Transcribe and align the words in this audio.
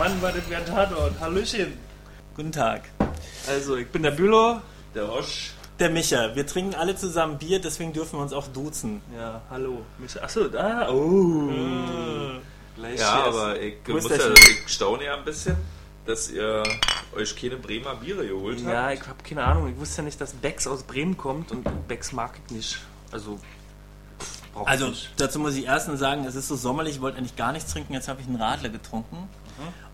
Mann, 0.00 0.22
war 0.22 0.32
das 0.32 0.48
wie 0.48 0.56
ein 0.56 0.64
Tatort. 0.64 1.12
Hallöchen. 1.20 1.74
Guten 2.34 2.52
Tag. 2.52 2.84
Also, 3.46 3.76
ich 3.76 3.86
bin 3.88 4.02
der 4.02 4.12
Bülow. 4.12 4.58
Der 4.94 5.12
Osch. 5.12 5.52
Der 5.78 5.90
Micha. 5.90 6.34
Wir 6.34 6.46
trinken 6.46 6.74
alle 6.74 6.96
zusammen 6.96 7.36
Bier, 7.36 7.60
deswegen 7.60 7.92
dürfen 7.92 8.18
wir 8.18 8.22
uns 8.22 8.32
auch 8.32 8.46
duzen. 8.48 9.02
Ja, 9.14 9.42
hallo. 9.50 9.82
Micha. 9.98 10.20
Achso, 10.20 10.48
da. 10.48 10.90
Oh. 10.90 11.50
Gleich 12.76 12.98
Ja, 12.98 13.24
aber 13.24 13.60
ich 13.60 13.86
muss 13.88 14.08
ja, 14.08 14.16
ich 14.16 14.72
staune 14.72 15.04
ja 15.04 15.18
ein 15.18 15.24
bisschen, 15.26 15.58
dass 16.06 16.30
ihr 16.30 16.62
euch 17.14 17.36
keine 17.36 17.56
Bremer 17.56 17.96
Biere 17.96 18.26
geholt 18.26 18.60
habt. 18.64 18.72
Ja, 18.72 18.92
ich 18.92 19.02
habe 19.02 19.22
keine 19.22 19.44
Ahnung. 19.44 19.68
Ich 19.68 19.78
wusste 19.78 19.98
ja 19.98 20.04
nicht, 20.04 20.18
dass 20.18 20.32
Becks 20.32 20.66
aus 20.66 20.82
Bremen 20.82 21.18
kommt 21.18 21.52
und 21.52 21.68
Becks 21.88 22.12
mag 22.12 22.38
ich 22.46 22.54
nicht. 22.54 22.78
Also, 23.12 23.38
Also 24.64 24.92
dazu 25.18 25.38
muss 25.38 25.56
ich 25.56 25.66
erstens 25.66 26.00
sagen, 26.00 26.24
es 26.24 26.36
ist 26.36 26.48
so 26.48 26.56
sommerlich, 26.56 26.94
ich 26.94 27.00
wollte 27.02 27.18
eigentlich 27.18 27.36
gar 27.36 27.52
nichts 27.52 27.70
trinken, 27.70 27.92
jetzt 27.92 28.08
habe 28.08 28.22
ich 28.22 28.26
einen 28.26 28.40
Radler 28.40 28.70
getrunken. 28.70 29.28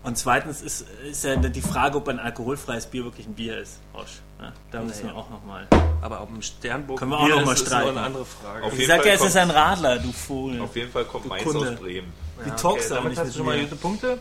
Und 0.07 0.17
zweitens 0.17 0.61
ist, 0.61 0.85
ist 1.11 1.25
ja 1.25 1.35
die 1.35 1.61
Frage, 1.61 1.97
ob 1.97 2.07
ein 2.07 2.17
alkoholfreies 2.17 2.85
Bier 2.85 3.03
wirklich 3.03 3.27
ein 3.27 3.33
Bier 3.33 3.57
ist. 3.57 3.81
Rosch. 3.93 4.21
Ja, 4.39 4.53
da 4.71 4.81
müssen 4.81 5.03
wir 5.03 5.07
Naja. 5.11 5.19
auch 5.19 5.29
nochmal. 5.29 5.67
Aber 6.01 6.21
ob 6.21 6.29
ein 6.33 6.41
Sternburg 6.41 6.97
Können 6.99 7.11
wir 7.11 7.19
auch 7.19 7.25
Bier 7.25 7.35
noch 7.35 7.45
mal 7.45 7.51
ist, 7.51 7.59
ist 7.59 7.67
streiten. 7.67 7.87
noch 7.87 7.95
eine 7.97 8.05
andere 8.05 8.23
Frage. 8.25 8.63
Auf 8.65 8.71
Ich 8.71 8.79
jeden 8.79 8.87
sag 8.89 8.97
Fall 8.99 9.07
ja, 9.07 9.13
es 9.15 9.21
ist 9.25 9.35
ein 9.35 9.49
Radler, 9.51 9.99
du 9.99 10.11
Vogel. 10.13 10.61
Auf 10.61 10.73
jeden 10.77 10.91
Fall 10.93 11.03
kommt 11.03 11.25
Du 11.25 11.29
meins 11.29 11.43
Kunde. 11.43 11.71
aus 11.73 11.75
Bremen. 11.75 12.13
Die 12.45 12.49
Ja, 12.49 12.55
talkst 12.55 12.85
okay, 12.85 12.93
auch 12.93 12.95
damit 12.95 13.09
nicht 13.09 13.19
hast 13.19 13.33
du 13.33 13.37
schon 13.37 13.45
mal 13.47 13.59
gute 13.59 13.75
Punkte. 13.75 14.17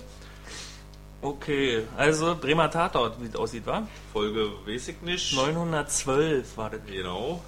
Okay, 1.23 1.85
also 1.97 2.35
Bremer 2.35 2.69
Tatort, 2.69 3.21
wie 3.23 3.27
es 3.29 3.37
aussieht, 3.37 3.65
war? 3.67 3.87
Folge 4.13 4.49
weiß 4.67 4.89
ich 4.89 5.01
nicht. 5.03 5.37
912 5.37 6.57
war 6.57 6.71
das. 6.71 6.81
Genau. 6.87 7.41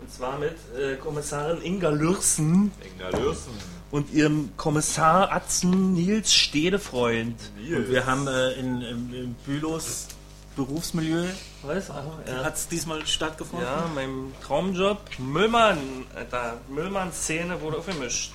Und 0.00 0.10
zwar 0.12 0.36
mit 0.36 0.56
äh, 0.76 0.96
Kommissarin 0.96 1.62
Inga 1.62 1.90
Lürsen 1.90 2.72
Engler 2.80 3.20
Lürsen. 3.20 3.52
Und 3.92 4.12
ihrem 4.12 4.56
Kommissar 4.56 5.30
Atzen 5.30 5.92
Nils 5.92 6.34
Stedefreund. 6.34 7.36
Und 7.56 7.88
wir 7.88 8.06
haben 8.06 8.26
äh, 8.26 8.52
in, 8.54 8.82
in, 8.82 9.14
in 9.14 9.34
Bülows 9.46 10.08
Berufsmilieu, 10.56 11.28
Was? 11.62 11.90
Ach, 11.90 12.04
ja. 12.26 12.44
hat 12.44 12.56
es 12.56 12.68
diesmal 12.68 13.06
stattgefunden? 13.06 13.66
ja, 13.66 13.88
mein 13.94 14.34
Traumjob. 14.44 14.98
Müllmann, 15.18 15.78
Alter. 16.14 16.58
Müllmann-Szene 16.68 17.58
wurde 17.62 17.78
aufgemischt. 17.78 18.32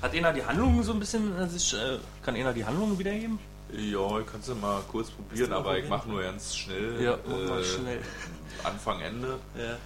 Hat 0.00 0.14
einer 0.14 0.32
die 0.32 0.44
Handlungen 0.44 0.82
so 0.82 0.92
ein 0.92 0.98
bisschen, 0.98 1.36
äh, 1.38 1.46
sich, 1.48 1.74
äh, 1.74 1.98
kann 2.22 2.36
einer 2.36 2.54
die 2.54 2.64
Handlungen 2.64 2.98
wiedergeben? 2.98 3.38
Ja, 3.70 4.18
ich 4.18 4.26
kann 4.26 4.40
es 4.40 4.48
mal 4.54 4.80
kurz 4.90 5.10
probieren, 5.10 5.52
aber 5.52 5.76
ich 5.76 5.82
probieren? 5.82 5.88
mache 5.90 6.08
nur 6.08 6.22
ganz 6.22 6.56
schnell. 6.56 7.02
Ja, 7.02 7.18
mach 7.26 7.36
mal 7.36 7.60
äh, 7.60 7.64
schnell. 7.64 8.00
Anfang, 8.64 9.00
Ende. 9.00 9.38
Ja. 9.58 9.76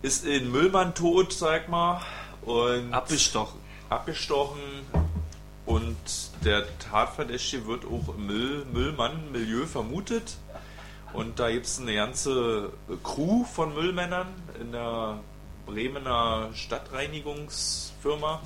Ist 0.00 0.24
in 0.24 0.50
Müllmann 0.50 0.94
tot, 0.94 1.34
sag 1.34 1.68
mal. 1.68 2.00
Und 2.42 2.94
Abgestochen. 2.94 3.65
Abgestochen. 3.88 4.60
Und 5.64 5.96
der 6.44 6.64
Tatverdächtige 6.78 7.66
wird 7.66 7.84
auch 7.84 8.14
im 8.14 8.26
Müll, 8.26 8.64
Müllmann-Milieu 8.72 9.66
vermutet. 9.66 10.36
Und 11.12 11.38
da 11.38 11.50
gibt 11.50 11.66
es 11.66 11.80
eine 11.80 11.94
ganze 11.94 12.72
Crew 13.02 13.44
von 13.44 13.74
Müllmännern 13.74 14.28
in 14.60 14.72
der 14.72 15.18
Bremener 15.66 16.50
Stadtreinigungsfirma. 16.54 18.40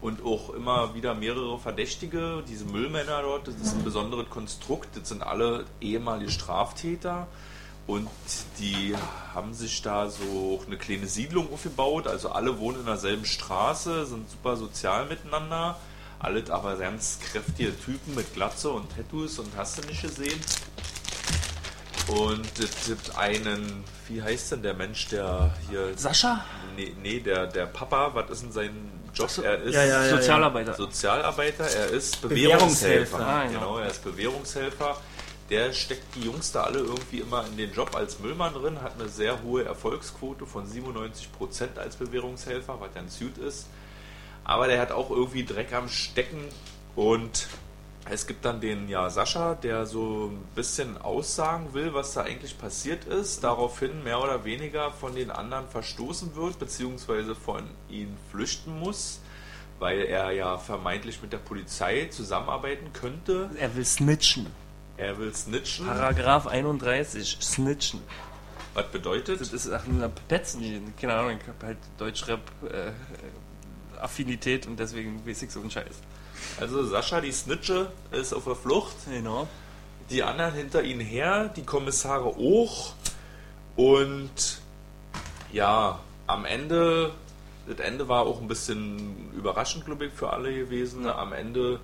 Und 0.00 0.24
auch 0.24 0.54
immer 0.54 0.94
wieder 0.94 1.14
mehrere 1.14 1.58
Verdächtige. 1.58 2.42
Diese 2.48 2.64
Müllmänner 2.64 3.20
dort, 3.20 3.48
das 3.48 3.56
ist 3.56 3.74
ein 3.74 3.84
besonderes 3.84 4.30
Konstrukt. 4.30 4.96
Das 4.96 5.10
sind 5.10 5.22
alle 5.22 5.66
ehemalige 5.82 6.30
Straftäter. 6.30 7.26
Und 7.90 8.08
die 8.60 8.94
haben 9.34 9.52
sich 9.52 9.82
da 9.82 10.08
so 10.08 10.62
eine 10.64 10.76
kleine 10.76 11.08
Siedlung 11.08 11.52
aufgebaut. 11.52 12.06
Also 12.06 12.30
alle 12.30 12.60
wohnen 12.60 12.78
in 12.78 12.86
derselben 12.86 13.24
Straße, 13.24 14.06
sind 14.06 14.30
super 14.30 14.56
sozial 14.56 15.06
miteinander. 15.06 15.76
Alle 16.20 16.44
aber 16.50 16.76
ganz 16.76 17.18
kräftige 17.18 17.76
Typen 17.80 18.14
mit 18.14 18.32
Glatze 18.32 18.70
und 18.70 18.94
Tattoos 18.94 19.40
und 19.40 19.48
hast 19.56 19.78
du 19.78 19.88
nicht 19.88 20.02
gesehen. 20.02 20.40
Und 22.06 22.60
es 22.60 22.86
gibt 22.86 23.16
einen, 23.18 23.82
wie 24.06 24.22
heißt 24.22 24.52
denn 24.52 24.62
der 24.62 24.74
Mensch, 24.74 25.08
der 25.08 25.52
hier. 25.68 25.92
Sascha? 25.96 26.44
Nee, 26.76 26.94
nee 27.02 27.18
der, 27.18 27.48
der 27.48 27.66
Papa, 27.66 28.14
was 28.14 28.30
ist 28.30 28.42
denn 28.44 28.52
sein 28.52 28.70
Job? 29.12 29.28
so, 29.28 29.42
er 29.42 29.60
ist 29.62 29.74
ja, 29.74 29.84
ja, 29.84 30.04
ja. 30.04 30.10
Sozialarbeiter. 30.10 30.74
Sozialarbeiter, 30.74 31.64
er 31.64 31.88
ist 31.88 32.22
Bewährungshelfer. 32.22 33.18
Bewährungshelfer. 33.18 33.26
Ah, 33.26 33.44
ja. 33.46 33.50
Genau, 33.50 33.78
er 33.78 33.88
ist 33.88 34.04
Bewährungshelfer. 34.04 34.96
Der 35.50 35.72
steckt 35.72 36.14
die 36.14 36.20
Jungs 36.20 36.52
da 36.52 36.62
alle 36.62 36.78
irgendwie 36.78 37.18
immer 37.18 37.44
in 37.44 37.56
den 37.56 37.72
Job 37.72 37.96
als 37.96 38.20
Müllmann 38.20 38.54
drin, 38.54 38.82
hat 38.82 38.94
eine 39.00 39.08
sehr 39.08 39.42
hohe 39.42 39.64
Erfolgsquote 39.64 40.46
von 40.46 40.64
97% 40.64 41.76
als 41.76 41.96
Bewährungshelfer, 41.96 42.80
was 42.80 42.94
ganz 42.94 43.18
gut 43.18 43.36
ist. 43.36 43.66
Aber 44.44 44.68
der 44.68 44.80
hat 44.80 44.92
auch 44.92 45.10
irgendwie 45.10 45.44
Dreck 45.44 45.72
am 45.72 45.88
Stecken 45.88 46.44
und 46.94 47.48
es 48.08 48.26
gibt 48.26 48.44
dann 48.44 48.60
den 48.60 48.88
ja 48.88 49.10
Sascha, 49.10 49.54
der 49.54 49.86
so 49.86 50.30
ein 50.32 50.42
bisschen 50.54 51.00
aussagen 51.02 51.74
will, 51.74 51.94
was 51.94 52.14
da 52.14 52.22
eigentlich 52.22 52.56
passiert 52.56 53.04
ist, 53.04 53.44
daraufhin 53.44 54.02
mehr 54.04 54.22
oder 54.22 54.44
weniger 54.44 54.90
von 54.92 55.14
den 55.14 55.30
anderen 55.30 55.68
verstoßen 55.68 56.34
wird, 56.34 56.58
beziehungsweise 56.58 57.34
von 57.34 57.64
ihnen 57.90 58.16
flüchten 58.30 58.78
muss, 58.78 59.20
weil 59.80 60.00
er 60.00 60.30
ja 60.30 60.58
vermeintlich 60.58 61.20
mit 61.22 61.32
der 61.32 61.38
Polizei 61.38 62.06
zusammenarbeiten 62.06 62.92
könnte. 62.92 63.50
Er 63.58 63.74
will 63.76 63.84
snitchen. 63.84 64.46
Er 65.00 65.18
will 65.18 65.34
snitchen. 65.34 65.86
Paragraph 65.86 66.46
31, 66.46 67.38
snitchen. 67.40 68.00
Was 68.74 68.86
bedeutet? 68.88 69.40
Das 69.40 69.50
ist 69.52 69.72
ach, 69.72 69.88
eine 69.88 70.10
Petzen, 70.28 70.92
keine 71.00 71.14
Ahnung, 71.14 71.38
ich 71.40 71.48
habe 71.48 71.66
halt 71.66 71.78
Deutschrap-Affinität 71.96 74.66
und 74.66 74.78
deswegen 74.78 75.26
weiß 75.26 75.40
ich 75.42 75.50
so 75.50 75.60
einen 75.60 75.70
Scheiß. 75.70 75.94
Also 76.60 76.84
Sascha, 76.84 77.22
die 77.22 77.32
Snitche, 77.32 77.90
ist 78.12 78.34
auf 78.34 78.44
der 78.44 78.56
Flucht. 78.56 78.94
Genau. 79.10 79.48
die 80.10 80.22
anderen 80.22 80.52
hinter 80.54 80.82
ihnen 80.82 81.00
her, 81.00 81.48
die 81.48 81.64
Kommissare 81.64 82.26
auch. 82.26 82.92
Und 83.76 84.60
ja, 85.52 86.00
am 86.26 86.44
Ende, 86.44 87.12
das 87.66 87.78
Ende 87.78 88.08
war 88.08 88.26
auch 88.26 88.40
ein 88.40 88.48
bisschen 88.48 89.32
überraschend, 89.34 89.86
glaube 89.86 90.06
ich, 90.06 90.12
für 90.12 90.30
alle 90.30 90.54
gewesen. 90.54 91.06
Am 91.06 91.32
Ende 91.32 91.80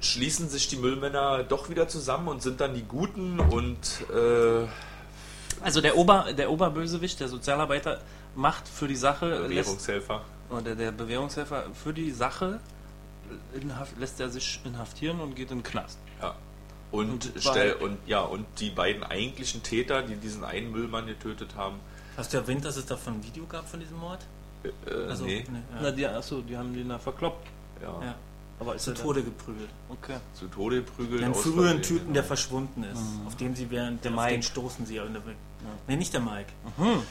schließen 0.00 0.48
sich 0.48 0.68
die 0.68 0.76
Müllmänner 0.76 1.42
doch 1.44 1.68
wieder 1.68 1.88
zusammen 1.88 2.28
und 2.28 2.42
sind 2.42 2.60
dann 2.60 2.74
die 2.74 2.82
Guten 2.84 3.38
und 3.40 3.78
äh, 4.14 4.66
Also 5.62 5.80
der, 5.80 5.96
Ober, 5.96 6.32
der 6.32 6.50
Oberbösewicht, 6.50 7.20
der 7.20 7.28
Sozialarbeiter, 7.28 8.00
macht 8.34 8.66
für 8.68 8.88
die 8.88 8.96
Sache, 8.96 9.26
lässt, 9.46 9.48
Bewährungshelfer. 9.48 10.24
oder 10.50 10.74
der 10.74 10.92
Bewährungshelfer, 10.92 11.64
für 11.74 11.92
die 11.92 12.10
Sache 12.12 12.60
inhaf- 13.54 13.98
lässt 13.98 14.20
er 14.20 14.30
sich 14.30 14.60
inhaftieren 14.64 15.20
und 15.20 15.34
geht 15.36 15.50
in 15.50 15.58
den 15.58 15.62
Knast. 15.64 15.98
Ja. 16.22 16.34
Und, 16.92 17.08
Und 17.10 17.32
stell, 17.38 17.76
weil- 17.80 17.88
und 17.88 17.98
ja, 18.06 18.20
und 18.22 18.46
die 18.58 18.70
beiden 18.70 19.04
eigentlichen 19.04 19.62
Täter, 19.62 20.02
die 20.02 20.16
diesen 20.16 20.44
einen 20.44 20.72
Müllmann 20.72 21.06
getötet 21.06 21.54
haben, 21.56 21.76
Hast 22.16 22.32
du 22.32 22.38
erwähnt, 22.38 22.64
dass 22.64 22.76
es 22.76 22.86
davon 22.86 23.14
ein 23.14 23.24
Video 23.24 23.46
gab 23.46 23.68
von 23.68 23.78
diesem 23.80 23.96
Mord? 23.98 24.18
äh, 24.64 24.94
Also, 25.08 25.24
nee, 25.24 25.44
Na, 25.74 25.82
ja. 25.84 25.90
die, 25.92 26.06
achso, 26.06 26.40
die 26.40 26.56
haben 26.56 26.74
den 26.74 26.88
da 26.88 26.98
verkloppt. 26.98 27.46
ja, 27.82 27.88
ja. 28.06 28.14
Aber 28.60 28.74
ist 28.74 28.84
Zu 28.84 28.90
er 28.90 28.96
Tode 28.96 29.22
geprügelt. 29.22 29.70
Okay. 29.88 30.16
zu 30.34 30.46
Tode 30.48 30.82
geprügelt. 30.82 31.22
Den 31.22 31.30
aus 31.32 31.42
früheren 31.42 31.82
Typen, 31.82 32.12
der 32.12 32.22
genau. 32.22 32.26
verschwunden 32.26 32.84
ist, 32.84 33.02
auf 33.26 33.34
dem 33.36 33.56
sie 33.56 33.70
während 33.70 34.04
Der 34.04 34.12
auf 34.12 34.16
den 34.26 34.32
Mike. 34.34 34.42
stoßen 34.42 34.86
sie 34.86 34.96
in 34.98 35.12
der 35.14 35.22
Nee, 35.88 35.96
nicht 35.96 36.12
der 36.12 36.20
Mike. 36.20 36.52
Mhm. 36.76 37.02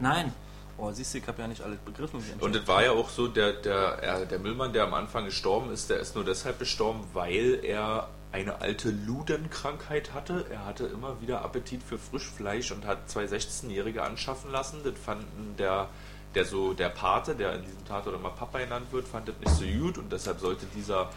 Nein. 0.00 0.32
Oh, 0.76 0.90
siehst 0.90 1.14
du, 1.14 1.18
ich 1.18 1.26
habe 1.28 1.40
ja 1.40 1.46
nicht 1.46 1.60
alles 1.62 1.78
begriffen. 1.78 2.20
Und 2.40 2.56
es 2.56 2.66
war 2.66 2.82
ja 2.82 2.90
auch 2.90 3.08
so, 3.08 3.28
der, 3.28 3.52
der, 3.52 3.76
er- 4.02 4.26
der 4.26 4.38
Müllmann, 4.40 4.72
der 4.72 4.82
am 4.84 4.94
Anfang 4.94 5.24
gestorben 5.26 5.70
ist, 5.70 5.88
der 5.88 6.00
ist 6.00 6.16
nur 6.16 6.24
deshalb 6.24 6.58
gestorben, 6.58 7.04
weil 7.12 7.60
er 7.62 8.08
eine 8.32 8.60
alte 8.60 8.90
Ludenkrankheit 8.90 10.12
hatte. 10.14 10.46
Er 10.50 10.64
hatte 10.66 10.86
immer 10.86 11.20
wieder 11.20 11.44
Appetit 11.44 11.82
für 11.82 11.98
Frischfleisch 11.98 12.72
und 12.72 12.84
hat 12.86 13.08
zwei 13.08 13.24
16-Jährige 13.26 14.02
anschaffen 14.02 14.50
lassen. 14.50 14.80
Das 14.82 14.94
fanden 14.98 15.54
der, 15.58 15.88
der 16.34 16.44
so, 16.44 16.72
der 16.72 16.88
Pate, 16.88 17.34
der 17.34 17.54
in 17.54 17.62
diesem 17.62 17.84
Tat 17.84 18.06
oder 18.06 18.18
mal 18.18 18.30
Papa 18.30 18.58
genannt 18.58 18.86
wird, 18.90 19.06
fand 19.06 19.28
das 19.28 19.36
nicht 19.40 19.54
so 19.54 19.82
gut 19.82 19.98
und 19.98 20.12
deshalb 20.12 20.40
sollte 20.40 20.66
dieser 20.74 21.10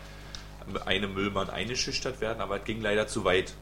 eine 0.86 1.08
Müllmann 1.08 1.50
eingeschüchtert 1.50 2.20
werden, 2.22 2.42
aber 2.42 2.58
es 2.58 2.66
ging 2.66 2.82
leider 2.82 3.08
zu 3.08 3.24
weit. 3.24 3.54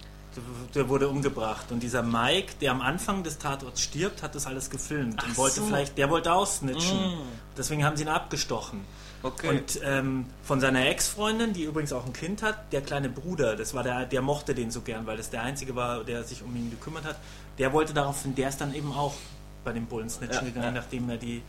Der 0.74 0.90
wurde 0.90 1.07
umgebracht. 1.07 1.72
Und 1.72 1.81
dieser 1.81 2.04
Mike, 2.04 2.56
der 2.60 2.72
am 2.72 2.81
Anfang 2.81 3.24
des 3.24 3.38
Tatorts 3.38 3.81
stirbt, 3.81 4.22
hat 4.22 4.36
das 4.36 4.48
alles 4.48 4.69
gefilmt. 4.69 5.24
und 5.24 5.38
wollte 5.38 5.62
so. 5.62 5.66
vielleicht, 5.66 5.98
der 5.98 6.10
wollte 6.10 6.34
aussnitchen. 6.34 6.98
Mm. 6.98 7.22
Deswegen 7.58 7.86
haben 7.86 7.96
sie 7.96 8.04
ihn 8.04 8.10
abgestochen. 8.10 8.81
Okay. 9.24 9.50
Und 9.50 9.80
ähm, 9.84 10.25
von 10.44 10.60
seiner 10.60 10.88
Ex-Freundin, 10.88 11.54
die 11.54 11.63
übrigens 11.63 11.94
auch 11.94 12.06
ein 12.06 12.13
Kind 12.13 12.44
hat, 12.44 12.72
der 12.74 12.81
kleine 12.81 13.10
Bruder, 13.10 13.56
das 13.56 13.74
war 13.74 13.81
der, 13.81 14.06
der 14.06 14.22
mochte 14.22 14.54
den 14.54 14.72
so 14.72 14.81
gern, 14.81 15.08
weil 15.08 15.18
das 15.18 15.30
der 15.30 15.42
einzige 15.42 15.75
war, 15.75 16.04
der 16.04 16.24
sich 16.24 16.44
um 16.44 16.56
ihn 16.56 16.69
gekümmert 16.69 17.06
hat. 17.06 17.18
Der 17.58 17.72
wollte 17.72 17.94
daraufhin, 17.94 18.36
der 18.36 18.50
ist 18.50 18.60
dann 18.60 18.75
eben 18.75 18.92
auch 18.92 19.16
bei 19.65 19.73
dem 19.73 19.85
Bullensnitchen 19.88 20.38
Ja, 20.47 20.53
gegangen, 20.53 20.75
ja. 20.75 20.81
nachdem 20.81 21.09
er 21.09 21.17
die, 21.17 21.41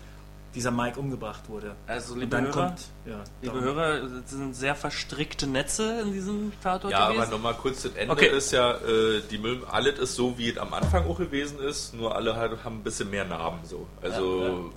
dieser 0.54 0.70
Mike 0.70 0.98
umgebracht 0.98 1.48
wurde. 1.48 1.76
also, 1.86 2.14
Und 2.14 2.20
liebe 2.20 2.30
dann 2.30 2.44
Hörer, 2.46 2.52
kommt, 2.68 2.80
ja, 3.04 3.22
liebe 3.42 3.60
Hörer, 3.60 4.02
es 4.24 4.30
sind 4.30 4.56
sehr 4.56 4.74
verstrickte 4.74 5.46
Netze 5.46 6.00
in 6.00 6.12
diesem 6.12 6.52
Tatort 6.62 6.92
Ja, 6.92 7.08
gewesen. 7.08 7.22
aber 7.22 7.30
nochmal 7.32 7.54
kurz, 7.54 7.82
das 7.82 7.92
Ende 7.92 8.12
Okay. 8.12 8.28
ist 8.34 8.50
ja, 8.52 8.72
äh, 8.72 9.20
die 9.30 9.38
Müll, 9.38 9.62
alles 9.70 9.98
ist 9.98 10.14
so, 10.16 10.36
wie 10.38 10.48
es 10.48 10.56
am 10.58 10.72
Anfang 10.72 11.06
auch 11.06 11.18
gewesen 11.18 11.58
ist, 11.60 11.94
nur 11.94 12.16
alle 12.16 12.34
halt, 12.36 12.64
haben 12.64 12.76
ein 12.78 12.82
bisschen 12.82 13.10
mehr 13.10 13.26
Narben 13.26 13.58
so. 13.64 13.86
Also 14.02 14.72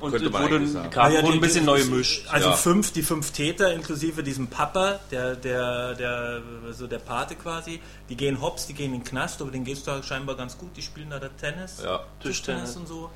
Und 0.00 0.10
könnte 0.12 0.30
man 0.30 0.42
wurde, 0.50 0.66
sagen. 0.66 0.90
Karten 0.90 1.12
Naja, 1.14 1.22
wurden 1.24 1.32
die- 1.32 1.38
ein 1.38 1.40
bisschen 1.40 1.60
die- 1.60 1.66
neu 1.66 1.78
gemischt. 1.82 2.26
Also 2.30 2.48
Ja. 2.50 2.56
fünf, 2.56 2.92
die 2.92 3.02
fünf 3.02 3.30
Täter 3.30 3.72
inklusive 3.72 4.22
diesem 4.22 4.48
Papa, 4.48 5.00
der, 5.10 5.36
der, 5.36 5.94
der, 5.94 6.42
so 6.72 6.86
der 6.86 6.98
Pate 6.98 7.34
quasi, 7.36 7.80
die 8.08 8.16
gehen 8.16 8.40
hops, 8.40 8.66
die 8.66 8.74
gehen 8.74 8.92
in 8.92 9.00
den 9.00 9.04
Knast, 9.04 9.40
aber 9.40 9.50
denen 9.50 9.64
geht 9.64 9.76
es 9.78 9.84
da 9.84 10.02
scheinbar 10.02 10.36
ganz 10.36 10.58
gut, 10.58 10.76
die 10.76 10.82
spielen 10.82 11.10
da, 11.10 11.18
da 11.18 11.28
Tennis, 11.28 11.80
Ja. 11.84 12.00
Tischtennis 12.20 12.76
und 12.76 12.86
so. 12.88 13.10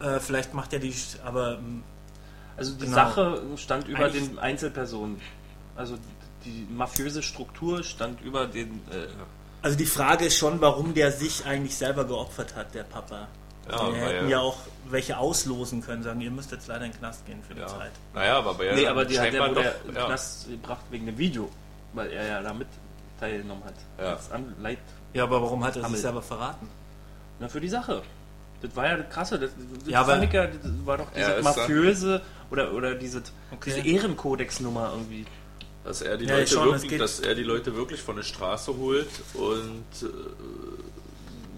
Äh, 0.00 0.18
vielleicht 0.20 0.52
macht 0.54 0.72
er 0.72 0.78
die, 0.80 0.94
aber 1.24 1.58
mm, 1.58 1.82
Also 2.56 2.72
die 2.74 2.84
Genau. 2.84 2.94
Sache 2.94 3.42
stand 3.56 3.88
über 3.88 4.04
Eigentlich- 4.04 4.28
den 4.28 4.38
Einzelpersonen. 4.38 5.20
Also 5.74 5.96
die 6.44 6.66
mafiöse 6.70 7.20
Struktur 7.20 7.82
stand 7.82 8.20
über 8.20 8.46
den. 8.46 8.74
Äh, 8.92 9.06
also 9.60 9.76
die 9.76 9.86
Frage 9.86 10.26
ist 10.26 10.36
schon, 10.36 10.60
warum 10.60 10.94
der 10.94 11.10
sich 11.10 11.44
eigentlich 11.46 11.74
selber 11.76 12.04
geopfert 12.04 12.54
hat, 12.54 12.72
der 12.74 12.84
Papa. 12.84 13.26
Ja, 13.70 13.92
Wir 13.92 14.00
hätten 14.00 14.28
ja 14.28 14.40
auch 14.40 14.58
welche 14.90 15.16
auslosen 15.16 15.80
können, 15.82 16.02
sagen, 16.02 16.20
ihr 16.20 16.30
müsst 16.30 16.52
jetzt 16.52 16.66
leider 16.68 16.84
in 16.84 16.92
den 16.92 16.98
Knast 16.98 17.24
gehen 17.26 17.42
für 17.46 17.54
die 17.54 17.60
Ja. 17.60 17.66
Zeit. 17.66 17.92
Naja, 18.12 18.38
aber 18.38 18.54
bei 18.54 18.72
nee, 18.74 18.86
aber 18.86 19.04
die 19.04 19.18
hat 19.18 19.32
der 19.32 19.48
wurde 19.48 19.54
doch, 19.86 19.94
ja. 19.94 20.06
Knast 20.06 20.48
gebracht 20.48 20.84
wegen 20.90 21.06
dem 21.06 21.16
Video, 21.16 21.48
weil 21.94 22.10
er 22.10 22.26
ja 22.26 22.42
damit 22.42 22.68
teilgenommen 23.18 23.64
hat. 23.64 23.74
Ja. 23.98 24.18
An 24.34 24.54
Leit 24.60 24.78
Ja, 25.14 25.22
aber 25.24 25.40
warum 25.40 25.64
hat 25.64 25.76
er 25.76 25.88
sich 25.88 25.98
selber 26.00 26.20
verraten? 26.22 26.68
Na, 27.40 27.48
für 27.48 27.60
die 27.60 27.68
Sache. 27.68 28.02
Das 28.60 28.74
war 28.76 28.86
ja 28.86 28.96
das 28.96 29.08
krasse. 29.10 29.38
Das, 29.38 29.50
das 29.80 29.88
Ja, 29.88 30.00
aber- 30.02 30.22
ja, 30.22 30.46
das 30.46 30.56
war 30.84 30.98
doch 30.98 31.10
diese 31.16 31.42
mafiöse 31.42 32.20
oder, 32.50 32.72
oder 32.72 32.94
diese, 32.94 33.22
Okay. 33.50 33.72
diese 33.76 33.80
Ehrenkodex-Nummer 33.86 34.90
irgendwie. 34.92 35.24
Dass 35.84 36.00
er 36.02 36.16
die 36.16 36.24
Ja, 36.26 36.36
Leute 36.36 36.46
schon, 36.50 36.72
wirklich, 36.72 36.98
dass 36.98 37.20
er 37.20 37.34
die 37.34 37.42
Leute 37.42 37.74
wirklich 37.76 38.00
von 38.00 38.16
der 38.16 38.22
Straße 38.22 38.74
holt 38.76 39.08
und 39.34 39.84
äh, 40.02 40.06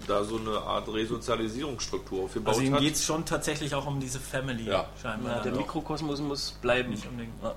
da 0.07 0.23
so 0.23 0.37
eine 0.37 0.57
Art 0.61 0.87
Resozialisierungsstruktur 0.87 2.23
aufgebaut 2.25 2.53
Also 2.55 2.61
ihm 2.61 2.73
hat. 2.73 2.81
geht 2.81 2.95
es 2.95 3.05
schon 3.05 3.25
tatsächlich 3.25 3.73
auch 3.75 3.85
um 3.87 3.99
diese 3.99 4.19
Family, 4.19 4.63
Ja. 4.67 4.85
scheinbar. 5.01 5.37
Ja, 5.37 5.43
der 5.43 5.51
Doch. 5.51 5.59
Mikrokosmos 5.59 6.19
muss 6.21 6.51
bleiben. 6.61 6.89
Nicht 6.91 7.05
unbedingt. 7.05 7.33
Ja. 7.43 7.53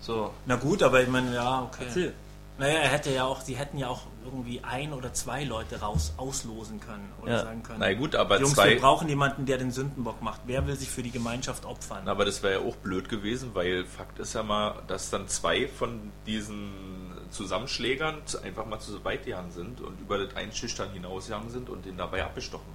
So, 0.00 0.32
Na 0.46 0.56
gut, 0.56 0.82
aber 0.82 1.00
ich 1.02 1.08
meine, 1.08 1.34
ja, 1.34 1.62
okay. 1.62 1.84
erzähl. 1.86 2.12
Naja, 2.58 2.80
er 2.80 2.90
hätte 2.90 3.10
ja 3.10 3.24
auch, 3.24 3.40
sie 3.40 3.54
hätten 3.56 3.78
ja 3.78 3.88
auch 3.88 4.02
irgendwie 4.24 4.60
ein 4.62 4.92
oder 4.92 5.12
zwei 5.14 5.42
Leute 5.42 5.80
raus 5.80 6.12
auslosen 6.18 6.80
können 6.80 7.08
oder 7.22 7.32
Ja. 7.32 7.38
sagen 7.44 7.62
können. 7.62 7.78
Na 7.80 7.92
gut, 7.94 8.14
aber 8.14 8.38
Jungs, 8.40 8.54
zwei. 8.54 8.70
wir 8.70 8.80
brauchen 8.80 9.08
jemanden, 9.08 9.46
der 9.46 9.58
den 9.58 9.70
Sündenbock 9.70 10.20
macht. 10.22 10.42
Wer 10.46 10.66
will 10.66 10.76
sich 10.76 10.90
für 10.90 11.02
die 11.02 11.10
Gemeinschaft 11.10 11.64
opfern? 11.64 12.06
Aber 12.06 12.24
das 12.24 12.42
wäre 12.42 12.60
ja 12.62 12.68
auch 12.68 12.76
blöd 12.76 13.08
gewesen, 13.08 13.50
weil 13.54 13.84
Fakt 13.86 14.18
ist 14.18 14.34
ja 14.34 14.42
mal, 14.42 14.74
dass 14.86 15.08
dann 15.10 15.28
zwei 15.28 15.66
von 15.66 16.12
diesen 16.26 17.11
Zusammenschlägern 17.32 18.18
einfach 18.44 18.66
mal 18.66 18.78
zu 18.78 19.02
weit 19.04 19.24
gegangen 19.24 19.50
sind 19.50 19.80
und 19.80 19.98
über 20.00 20.18
das 20.18 20.36
Einschüchtern 20.36 20.90
hinausgegangen 20.92 21.50
sind 21.50 21.68
und 21.68 21.84
den 21.84 21.96
dabei 21.96 22.24
abgestochen 22.24 22.66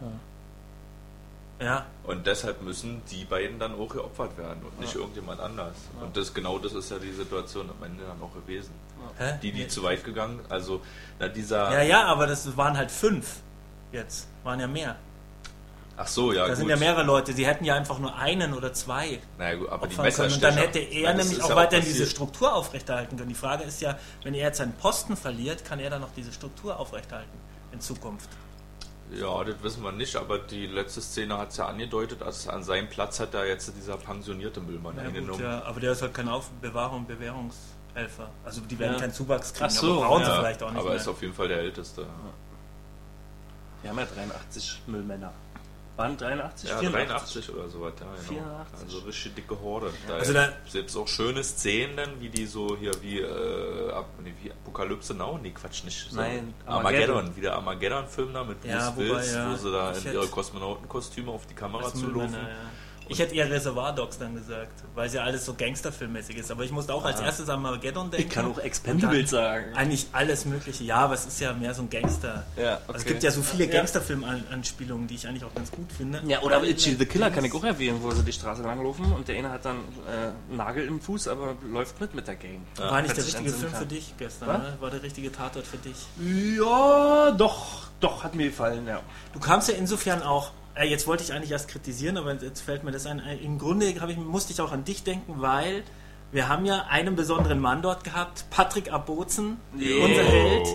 haben. 0.00 0.20
Ja, 1.60 1.86
Und 2.02 2.26
deshalb 2.26 2.62
müssen 2.62 3.00
die 3.10 3.24
beiden 3.24 3.58
dann 3.60 3.74
auch 3.78 3.88
geopfert 3.88 4.36
werden 4.36 4.60
und 4.64 4.80
nicht 4.80 4.94
irgendjemand 4.96 5.40
anders. 5.40 5.76
Und 6.00 6.16
das 6.16 6.34
genau 6.34 6.58
das 6.58 6.72
ist 6.72 6.90
ja 6.90 6.98
die 6.98 7.12
Situation 7.12 7.70
am 7.70 7.82
Ende 7.86 8.04
dann 8.04 8.20
auch 8.20 8.34
gewesen. 8.34 8.72
Die, 9.42 9.52
die 9.52 9.60
Nee. 9.62 9.68
zu 9.68 9.82
weit 9.84 10.02
gegangen, 10.02 10.40
also 10.48 10.82
na, 11.20 11.28
dieser. 11.28 11.70
ja, 11.72 11.82
ja, 11.82 12.04
aber 12.06 12.26
das 12.26 12.56
waren 12.56 12.76
halt 12.76 12.90
fünf 12.90 13.36
jetzt. 13.92 14.26
Waren 14.42 14.58
ja 14.60 14.66
mehr. 14.66 14.96
Ach 15.96 16.08
so, 16.08 16.32
ja. 16.32 16.42
Da 16.42 16.48
gut. 16.48 16.56
sind 16.56 16.68
ja 16.68 16.76
mehrere 16.76 17.04
Leute. 17.04 17.32
Sie 17.32 17.46
hätten 17.46 17.64
ja 17.64 17.74
einfach 17.76 17.98
nur 18.00 18.16
einen 18.16 18.52
oder 18.54 18.72
zwei 18.72 19.20
Naja, 19.38 19.54
gut, 19.56 19.68
aber 19.68 19.86
die 19.86 19.96
opfern 19.96 20.12
können. 20.12 20.32
Und 20.34 20.42
dann 20.42 20.54
hätte 20.56 20.78
er 20.80 21.14
das 21.14 21.26
nämlich 21.28 21.44
auch 21.44 21.50
ja 21.50 21.56
weiterhin 21.56 21.84
diese. 21.86 22.06
Struktur 22.06 22.52
aufrechterhalten 22.52 23.16
können. 23.16 23.28
Die 23.28 23.34
Frage 23.36 23.62
ist 23.64 23.80
ja, 23.80 23.96
wenn 24.24 24.34
er 24.34 24.42
jetzt 24.46 24.58
seinen 24.58 24.72
Posten 24.72 25.16
verliert, 25.16 25.64
kann 25.64 25.78
er 25.78 25.90
dann 25.90 26.00
noch 26.00 26.12
diese 26.16 26.32
Struktur 26.32 26.78
aufrechterhalten 26.80 27.38
in 27.72 27.80
Zukunft? 27.80 28.28
Ja, 29.12 29.44
das 29.44 29.54
wissen 29.62 29.84
wir 29.84 29.92
nicht, 29.92 30.16
aber 30.16 30.38
die 30.38 30.66
letzte 30.66 31.00
Szene 31.00 31.38
hat 31.38 31.50
es 31.50 31.58
ja 31.58 31.66
angedeutet, 31.66 32.22
als 32.22 32.48
an 32.48 32.64
seinem 32.64 32.88
Platz 32.88 33.20
hat 33.20 33.32
da 33.34 33.44
jetzt 33.44 33.70
dieser 33.76 33.96
pensionierte 33.96 34.60
Müllmann 34.60 34.96
Ja, 34.96 35.02
gut, 35.04 35.14
eingenommen. 35.14 35.42
ja, 35.44 35.62
aber 35.64 35.78
der 35.78 35.92
ist 35.92 36.02
halt 36.02 36.14
kein 36.14 36.28
Aufbewahrung 36.28 37.00
und 37.00 37.06
Bewährungshelfer. 37.08 38.30
Also 38.44 38.62
die 38.62 38.76
werden 38.78 38.94
Ja. 38.94 39.00
keinen 39.00 39.12
Zuwachs 39.12 39.52
kriegen, 39.52 39.66
Ach 39.66 39.70
so, 39.70 39.92
aber 39.98 40.06
brauchen 40.06 40.22
Ja, 40.22 40.30
sie 40.32 40.38
vielleicht 40.40 40.62
auch 40.64 40.70
nicht 40.70 40.80
aber 40.80 40.88
mehr. 40.88 40.98
ist 40.98 41.06
auf 41.06 41.22
jeden 41.22 41.34
Fall 41.34 41.46
der 41.48 41.58
älteste. 41.58 42.06
Wir 43.82 43.90
haben 43.90 43.98
ja 43.98 44.06
83 44.06 44.82
Müllmänner. 44.86 45.32
Waren 45.96 46.16
83? 46.16 46.68
Ja, 46.70 46.78
84? 46.78 47.08
83 47.44 47.54
oder 47.54 47.68
sowas, 47.68 47.92
ja, 48.00 48.06
genau. 48.06 48.42
84. 48.42 48.80
Also 48.82 48.98
richtig 49.06 49.34
dicke 49.36 49.60
Horde. 49.60 49.92
Da 50.08 50.14
Also 50.14 50.32
da- 50.32 50.52
selbst 50.68 50.96
auch 50.96 51.06
schöne 51.06 51.44
Szenen, 51.44 51.96
dann, 51.96 52.20
wie 52.20 52.28
die 52.28 52.46
so 52.46 52.76
hier 52.76 52.90
wie, 53.00 53.20
äh, 53.20 53.92
Ap- 53.92 54.06
nee, 54.22 54.34
wie 54.42 54.50
Apokalypse 54.50 55.14
Now, 55.14 55.38
nee, 55.40 55.50
Quatsch, 55.52 55.84
nicht. 55.84 56.10
So 56.10 56.16
Nein, 56.16 56.52
Armageddon, 56.66 57.16
Armageddon. 57.18 57.36
wie 57.36 57.40
der 57.42 57.54
Armageddon-Film 57.54 58.32
da 58.34 58.42
mit 58.42 58.60
Bruce 58.60 58.70
Ja, 58.72 58.92
wobei, 58.96 59.08
Willis, 59.08 59.32
ja, 59.34 59.50
wo 59.52 59.56
sie 59.56 59.70
da 59.72 59.92
in 59.92 60.04
ihre 60.12 60.26
Kosmonautenkostüme 60.26 61.30
auf 61.30 61.46
die 61.46 61.54
Kamera 61.54 61.84
zulaufen. 61.92 62.12
Müllmänner, 62.12 62.48
ja. 62.48 62.54
Ich 63.08 63.18
hätte 63.18 63.34
eher 63.34 63.50
Reservoir-Dogs 63.50 64.18
dann 64.18 64.34
gesagt, 64.34 64.82
weil 64.94 65.06
es 65.08 65.14
ja 65.14 65.22
alles 65.22 65.44
so 65.44 65.54
Gangsterfilmmäßig 65.54 66.36
ist. 66.38 66.50
Aber 66.50 66.64
ich 66.64 66.70
musste 66.72 66.94
auch 66.94 67.04
als 67.04 67.20
erstes 67.20 67.48
an 67.48 67.64
Armageddon 67.64 68.10
denken. 68.10 68.26
Ich 68.28 68.32
kann 68.32 68.46
auch 68.50 68.58
Expendables 68.58 69.30
sagen. 69.30 69.74
Eigentlich 69.74 70.06
alles 70.12 70.44
Mögliche. 70.46 70.84
Ja, 70.84 70.96
aber 70.98 71.14
es 71.14 71.26
ist 71.26 71.38
ja 71.40 71.52
mehr 71.52 71.74
so 71.74 71.82
ein 71.82 71.90
Gangster. 71.90 72.44
Ja, 72.56 72.74
Also 72.86 72.92
es 72.94 73.00
okay. 73.02 73.08
gibt 73.10 73.22
ja 73.22 73.30
so 73.30 73.42
viele 73.42 73.66
Ja. 73.66 73.72
Gangsterfilm-Anspielungen, 73.72 75.06
die 75.06 75.14
ich 75.16 75.26
eigentlich 75.28 75.44
auch 75.44 75.54
ganz 75.54 75.70
gut 75.70 75.90
finde. 75.92 76.22
Ja, 76.26 76.40
oder 76.42 76.62
Itchy 76.64 76.94
the 76.94 77.06
Killer 77.06 77.30
kann 77.30 77.44
ich 77.44 77.54
auch 77.54 77.64
erwähnen, 77.64 77.98
wo 78.02 78.10
sie 78.10 78.22
die 78.24 78.32
Straße 78.32 78.62
langlaufen 78.62 79.12
und 79.12 79.28
der 79.28 79.36
eine 79.38 79.50
hat 79.50 79.64
dann 79.64 79.76
äh, 79.76 80.50
einen 80.50 80.56
Nagel 80.56 80.86
im 80.86 81.00
Fuß, 81.00 81.28
aber 81.28 81.54
läuft 81.70 82.00
mit 82.00 82.14
mit 82.14 82.26
der 82.26 82.36
Gang. 82.36 82.60
War 82.76 83.02
nicht 83.02 83.08
Kann 83.14 83.16
der 83.16 83.24
richtige 83.26 83.50
Film 83.50 83.60
Sinn 83.60 83.68
für 83.70 83.76
kann. 83.78 83.88
dich 83.88 84.14
gestern, 84.18 84.48
ne? 84.62 84.76
War 84.80 84.90
der 84.90 85.02
richtige 85.02 85.30
Tatort 85.30 85.66
für 85.66 85.76
dich. 85.78 85.96
Ja, 86.56 87.32
doch, 87.32 87.88
doch, 88.00 88.24
hat 88.24 88.34
mir 88.34 88.46
gefallen, 88.48 88.86
ja. 88.86 89.00
Du 89.32 89.40
kamst 89.40 89.68
ja 89.68 89.74
insofern 89.74 90.22
auch, 90.22 90.50
äh, 90.74 90.86
jetzt 90.86 91.06
wollte 91.06 91.22
ich 91.22 91.32
eigentlich 91.32 91.50
erst 91.52 91.68
kritisieren, 91.68 92.16
aber 92.16 92.34
jetzt 92.34 92.60
fällt 92.60 92.84
mir 92.84 92.92
das 92.92 93.06
ein. 93.06 93.20
Äh, 93.20 93.36
Im 93.36 93.58
Grunde 93.58 93.86
ich, 93.86 94.00
musste 94.16 94.52
ich 94.52 94.60
auch 94.60 94.72
an 94.72 94.84
dich 94.84 95.02
denken, 95.04 95.34
weil 95.38 95.82
wir 96.32 96.48
haben 96.48 96.64
ja 96.64 96.86
einen 96.88 97.14
besonderen 97.14 97.60
Mann 97.60 97.82
dort 97.82 98.02
gehabt, 98.04 98.46
Patrick 98.50 98.92
Abozen, 98.92 99.58
Jo. 99.76 100.04
unser 100.04 100.24
Held. 100.24 100.68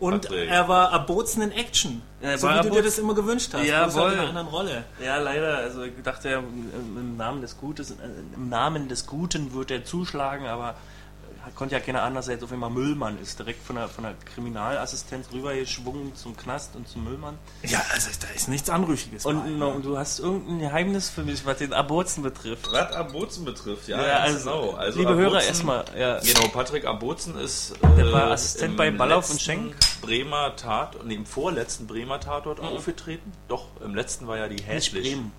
Und 0.00 0.22
Patrick. 0.22 0.50
er 0.50 0.68
war 0.68 0.92
Abozen 0.92 1.42
in 1.42 1.52
Action. 1.52 2.02
Er 2.20 2.36
so 2.36 2.48
wie 2.48 2.60
du 2.62 2.70
dir 2.70 2.82
das 2.82 2.98
immer 2.98 3.14
gewünscht 3.14 3.50
hast. 3.52 3.62
Bloß 3.62 3.96
halt 3.96 4.14
in 4.14 4.18
einer 4.18 4.28
anderen 4.28 4.48
Rolle. 4.48 4.84
Ja, 5.02 5.18
leider. 5.18 5.58
Also 5.58 5.84
ich 5.84 5.92
dachte 6.02 6.30
ja, 6.30 6.38
im 6.38 7.16
Namen 7.16 7.42
des 7.42 7.58
Gutes, 7.58 7.90
äh, 7.92 7.94
im 8.34 8.48
Namen 8.48 8.88
des 8.88 9.06
Guten 9.06 9.54
wird 9.54 9.70
er 9.70 9.84
zuschlagen, 9.84 10.46
aber 10.46 10.74
konnte 11.54 11.74
ja 11.74 11.80
keiner 11.80 12.02
anders, 12.02 12.28
als 12.28 12.42
auf 12.42 12.52
einmal 12.52 12.70
Müllmann 12.70 13.18
ist. 13.20 13.38
Direkt 13.38 13.64
von 13.66 13.76
der, 13.76 13.88
von 13.88 14.04
der 14.04 14.14
Kriminalassistenz 14.34 15.28
rübergeschwungen 15.32 16.14
zum 16.14 16.36
Knast 16.36 16.76
und 16.76 16.88
zum 16.88 17.04
Müllmann. 17.04 17.38
Ja, 17.62 17.82
also 17.92 18.10
da 18.20 18.28
ist 18.34 18.48
nichts 18.48 18.70
Anrüchiges. 18.70 19.26
Und, 19.26 19.42
bei. 19.44 19.50
no, 19.50 19.70
und 19.70 19.84
du 19.84 19.98
hast 19.98 20.20
irgendein 20.20 20.58
Geheimnis 20.60 21.10
für 21.10 21.22
mich, 21.24 21.44
was 21.44 21.58
den 21.58 21.72
Aborzen 21.72 22.22
betrifft. 22.22 22.70
Was 22.70 22.92
Abozen 22.92 23.44
betrifft, 23.44 23.88
ja, 23.88 24.04
Ja, 24.06 24.16
also, 24.18 24.50
genau. 24.50 24.70
Also 24.72 24.98
liebe 24.98 25.14
Hörer, 25.14 25.36
Abozen- 25.38 25.48
erstmal, 25.48 25.84
ja. 25.98 26.18
Genau, 26.20 26.48
Patrick 26.48 26.84
Abozen 26.86 27.36
ist. 27.38 27.74
Der 27.96 28.06
äh, 28.06 28.12
war 28.12 28.30
Assistent 28.30 28.72
im 28.72 28.76
bei 28.76 28.90
Ballauf 28.90 29.30
und 29.30 29.40
Schenk. 29.40 29.74
Bremer 30.00 30.56
Tat, 30.56 30.96
nee, 31.04 31.14
im 31.14 31.26
vorletzten 31.26 31.86
Bremer 31.86 32.20
Tatort 32.20 32.60
aufgetreten. 32.60 33.32
Doch, 33.48 33.66
im 33.82 33.94
letzten 33.94 34.26
war 34.26 34.36
ja 34.38 34.48
die 34.48 34.62
hässlich. 34.62 35.10
Bremen. 35.12 35.32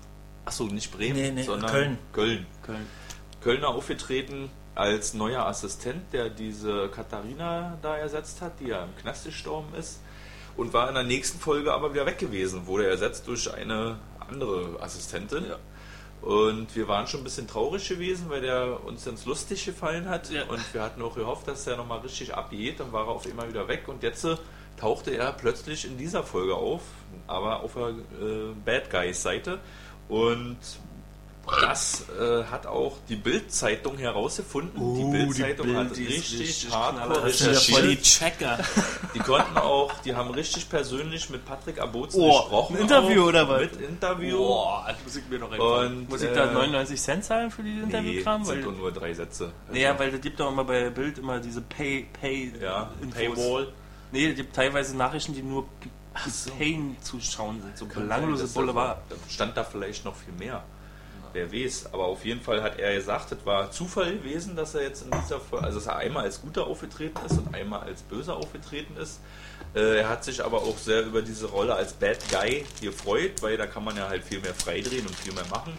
Achso, 0.44 0.64
nicht 0.64 0.92
Bremen, 0.92 1.16
Nee, 1.16 1.30
nee, 1.32 1.42
sondern 1.42 1.70
Köln. 1.70 1.98
Köln. 2.12 2.46
Köln. 2.62 2.86
Kölner 3.40 3.68
aufgetreten 3.68 4.50
als 4.76 5.14
neuer 5.14 5.46
Assistent, 5.46 6.12
der 6.12 6.28
diese 6.28 6.88
Katharina 6.90 7.78
da 7.82 7.96
ersetzt 7.96 8.42
hat, 8.42 8.60
die 8.60 8.68
ja 8.68 8.84
im 8.84 8.94
Knast 8.96 9.24
gestorben 9.24 9.74
ist. 9.74 10.00
Und 10.56 10.72
war 10.72 10.88
in 10.88 10.94
der 10.94 11.04
nächsten 11.04 11.38
Folge 11.38 11.72
aber 11.72 11.92
wieder 11.92 12.06
weg 12.06 12.18
gewesen, 12.18 12.66
wurde 12.66 12.88
ersetzt 12.88 13.26
durch 13.26 13.52
eine 13.52 13.98
andere 14.20 14.80
Assistentin. 14.80 15.44
Ja. 15.48 15.58
Und 16.26 16.74
wir 16.74 16.88
waren 16.88 17.06
schon 17.06 17.20
ein 17.20 17.24
bisschen 17.24 17.46
traurig 17.46 17.88
gewesen, 17.88 18.28
weil 18.28 18.40
der 18.40 18.84
uns 18.84 19.06
ins 19.06 19.26
lustig 19.26 19.64
gefallen 19.64 20.08
hat. 20.08 20.30
Ja. 20.30 20.44
Und 20.44 20.62
wir 20.74 20.82
hatten 20.82 21.02
auch 21.02 21.14
gehofft, 21.14 21.48
dass 21.48 21.66
er 21.66 21.76
nochmal 21.76 22.00
richtig 22.00 22.34
abgeht. 22.34 22.80
Dann 22.80 22.92
war 22.92 23.06
er 23.06 23.12
auf 23.12 23.26
einmal 23.26 23.48
wieder 23.48 23.68
weg. 23.68 23.88
Und 23.88 24.02
jetzt 24.02 24.24
äh, 24.24 24.36
tauchte 24.76 25.10
er 25.10 25.32
plötzlich 25.32 25.84
in 25.84 25.98
dieser 25.98 26.22
Folge 26.22 26.54
auf, 26.54 26.82
aber 27.26 27.60
auf 27.60 27.74
der 27.74 27.88
äh, 27.88 28.52
Bad 28.64 28.90
Guys 28.90 29.22
Seite. 29.22 29.58
Und 30.08 30.58
das 31.60 32.04
äh, 32.20 32.44
hat 32.44 32.66
auch 32.66 32.96
die 33.08 33.16
Bild-Zeitung 33.16 33.96
herausgefunden. 33.98 34.80
Oh, 34.80 34.96
die 34.96 35.04
Bild-Zeitung 35.16 35.66
Bild, 35.66 35.78
hat 35.78 35.90
richtig, 35.96 36.40
richtig 36.40 36.70
hardcore 36.74 37.30
sind 37.30 37.56
voll 37.56 37.82
die 37.82 37.88
recherchiert. 37.88 38.02
Checker. 38.02 38.58
Die 39.14 39.18
konnten 39.20 39.56
auch, 39.58 39.92
die 40.04 40.14
haben 40.14 40.30
richtig 40.30 40.68
persönlich 40.68 41.30
mit 41.30 41.44
Patrick 41.44 41.80
Abozen 41.80 42.20
Oh, 42.20 42.40
gesprochen. 42.40 42.76
ein 42.76 42.82
Interview 42.82 43.22
auch, 43.22 43.26
oder 43.28 43.48
was? 43.48 43.60
Mit 43.60 43.80
Interview. 43.80 44.38
Boah, 44.38 44.84
das 44.88 44.96
muss 45.04 45.16
ich 45.16 45.28
mir 45.28 45.38
noch 45.38 45.52
einfallen. 45.52 45.98
Und, 45.98 46.08
Muss 46.10 46.22
ich 46.22 46.32
da 46.32 46.50
äh, 46.50 46.54
99 46.54 47.00
Cent 47.00 47.24
zahlen 47.24 47.50
für 47.50 47.62
die 47.62 47.70
Nee, 47.74 47.82
Interviewkram? 47.84 48.44
sind 48.44 48.56
Weil, 48.56 48.62
doch 48.64 48.76
nur 48.76 48.92
drei 48.92 49.14
Sätze. 49.14 49.52
Also, 49.68 49.80
ja, 49.80 49.98
weil 49.98 50.14
es 50.14 50.20
gibt 50.20 50.40
doch 50.40 50.50
immer 50.50 50.64
bei 50.64 50.90
Bild 50.90 51.18
immer 51.18 51.38
diese 51.38 51.60
Pay, 51.62 52.06
Pay, 52.20 52.52
ja, 52.60 52.90
Infos. 53.00 53.18
Paywall. 53.18 53.72
Nee, 54.12 54.30
es 54.30 54.36
gibt 54.36 54.54
teilweise 54.54 54.96
Nachrichten, 54.96 55.34
die 55.34 55.42
nur 55.42 55.66
so. 56.28 56.50
Pain 56.52 56.96
zuschauen 57.02 57.60
sind, 57.62 57.76
so 57.76 57.86
belanglose 57.86 58.46
Boulevard. 58.48 58.98
da- 59.08 59.16
stand 59.28 59.56
da 59.56 59.64
vielleicht 59.64 60.04
noch 60.04 60.14
viel 60.16 60.32
mehr. 60.32 60.62
Wer 61.36 61.52
weiß. 61.52 61.90
Aber 61.92 62.06
auf 62.06 62.24
jeden 62.24 62.40
Fall 62.40 62.62
hat 62.62 62.78
er 62.78 62.94
gesagt, 62.94 63.30
es 63.30 63.46
war 63.46 63.70
Zufall 63.70 64.16
gewesen, 64.16 64.56
dass 64.56 64.74
er 64.74 64.82
jetzt 64.82 65.02
in 65.02 65.10
dieser 65.10 65.38
Folge, 65.38 65.66
also 65.66 65.78
dass 65.78 65.86
er 65.86 65.96
einmal 65.96 66.24
als 66.24 66.40
Guter 66.40 66.66
aufgetreten 66.66 67.18
ist 67.24 67.38
und 67.38 67.54
einmal 67.54 67.82
als 67.82 68.02
Böser 68.02 68.36
aufgetreten 68.36 68.96
ist. 68.96 69.20
Äh, 69.74 69.98
er 69.98 70.08
hat 70.08 70.24
sich 70.24 70.44
aber 70.44 70.62
auch 70.62 70.78
sehr 70.78 71.04
über 71.04 71.22
diese 71.22 71.46
Rolle 71.46 71.74
als 71.74 71.92
Bad 71.92 72.18
Guy 72.30 72.64
gefreut, 72.80 73.42
weil 73.42 73.56
da 73.56 73.66
kann 73.66 73.84
man 73.84 73.96
ja 73.96 74.08
halt 74.08 74.24
viel 74.24 74.40
mehr 74.40 74.54
freidrehen 74.54 75.06
und 75.06 75.14
viel 75.14 75.34
mehr 75.34 75.46
machen. 75.50 75.72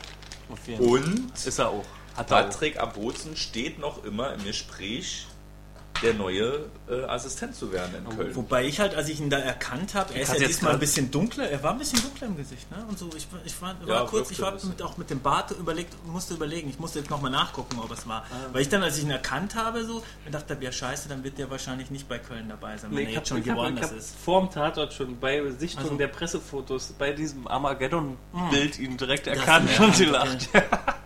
Und 0.79 1.33
Ist 1.45 1.59
er 1.59 1.69
auch. 1.69 1.85
Hat. 2.15 2.27
Patrick 2.27 2.79
Abozen 2.79 3.35
steht 3.35 3.77
noch 3.77 4.03
immer 4.03 4.33
im 4.33 4.43
Gespräch, 4.43 5.27
der 6.01 6.13
neue 6.13 6.65
äh, 6.89 7.03
Assistent 7.05 7.55
zu 7.55 7.71
werden 7.71 7.93
in 7.95 8.17
Köln. 8.17 8.35
Wobei 8.35 8.65
ich 8.65 8.79
halt, 8.79 8.95
als 8.95 9.09
ich 9.09 9.19
ihn 9.19 9.29
da 9.29 9.37
erkannt 9.39 9.93
habe, 9.95 10.13
er 10.13 10.21
ist 10.21 10.29
ja 10.33 10.35
jetzt 10.39 10.47
diesmal 10.49 10.73
ein 10.73 10.79
bisschen 10.79 11.09
dunkler, 11.11 11.49
er 11.49 11.61
war 11.63 11.71
ein 11.73 11.79
bisschen 11.79 12.01
dunkler 12.01 12.27
im 12.27 12.37
Gesicht, 12.37 12.69
ne? 12.71 12.77
Und 12.87 12.97
so, 12.99 13.09
ich, 13.15 13.27
war- 13.31 13.39
ich 13.45 13.61
war, 13.61 13.75
war 13.81 13.87
Ja, 13.87 14.05
kurz, 14.05 14.31
ich 14.31 14.39
war 14.41 14.53
mit, 14.53 14.81
auch 14.81 14.97
mit 14.97 15.09
dem 15.09 15.19
Bart 15.21 15.51
überlegt, 15.51 15.93
musste 16.07 16.33
überlegen, 16.35 16.69
ich 16.69 16.79
musste 16.79 16.99
jetzt 16.99 17.09
nochmal 17.09 17.31
nachgucken, 17.31 17.77
ob 17.79 17.91
es 17.91 18.07
war. 18.07 18.21
Ah. 18.31 18.49
Weil 18.53 18.61
ich 18.61 18.69
dann, 18.69 18.83
als 18.83 18.97
ich 18.97 19.03
ihn 19.03 19.11
erkannt 19.11 19.55
habe, 19.55 19.85
so, 19.85 20.03
mir 20.25 20.31
dachte 20.31 20.57
ja 20.59 20.71
scheiße, 20.71 21.09
dann 21.09 21.23
wird 21.23 21.37
der 21.37 21.49
wahrscheinlich 21.49 21.89
nicht 21.91 22.07
bei 22.07 22.19
Köln 22.19 22.47
dabei 22.49 22.77
sein, 22.77 22.91
wenn 22.91 22.97
Nee, 22.97 23.03
er 23.03 23.09
ich 23.09 23.15
jetzt 23.15 23.31
habe 23.31 23.43
schon 23.43 23.81
hab 23.81 23.91
ist. 23.97 24.15
vor 24.23 24.41
dem 24.41 24.51
Tatort 24.51 24.93
schon 24.93 25.19
bei 25.19 25.41
Sichtung 25.57 25.83
Also- 25.83 25.95
der 25.97 26.07
Pressefotos 26.07 26.93
bei 26.97 27.11
diesem 27.11 27.47
Armageddon-Bild 27.47 28.79
ihn 28.79 28.97
direkt 28.97 29.27
erkannt 29.27 29.69
und 29.79 29.89
okay. 29.89 30.05
gelacht. 30.05 30.49
Ja, 30.53 30.63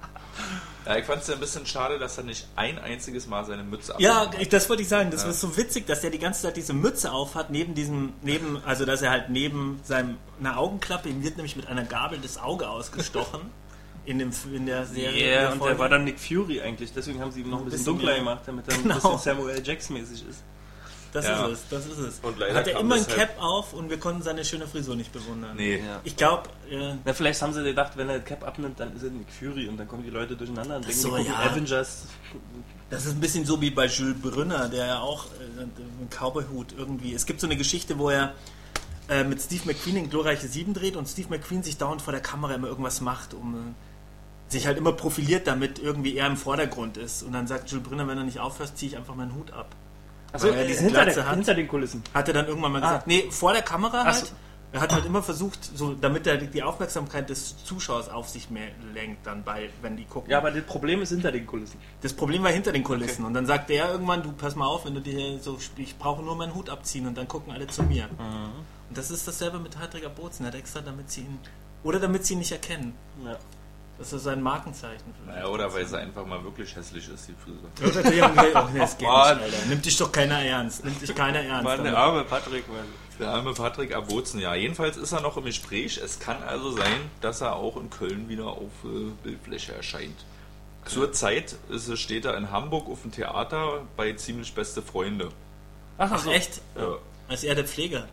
ich 0.98 1.05
fand 1.05 1.21
es 1.21 1.27
ja 1.27 1.33
ein 1.36 1.39
bisschen 1.39 1.65
schade, 1.65 2.00
dass 2.00 2.17
er 2.17 2.24
nicht 2.24 2.48
ein 2.55 2.79
einziges 2.79 3.27
Mal 3.27 3.45
seine 3.45 3.63
Mütze 3.63 3.93
Ja, 4.00 4.21
abgenommen 4.24 4.41
ich- 4.41 4.50
das 4.50 4.69
wollte 4.69 4.81
ich 4.83 4.89
sagen. 4.89 5.12
Das 5.12 5.24
ist 5.24 5.41
so 5.41 5.55
witzig, 5.57 5.86
dass 5.88 6.01
der 6.01 6.10
die 6.10 6.19
ganze 6.19 6.41
Zeit 6.43 6.57
diese 6.57 6.74
Mütze 6.74 7.12
aufhat, 7.12 7.50
neben 7.51 7.74
diesem, 7.75 8.13
neben, 8.21 8.62
also 8.65 8.86
dass 8.86 9.01
er 9.01 9.12
halt 9.12 9.29
neben 9.29 9.79
seinem, 9.83 10.17
einer 10.39 10.57
Augenklappe, 10.57 11.10
ihm 11.10 11.24
wird 11.24 11.36
nämlich 11.38 11.55
mit 11.55 11.67
einer 11.67 11.83
Gabel 11.83 12.19
das 12.21 12.38
Auge 12.38 12.69
ausgestochen. 12.69 13.41
In, 14.03 14.17
dem, 14.17 14.31
in 14.51 14.65
der 14.65 14.83
Serie. 14.88 15.31
Ja, 15.31 15.41
der 15.41 15.51
und 15.53 15.63
der 15.63 15.77
war 15.77 15.88
dann 15.88 16.05
Nick 16.05 16.19
Fury 16.19 16.60
eigentlich, 16.60 16.91
deswegen 16.91 17.21
haben 17.21 17.31
sie 17.31 17.41
ihn 17.41 17.51
noch 17.51 17.60
ein 17.60 17.65
bisschen, 17.65 17.77
bisschen 17.81 17.86
dunkler 17.93 18.12
mehr. 18.13 18.17
gemacht, 18.19 18.41
damit 18.48 18.67
er 18.67 18.75
Genau. 18.77 18.95
ein 18.95 19.00
bisschen 19.01 19.19
Samuel 19.19 19.62
Jackson-mäßig 19.63 20.24
ist. 20.27 20.41
Das 21.12 21.25
Ja. 21.25 21.46
ist 21.48 21.51
es, 21.63 21.70
das 21.70 21.86
ist 21.88 21.98
es. 21.98 22.20
Und 22.22 22.39
leider 22.39 22.53
Hat 22.53 22.68
er 22.68 22.80
immer 22.80 22.96
ein 22.96 23.06
Cap 23.06 23.36
auf 23.41 23.74
und 23.74 23.89
wir 23.89 24.00
konnten 24.00 24.22
seine 24.22 24.46
schöne 24.46 24.65
Frisur 24.68 24.96
nicht 24.96 25.12
bewundern. 25.12 25.56
Nee. 25.58 25.77
Ja. 25.77 26.00
Ich 26.03 26.15
glaube, 26.15 26.50
äh, 26.70 26.94
Na, 27.03 27.13
vielleicht 27.13 27.41
haben 27.41 27.53
sie 27.53 27.63
gedacht, 27.63 27.94
wenn 27.98 28.10
er 28.10 28.20
das 28.20 28.25
Cap 28.27 28.46
abnimmt, 28.48 28.80
dann 28.80 28.96
ist 28.96 29.03
er 29.03 29.10
Nick 29.10 29.27
Fury 29.30 29.68
und 29.68 29.77
dann 29.77 29.88
kommen 29.88 30.03
die 30.03 30.10
Leute 30.10 30.36
durcheinander 30.36 30.77
und 30.77 30.86
denken, 30.86 30.98
so, 31.00 31.18
die 31.18 31.25
ja. 31.25 31.36
Avengers. 31.36 32.06
das 32.89 33.06
ist 33.06 33.13
ein 33.13 33.20
bisschen 33.20 33.46
so 33.46 33.60
wie 33.60 33.72
bei 33.72 33.88
Jules 33.88 34.20
Brünner, 34.22 34.70
der 34.70 34.86
ja 34.86 35.00
auch 35.00 35.25
äh, 35.25 35.62
einen 35.62 36.10
Cowboyhut 36.10 36.74
irgendwie. 36.77 37.13
Es 37.13 37.25
gibt 37.25 37.41
so 37.41 37.48
eine 37.48 37.58
Geschichte, 37.58 38.00
wo 38.00 38.10
er 38.10 38.34
äh, 39.10 39.25
mit 39.25 39.41
Steve 39.41 39.63
McQueen 39.65 39.98
in 39.98 40.10
Glorreiche 40.10 40.48
7 40.48 40.74
dreht 40.74 40.96
und 40.96 41.08
Steve 41.10 41.27
McQueen 41.30 41.62
sich 41.63 41.77
dauernd 41.77 42.01
vor 42.01 42.13
der 42.13 42.22
Kamera 42.22 42.53
immer 42.53 42.68
irgendwas 42.68 43.01
macht, 43.01 43.34
um 43.34 43.56
äh, 43.56 44.51
sich 44.51 44.65
halt 44.65 44.77
immer 44.77 44.94
profiliert, 44.94 45.46
damit 45.48 45.80
irgendwie 45.80 46.15
er 46.15 46.27
im 46.27 46.38
Vordergrund 46.38 46.96
ist. 46.96 47.24
Und 47.24 47.34
dann 47.34 47.48
sagt 47.48 47.70
Jules 47.70 47.86
Brünner, 47.86 48.08
wenn 48.08 48.18
du 48.18 48.24
nicht 48.24 48.39
aufhörst, 48.39 48.77
ziehe 48.77 48.91
ich 48.91 48.98
einfach 48.98 49.15
meinen 49.15 49.36
Hut 49.36 49.51
ab. 49.51 49.75
Achso, 50.34 50.48
er 50.48 50.66
diese 50.66 50.84
hinter, 50.84 51.04
Glatze 51.04 51.20
der, 51.22 51.30
hat. 51.30 51.36
hinter 51.36 51.54
den 51.56 51.68
Kulissen. 51.68 52.04
Hat 52.14 52.28
er 52.28 52.34
dann 52.34 52.48
irgendwann 52.48 52.72
mal 52.72 52.80
Ah. 52.84 52.88
gesagt, 52.88 53.08
nee, 53.08 53.26
vor 53.30 53.54
der 53.54 53.62
Kamera 53.62 54.04
halt. 54.06 54.16
so. 54.16 54.28
Er 54.74 54.80
hat 54.80 54.94
halt 54.94 55.06
immer 55.06 55.22
versucht, 55.22 55.60
so, 55.76 55.94
damit 55.96 56.26
er 56.28 56.38
die 56.38 56.64
Aufmerksamkeit 56.64 57.30
des 57.30 57.62
Zuschauers 57.66 58.08
auf 58.08 58.30
sich 58.30 58.50
mehr 58.50 58.70
lenkt, 58.94 59.28
dann 59.28 59.44
bei, 59.44 59.70
wenn 59.82 59.98
die 59.98 60.06
gucken. 60.06 60.32
Ja, 60.32 60.38
aber 60.38 60.50
das 60.52 60.64
Problem 60.64 61.02
ist 61.02 61.10
hinter 61.10 61.32
den 61.34 61.46
Kulissen. 61.46 61.78
Das 62.02 62.14
Problem 62.14 62.42
war 62.44 62.52
hinter 62.52 62.72
den 62.72 62.84
Kulissen. 62.84 63.26
Und 63.26 63.34
dann 63.34 63.46
sagte 63.46 63.74
er 63.74 63.92
irgendwann, 63.92 64.24
du 64.24 64.32
pass 64.32 64.56
mal 64.56 64.66
auf, 64.68 64.86
wenn 64.86 64.94
du 64.94 65.02
dir 65.02 65.40
so, 65.40 65.58
ich 65.76 65.98
brauche 65.98 66.24
nur 66.24 66.38
meinen 66.38 66.56
Hut 66.56 66.70
abziehen 66.70 67.06
und 67.06 67.18
dann 67.18 67.28
gucken 67.28 67.52
alle 67.52 67.68
zu 67.68 67.84
mir. 67.84 68.06
Mhm. 68.06 68.52
Und 68.88 68.98
das 68.98 69.12
ist 69.12 69.28
dasselbe 69.28 69.60
mit 69.60 69.78
Hartriger 69.78 70.08
Bozen. 70.10 70.46
Er 70.46 70.54
hat 70.54 70.56
extra, 70.56 70.80
damit 70.80 71.12
sie 71.12 71.22
ihn, 71.22 71.40
oder 71.84 72.00
damit 72.00 72.26
sie 72.26 72.34
ihn 72.34 72.40
nicht 72.40 72.52
erkennen. 72.54 72.94
Ja. 73.26 73.38
Das 74.01 74.13
ist 74.13 74.24
sein 74.24 74.41
Markenzeichen. 74.41 75.13
Naja, 75.27 75.46
oder 75.46 75.72
weil 75.72 75.86
sie 75.86 75.96
einfach 75.96 76.25
mal 76.25 76.43
wirklich 76.43 76.75
hässlich 76.75 77.08
ist, 77.08 77.27
die 77.27 77.36
Frisur. 77.36 77.70
Oh, 78.63 78.70
nee, 78.74 78.79
das 78.79 78.98
geht 78.98 79.08
nicht. 79.08 79.10
Alter. 79.12 79.65
Nimmt 79.70 79.86
dich 79.86 79.96
doch 79.96 80.12
keiner 80.12 80.39
ernst. 80.43 80.84
Nimmt 80.84 81.00
dich 81.01 81.13
keiner 81.13 81.39
ernst. 81.39 81.63
Mann, 81.63 81.84
der 81.84 81.96
arme 81.96 82.24
Patrick, 82.24 82.67
Mann. 82.67 82.86
Der 83.20 83.29
arme 83.29 83.53
Patrick 83.53 83.93
Abozen, 83.96 84.39
ja. 84.39 84.55
Jedenfalls 84.55 84.98
ist 84.98 85.12
er 85.12 85.22
noch 85.22 85.38
im 85.38 85.46
Gespräch. 85.46 86.00
Es 86.03 86.20
kann 86.20 86.41
also 86.41 86.72
sein, 86.72 87.12
dass 87.22 87.41
er 87.41 87.55
auch 87.55 87.77
in 87.77 87.91
Köln 87.91 88.27
wieder 88.27 88.46
auf 88.48 88.72
äh, 88.86 89.12
Bildfläche 89.24 89.75
erscheint. 89.75 90.25
Zurzeit 90.86 91.55
ist, 91.70 91.88
es- 91.88 92.00
steht 92.00 92.25
er 92.25 92.36
in 92.38 92.50
Hamburg 92.51 92.89
auf 92.89 93.03
dem 93.03 93.12
Theater 93.12 93.84
bei 93.96 94.13
Ziemlich 94.13 94.51
Beste 94.55 94.81
Freunde. 94.81 95.29
Ach, 96.00 96.10
Ach, 96.12 96.20
so. 96.20 96.31
echt? 96.31 96.60
Ja. 96.75 96.96
Als 97.27 97.43
er 97.43 97.53
der 97.53 97.65
Pfleger? 97.65 98.08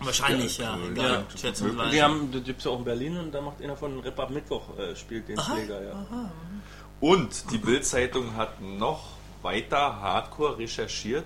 Wahrscheinlich, 0.00 0.58
ja. 0.58 0.76
Ja, 0.76 0.86
Egal. 0.90 1.10
ja. 1.30 1.38
Schätzungsweise. 1.38 1.90
Die 1.90 2.02
haben, 2.02 2.30
das 2.32 2.42
gibt 2.44 2.60
es 2.60 2.66
auch 2.66 2.78
in 2.78 2.84
Berlin 2.84 3.16
und 3.18 3.32
da 3.32 3.40
macht 3.40 3.62
einer 3.62 3.76
von 3.76 3.98
Rip 4.00 4.18
Up 4.18 4.30
Mittwoch, 4.30 4.76
äh, 4.78 4.96
spielt 4.96 5.28
den 5.28 5.38
Pfleger, 5.38 5.82
ja. 5.82 6.06
Und 7.00 7.50
die 7.50 7.58
Bild-Zeitung 7.58 8.36
hat 8.36 8.60
noch 8.60 9.04
weiter 9.42 10.00
hardcore 10.00 10.58
recherchiert 10.58 11.24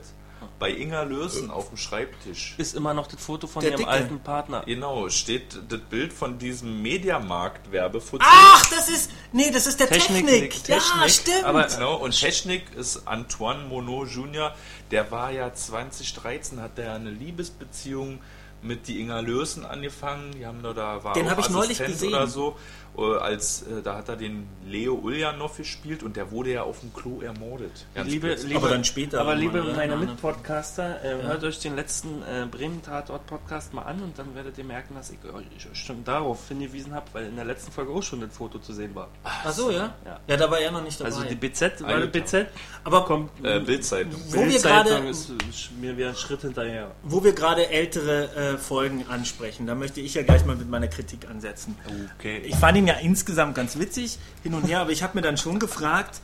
bei 0.58 0.70
Inga 0.70 1.02
Lösen 1.04 1.50
auf 1.50 1.68
dem 1.68 1.78
Schreibtisch. 1.78 2.54
Ist 2.58 2.74
immer 2.76 2.92
noch 2.94 3.06
das 3.06 3.20
Foto 3.20 3.46
von 3.46 3.60
Der 3.62 3.70
ihrem 3.70 3.78
Dicke. 3.80 3.90
alten 3.90 4.20
Partner. 4.20 4.62
Genau, 4.66 5.08
steht 5.08 5.58
das 5.68 5.80
Bild 5.88 6.12
von 6.12 6.38
diesem 6.38 6.82
Mediamarkt-Werbefuzzi. 6.82 8.24
Ach, 8.28 8.66
das 8.70 8.88
ist. 8.88 9.10
Nee, 9.32 9.50
das 9.50 9.66
ist 9.66 9.80
der 9.80 9.88
Technik. 9.88 10.26
Technik, 10.26 10.68
Ja, 10.68 10.76
Technik. 10.78 11.10
stimmt. 11.10 11.44
Aber- 11.44 11.64
Genau, 11.66 11.96
und 11.96 12.12
Technik 12.18 12.64
ist 12.76 13.06
Antoine 13.08 13.64
Monod 13.64 14.08
Jr., 14.10 14.54
der 14.90 15.10
war 15.10 15.30
ja 15.32 15.52
2013, 15.52 16.60
hat 16.60 16.76
der 16.78 16.92
eine 16.94 17.10
Liebesbeziehung 17.10 18.20
mit 18.64 18.88
die 18.88 19.00
Inga 19.00 19.20
Lösen 19.20 19.64
angefangen. 19.64 20.32
Die 20.32 20.46
haben 20.46 20.62
da, 20.62 20.72
da 20.72 21.04
war 21.04 21.14
Den 21.14 21.26
auch 21.26 21.32
hab 21.32 21.38
ich 21.38 21.50
neulich 21.50 21.78
gesehen. 21.78 22.08
oder 22.08 22.26
so. 22.26 22.56
Äh, 22.96 23.16
Als, 23.18 23.62
äh, 23.62 23.82
da 23.82 23.96
hat 23.96 24.08
er 24.08 24.16
den 24.16 24.46
Leo 24.66 24.94
Ulyanov 24.94 25.56
gespielt 25.56 26.02
und 26.02 26.16
der 26.16 26.30
wurde 26.30 26.52
ja 26.52 26.62
auf 26.62 26.80
dem 26.80 26.92
Klo 26.94 27.20
ermordet. 27.22 27.86
Liebe, 28.04 28.34
liebe, 28.34 28.56
Aber 28.56 28.68
dann 28.68 28.84
später 28.84 29.20
Aber 29.20 29.34
liebe 29.34 29.62
oder? 29.62 29.74
meine 29.74 29.94
Ja, 29.94 29.98
ne? 29.98 30.06
Mitpodcaster, 30.06 31.04
äh, 31.04 31.22
hört 31.22 31.42
euch 31.44 31.58
den 31.58 31.74
letzten 31.76 32.22
äh, 32.22 32.46
Bremen-Tatort-Podcast 32.50 33.74
mal 33.74 33.82
an 33.82 34.00
und 34.00 34.18
dann 34.18 34.34
werdet 34.34 34.56
ihr 34.58 34.64
merken, 34.64 34.94
dass 34.94 35.10
ich 35.10 35.18
euch 35.24 35.44
schon 35.76 36.04
darauf 36.04 36.46
hingewiesen 36.48 36.94
habe, 36.94 37.06
weil 37.12 37.26
in 37.26 37.36
der 37.36 37.44
letzten 37.44 37.72
Folge 37.72 37.92
auch 37.92 38.02
schon 38.02 38.20
das 38.20 38.36
Foto 38.36 38.58
zu 38.58 38.72
sehen 38.72 38.94
war. 38.94 39.08
Ach 39.24 39.50
so, 39.52 39.70
ja? 39.70 39.94
Ja. 40.04 40.20
Ja, 40.26 40.36
da 40.36 40.50
war 40.50 40.58
er 40.60 40.70
noch 40.70 40.82
nicht 40.82 41.00
dabei. 41.00 41.10
Also 41.10 41.24
die 41.24 41.34
BZ, 41.34 41.82
war 41.82 41.98
das 42.00 42.10
BZ? 42.12 42.46
Aber 42.84 43.04
Kommt 43.04 43.30
Äh, 43.44 43.60
Bildzeitung. 43.60 44.12
Wo 44.28 44.40
wir 44.40 44.46
Bildzeitung 44.46 44.92
gerade- 44.92 45.08
ist 45.08 45.30
äh, 45.30 45.80
mir 45.80 45.96
wieder 45.96 46.10
ein 46.10 46.14
Schritt 46.16 46.42
hinterher. 46.42 46.90
wo 47.02 47.22
wir 47.24 47.32
gerade 47.32 47.68
ältere 47.68 48.34
äh, 48.54 48.58
Folgen 48.58 49.04
ansprechen, 49.08 49.66
da 49.66 49.74
möchte 49.74 50.00
ich 50.00 50.14
ja 50.14 50.22
gleich 50.22 50.44
mal 50.46 50.56
mit 50.56 50.68
meiner 50.70 50.88
Kritik 50.88 51.28
ansetzen. 51.28 51.76
Okay. 52.18 52.38
Ich 52.44 52.54
fand 52.56 52.78
ihn 52.78 52.83
ja 52.86 52.94
insgesamt 52.94 53.54
ganz 53.54 53.78
witzig, 53.78 54.18
hin 54.42 54.54
und 54.54 54.66
her, 54.66 54.80
aber 54.80 54.90
ich 54.90 55.02
habe 55.02 55.16
mir 55.16 55.22
dann 55.22 55.36
schon 55.36 55.58
gefragt, 55.58 56.20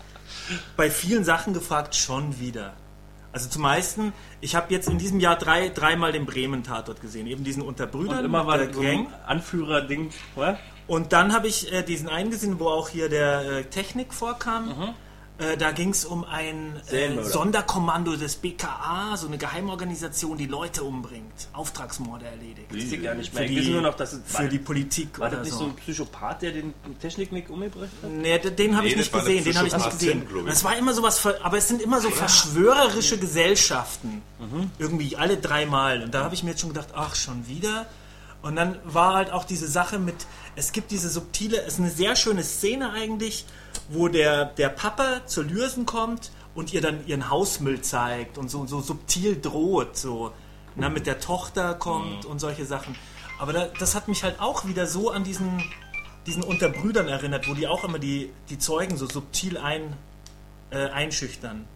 bei 0.77 0.91
vielen 0.91 1.25
Sachen 1.25 1.55
gefragt, 1.55 1.95
schon 1.95 2.39
wieder. 2.41 2.75
Also 3.33 3.49
zum 3.49 3.63
meisten, 3.63 4.13
ich 4.41 4.57
habe 4.57 4.73
jetzt 4.73 4.89
in 4.89 4.99
diesem 4.99 5.21
Jahr 5.21 5.37
drei, 5.37 5.69
dreimal 5.69 6.11
den 6.13 6.27
Bremen-Tatort 6.27 7.01
gesehen, 7.01 7.27
eben 7.29 7.45
diesen 7.45 7.63
Unterbrüdern, 7.63 8.19
und 8.19 8.25
immer 8.25 8.47
war 8.47 8.59
der 8.59 8.73
so 8.75 8.81
Gang. 8.81 9.07
Anführer-Ding. 9.27 10.11
Und 10.89 11.13
dann 11.13 11.33
habe 11.33 11.47
ich 11.47 11.73
äh, 11.73 11.83
diesen 11.85 12.09
einen 12.09 12.33
gesehen, 12.33 12.59
wo 12.59 12.67
auch 12.67 12.89
hier 12.89 13.09
der 13.09 13.43
äh, 13.43 13.65
Technik 13.65 14.13
vorkam. 14.13 14.95
Äh, 15.41 15.57
da 15.57 15.73
ging 15.73 15.91
es 15.91 16.05
um 16.05 16.25
ein 16.25 16.79
äh. 16.91 17.23
Sonderkommando 17.23 18.15
des 18.17 18.37
BKA, 18.37 19.17
so 19.17 19.27
eine 19.27 19.39
Geheimorganisation, 19.39 20.37
die 20.37 20.47
Leute 20.47 20.85
umbringt, 20.85 21.49
Auftragsmorde 21.55 22.27
erledigt. 22.27 22.67
Ich 22.75 23.03
gar 23.03 23.15
nicht 23.15 23.33
mehr. 23.35 23.45
Für 23.47 23.53
Ich 23.53 23.67
die, 23.67 23.71
nur 23.73 23.81
noch, 23.81 23.95
dass 23.95 24.13
es 24.13 24.21
für 24.27 24.49
die 24.49 24.59
Politik 24.59 25.19
war 25.19 25.29
oder 25.29 25.39
das 25.39 25.47
nicht 25.47 25.55
so 25.55 25.61
so. 25.61 25.71
ein 25.71 25.77
Psychopath, 25.77 26.43
der 26.43 26.53
den 26.53 26.75
Techniknick 27.01 27.49
umgebracht 27.49 27.89
hat? 28.03 28.11
Nee, 28.11 28.39
den 28.39 28.77
habe 28.77 28.87
ich 28.87 28.95
Nee, 28.95 29.01
nicht 29.01 29.13
war 29.15 29.21
eine 29.21 29.29
gesehen, 29.31 29.45
den 29.45 29.57
habe 29.57 29.69
ich 29.69 29.75
nicht 29.75 29.91
gesehen. 29.91 30.27
ich. 30.47 30.53
Es 30.53 30.63
war 30.65 30.77
immer 30.77 30.93
sowas, 30.93 31.27
aber 31.43 31.57
es 31.57 31.69
sind 31.69 31.81
immer 31.81 32.01
so 32.01 32.11
verschwörerische 32.11 33.17
Gesellschaften. 33.19 34.23
Irgendwie 34.79 35.17
alle 35.17 35.39
dreimal. 35.39 36.03
Und 36.03 36.13
da 36.15 36.25
habe 36.25 36.35
ich 36.35 36.43
mir 36.43 36.51
jetzt 36.51 36.61
schon 36.61 36.71
gedacht, 36.71 36.89
ach, 36.95 37.15
schon 37.15 37.47
wieder. 37.49 37.87
Und 38.43 38.57
dann 38.57 38.79
war 38.85 39.15
halt 39.15 39.33
auch 39.33 39.45
diese 39.45 39.69
Sache 39.69 39.99
mit, 39.99 40.27
es 40.57 40.73
gibt 40.73 40.91
diese 40.91 41.11
subtile, 41.11 41.59
es 41.63 41.75
ist 41.75 41.81
eine 41.81 41.91
sehr 41.91 42.17
schöne 42.17 42.43
Szene 42.43 42.91
eigentlich, 42.93 43.45
wo 43.89 44.09
der, 44.09 44.47
der 44.47 44.71
Papa 44.71 45.27
zur 45.27 45.45
Lürsen 45.45 45.85
kommt 45.85 46.31
und 46.55 46.73
ihr 46.73 46.81
dann 46.81 47.07
ihren 47.07 47.29
Hausmüll 47.29 47.83
zeigt 47.83 48.39
und 48.39 48.51
so, 48.51 48.67
so 48.67 48.81
subtil 48.81 49.41
droht, 49.41 49.97
so, 49.97 50.33
na, 50.75 50.89
mit 50.89 51.07
der 51.07 51.21
Tochter 51.21 51.75
kommt 51.75 52.25
und 52.25 52.39
solche 52.39 52.65
Sachen. 52.65 52.95
Aber 53.39 53.53
da, 53.53 53.67
das 53.79 53.95
hat 53.95 54.09
mich 54.09 54.23
halt 54.25 54.41
auch 54.41 54.67
wieder 54.67 54.87
so 54.87 55.11
an 55.11 55.25
diesen, 55.25 55.63
diesen 56.27 56.43
Unterbrüdern 56.43 57.09
erinnert, 57.09 57.49
wo 57.49 57.55
die 57.55 57.67
auch 57.67 57.85
immer 57.85 57.99
die, 57.99 58.31
die 58.49 58.59
Zeugen 58.59 58.97
so 58.97 59.07
subtil 59.07 59.59
ein, 59.59 59.97
äh, 60.71 60.89
einschüchtern. 60.89 61.67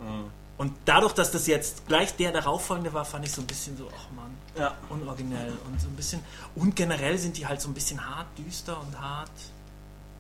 Und 0.57 0.73
dadurch, 0.85 1.13
dass 1.13 1.33
das 1.33 1.47
jetzt 1.49 1.87
gleich 1.89 2.15
der 2.17 2.31
darauffolgende 2.31 2.93
war, 2.93 3.05
fand 3.05 3.25
ich 3.25 3.33
so 3.33 3.41
ein 3.41 3.47
bisschen 3.47 3.77
so, 3.77 3.89
ach 3.93 4.07
man, 4.15 4.31
Ja. 4.57 4.75
unoriginell 4.89 5.53
und 5.67 5.81
so 5.81 5.89
ein 5.89 5.97
bisschen. 5.97 6.21
Und 6.55 6.77
generell 6.77 7.19
sind 7.19 7.37
die 7.37 7.47
halt 7.47 7.61
so 7.61 7.69
ein 7.69 7.75
bisschen 7.75 8.05
hart, 8.05 8.27
düster 8.39 8.81
und 8.81 8.99
hart. 9.01 9.31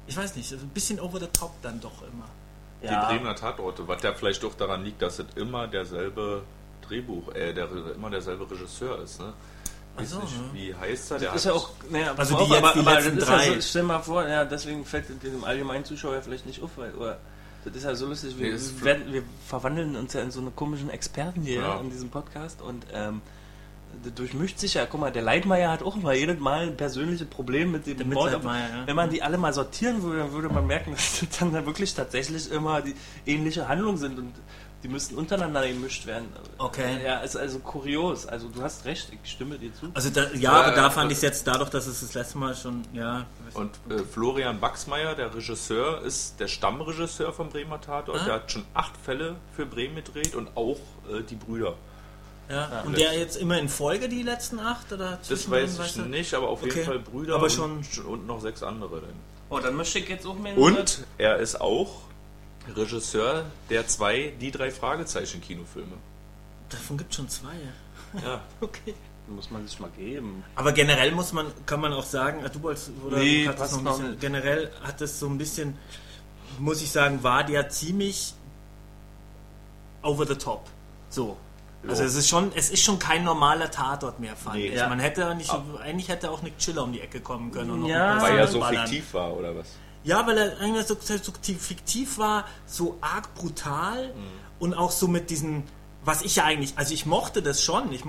Ich 0.06 0.16
weiß 0.16 0.34
nicht, 0.34 0.50
also 0.52 0.64
ein 0.64 0.70
bisschen 0.70 0.98
over 1.00 1.20
the 1.20 1.28
top 1.28 1.52
dann 1.62 1.80
doch 1.80 2.02
immer. 2.02 2.26
Die 2.82 2.88
Bremer 2.88 3.34
Tatorte, 3.34 3.86
was 3.88 4.02
ja 4.02 4.12
vielleicht 4.12 4.44
auch 4.44 4.52
daran 4.54 4.84
liegt, 4.84 5.00
dass 5.00 5.18
es 5.18 5.26
immer 5.36 5.66
derselbe 5.68 6.42
Drehbuch, 6.86 7.32
äh, 7.34 7.54
der, 7.54 7.68
immer 7.94 8.10
derselbe 8.10 8.50
Regisseur 8.50 9.00
ist. 9.02 9.20
Ne? 9.20 9.32
weiß 9.96 10.10
so, 10.10 10.18
nicht, 10.18 10.36
ne? 10.36 10.44
wie 10.52 10.74
heißt 10.74 11.12
er? 11.12 11.18
Der 11.20 11.28
Das 11.30 11.36
ist 11.38 11.44
ja 11.46 11.52
hat- 11.52 11.58
auch, 11.60 11.70
naja, 11.88 12.12
Also 12.16 12.36
auch, 12.36 12.44
die 12.44 12.50
jetzt, 12.52 12.62
aber, 12.64 12.72
die 12.74 12.78
aber 12.80 12.94
letzten 13.00 13.16
ist 13.18 13.28
ja 13.28 13.36
drei. 13.36 13.54
so, 13.54 13.60
stell 13.62 13.82
mal 13.84 14.00
vor, 14.02 14.28
ja, 14.28 14.44
deswegen 14.44 14.84
fällt 14.84 15.22
dem 15.22 15.44
allgemeinen 15.44 15.84
Zuschauer 15.86 16.20
vielleicht 16.20 16.44
nicht 16.44 16.60
auf, 16.62 16.70
weil, 16.76 16.92
oder, 16.94 17.18
das 17.64 17.76
ist 17.76 17.84
ja 17.84 17.94
so 17.94 18.06
lustig, 18.06 18.38
wir, 18.38 18.52
Nee, 18.54 18.60
werden, 18.82 19.12
wir 19.12 19.22
verwandeln 19.46 19.96
uns 19.96 20.12
ja 20.12 20.20
in 20.22 20.30
so 20.30 20.40
eine 20.40 20.50
komischen 20.50 20.90
Experten 20.90 21.42
hier 21.42 21.60
Ja. 21.62 21.80
in 21.80 21.90
diesem 21.90 22.10
Podcast 22.10 22.60
und 22.62 22.84
ähm, 22.92 23.20
das 24.02 24.12
durchmischt 24.14 24.58
sich 24.58 24.74
ja, 24.74 24.86
guck 24.86 25.00
mal, 25.00 25.12
der 25.12 25.22
Leitmeier 25.22 25.70
hat 25.70 25.82
auch 25.82 25.94
mal 25.96 26.16
jedes 26.16 26.38
Mal 26.40 26.66
ein 26.66 26.76
persönliches 26.76 27.26
Problem 27.28 27.70
mit 27.72 27.86
dem 27.86 27.96
Der 27.98 28.06
Mord. 28.06 28.32
Ja. 28.32 28.86
Wenn 28.86 28.96
man 28.96 29.08
die 29.10 29.22
alle 29.22 29.38
mal 29.38 29.52
sortieren 29.52 30.02
würde, 30.02 30.18
dann 30.18 30.32
würde 30.32 30.48
man 30.48 30.66
merken, 30.66 30.90
dass 30.94 31.20
das 31.20 31.38
dann 31.38 31.52
da 31.52 31.64
wirklich 31.64 31.94
tatsächlich 31.94 32.50
immer 32.50 32.82
die 32.82 32.94
ähnliche 33.24 33.68
Handlungen 33.68 33.96
sind 33.98 34.18
und 34.18 34.32
die 34.84 34.88
müssten 34.88 35.14
untereinander 35.16 35.66
gemischt 35.66 36.06
werden. 36.06 36.28
Okay. 36.58 37.02
Ja, 37.04 37.20
ist 37.20 37.36
also 37.36 37.58
kurios. 37.58 38.26
Also 38.26 38.48
du 38.48 38.62
hast 38.62 38.84
recht, 38.84 39.08
ich 39.24 39.30
stimme 39.32 39.58
dir 39.58 39.74
zu. 39.74 39.86
Also 39.94 40.10
da, 40.10 40.24
ja, 40.32 40.38
Ja, 40.38 40.52
aber 40.52 40.70
da 40.72 40.82
ja, 40.82 40.90
fand 40.90 41.10
ich 41.10 41.16
es 41.18 41.22
jetzt 41.22 41.46
dadurch, 41.46 41.70
dass 41.70 41.86
es 41.86 42.00
das 42.02 42.12
letzte 42.14 42.36
Mal 42.38 42.54
schon, 42.54 42.82
ja. 42.92 43.24
Und 43.54 43.70
äh, 43.88 43.98
Florian 44.04 44.60
Wachsmeier, 44.60 45.14
der 45.14 45.34
Regisseur, 45.34 46.02
ist 46.02 46.38
der 46.38 46.48
Stammregisseur 46.48 47.32
vom 47.32 47.48
Bremer 47.48 47.80
Tatort. 47.80 48.20
Ah. 48.20 48.24
Der 48.26 48.34
hat 48.34 48.52
schon 48.52 48.64
acht 48.74 48.92
Fälle 49.02 49.36
für 49.56 49.64
Bremen 49.66 49.96
gedreht 49.96 50.34
und 50.34 50.48
auch 50.54 50.76
äh, 51.10 51.22
die 51.28 51.36
Brüder. 51.36 51.74
ja. 52.50 52.82
Und 52.84 52.98
der 52.98 53.18
jetzt 53.18 53.36
immer 53.38 53.58
in 53.58 53.70
Folge 53.70 54.08
die 54.10 54.22
letzten 54.22 54.60
acht? 54.60 54.92
Oder 54.92 55.18
Das 55.26 55.50
weiß 55.50 55.72
ich 55.72 55.78
weißt 55.78 55.96
du? 55.96 56.02
nicht, 56.02 56.34
aber 56.34 56.48
auf 56.50 56.62
Okay. 56.62 56.74
jeden 56.74 56.86
Fall 56.86 56.98
Brüder 56.98 57.36
Aber 57.36 57.44
und, 57.44 57.50
schon- 57.86 58.04
und 58.06 58.26
noch 58.26 58.42
sechs 58.42 58.62
andere. 58.62 59.00
Dann. 59.00 59.14
Oh, 59.48 59.58
dann 59.60 59.74
möchte 59.76 59.98
ich 59.98 60.08
jetzt 60.10 60.26
auch 60.26 60.38
mehr 60.38 60.56
Und 60.58 61.04
er 61.16 61.36
ist 61.38 61.58
auch 61.60 62.02
Regisseur 62.74 63.44
der 63.70 63.86
zwei 63.86 64.32
Die 64.40 64.50
drei 64.50 64.70
Fragezeichen 64.70 65.40
Kinofilme. 65.40 65.92
Davon 66.70 66.96
gibt 66.98 67.10
es 67.10 67.16
schon 67.16 67.28
zwei. 67.28 67.52
Ja. 68.22 68.40
Okay. 68.60 68.94
muss 69.28 69.50
man 69.50 69.66
sich 69.66 69.78
mal 69.80 69.90
geben. 69.96 70.44
Aber 70.54 70.72
generell 70.72 71.10
muss 71.12 71.32
man, 71.32 71.46
kann 71.66 71.80
man 71.80 71.92
auch 71.92 72.04
sagen, 72.04 72.42
ah, 72.44 72.48
du 72.48 72.62
wolltest, 72.62 72.90
oder 73.06 73.16
Nee, 73.18 73.46
hattest 73.46 73.58
passt 73.58 73.72
noch 73.72 73.78
ein 73.80 73.84
bisschen, 73.96 74.10
nicht. 74.10 74.20
generell 74.20 74.70
hat 74.82 75.00
es 75.00 75.18
so 75.18 75.26
ein 75.26 75.38
bisschen, 75.38 75.76
muss 76.58 76.82
ich 76.82 76.90
sagen, 76.90 77.22
war 77.22 77.42
der 77.44 77.68
ziemlich 77.70 78.34
over 80.02 80.26
the 80.26 80.34
top. 80.34 80.66
So. 81.10 81.36
Also 81.86 82.02
es 82.04 82.14
ist 82.14 82.28
schon, 82.28 82.50
es 82.54 82.70
ist 82.70 82.82
schon 82.82 82.98
kein 82.98 83.24
normaler 83.24 83.70
Tatort 83.70 84.18
mehr, 84.18 84.36
fand 84.36 84.56
Nee. 84.56 84.68
ich. 84.68 84.74
Ja. 84.76 84.88
Man 84.88 85.00
hätte 85.00 85.34
nicht, 85.34 85.50
eigentlich 85.82 86.08
hätte 86.08 86.30
auch 86.30 86.40
Nick 86.42 86.56
Chiller 86.58 86.82
um 86.84 86.92
die 86.92 87.00
Ecke 87.00 87.20
kommen 87.20 87.50
können 87.52 87.70
und 87.72 87.80
noch 87.82 87.88
Ja. 87.88 88.12
ein 88.14 88.18
paar 88.20 88.28
Weil 88.30 88.38
er 88.38 88.46
so 88.48 88.60
ballern. 88.60 88.86
fiktiv 88.86 89.12
war, 89.12 89.34
oder 89.36 89.54
was? 89.54 89.66
Ja, 90.04 90.26
weil 90.26 90.36
er 90.36 90.60
eigentlich 90.60 90.86
so, 90.86 90.96
so 91.00 91.32
fiktiv 91.32 92.18
war, 92.18 92.46
so 92.66 92.98
arg 93.00 93.34
brutal 93.34 94.14
und 94.58 94.74
auch 94.74 94.90
so 94.90 95.08
mit 95.08 95.30
diesen, 95.30 95.64
was 96.04 96.22
ich 96.22 96.36
ja 96.36 96.44
eigentlich, 96.44 96.76
also 96.76 96.92
ich 96.92 97.06
mochte 97.06 97.40
das 97.40 97.62
schon. 97.62 97.90
Ich 97.90 98.02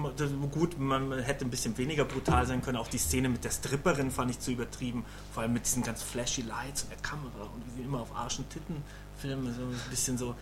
gut, 0.52 0.78
man 0.78 1.18
hätte 1.20 1.46
ein 1.46 1.50
bisschen 1.50 1.78
weniger 1.78 2.04
brutal 2.04 2.46
sein 2.46 2.62
können. 2.62 2.78
Auch 2.78 2.90
die 2.90 2.98
Szene 2.98 3.30
mit 3.30 3.46
der 3.46 3.52
Stripperin 3.52 4.12
fand 4.12 4.32
ich 4.32 4.40
zu 4.40 4.52
übertrieben. 4.52 5.06
Vor 5.34 5.44
allem 5.44 5.54
mit 5.54 5.66
diesen 5.66 5.84
ganz 5.84 6.04
flashy 6.04 6.42
Lights 6.42 6.84
und 6.84 6.92
der 6.92 7.00
Kamera 7.00 7.44
und 7.54 7.66
wie 7.66 7.72
sie 7.78 7.82
immer 7.84 8.02
auf 8.02 8.14
Arsch 8.14 8.40
und 8.40 8.50
Titten 8.50 8.84
filmen, 9.18 9.54
so 9.54 9.62
ein 9.62 9.90
bisschen 9.90 10.18
so. 10.18 10.36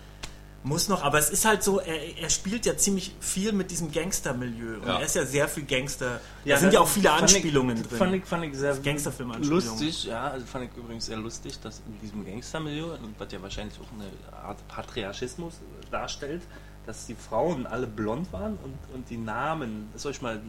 Muss 0.66 0.88
noch, 0.88 1.04
aber 1.04 1.20
es 1.20 1.30
ist 1.30 1.44
halt 1.44 1.62
so, 1.62 1.80
er, 1.82 2.18
er 2.18 2.30
spielt 2.30 2.66
ja 2.66 2.78
ziemlich 2.78 3.14
viel 3.20 3.52
mit 3.52 3.70
diesem 3.70 3.92
Gangster-Milieu. 3.92 4.76
Und 4.78 4.88
Ja. 4.88 5.00
er 5.00 5.06
ist 5.06 5.16
ja 5.16 5.26
sehr 5.26 5.48
viel 5.50 5.64
Gangster. 5.66 6.22
da 6.46 6.58
sind 6.58 6.72
ja 6.74 6.80
auch 6.80 6.88
viele 6.88 7.10
fand 7.10 7.30
ich- 7.30 7.36
Anspielungen 7.36 7.84
drin. 7.84 7.98
Fand 7.98 8.16
ich, 8.16 8.24
fand 8.26 8.46
ich 8.46 8.56
sehr 8.58 8.76
Gangsterfilm-Anspielungen. 8.78 9.68
lustig, 9.70 10.06
ja, 10.06 10.28
also 10.30 10.46
fand 10.46 10.66
ich 10.72 10.78
übrigens 10.78 11.06
sehr 11.08 11.18
lustig, 11.18 11.60
dass 11.60 11.82
in 11.86 12.00
diesem 12.02 12.26
Gangstermilieu, 12.26 12.96
was 13.18 13.32
ja 13.32 13.42
wahrscheinlich 13.42 13.78
auch 13.80 13.92
eine 13.94 14.10
Art 14.42 14.66
Patriarchismus 14.70 15.56
darstellt, 15.92 16.42
dass 16.86 17.06
die 17.08 17.16
Frauen 17.16 17.66
alle 17.68 17.88
blond 17.88 18.32
waren 18.32 18.58
und, 18.64 18.78
und 18.96 19.10
die 19.10 19.18
Namen, 19.18 19.90
ist 19.96 20.06
euch 20.06 20.22
mal 20.22 20.42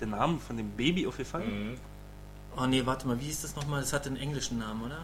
der 0.00 0.06
Name 0.06 0.38
von 0.38 0.56
dem 0.58 0.70
Baby 0.70 1.06
aufgefallen? 1.06 1.70
Mhm. 1.72 1.76
Oh 2.54 2.66
nee, 2.66 2.84
warte 2.84 3.08
mal, 3.08 3.18
wie 3.18 3.24
hieß 3.24 3.42
das 3.42 3.56
nochmal? 3.56 3.80
Das 3.80 3.94
hat 3.94 4.06
einen 4.06 4.16
englischen 4.18 4.58
Namen, 4.58 4.82
oder? 4.84 4.98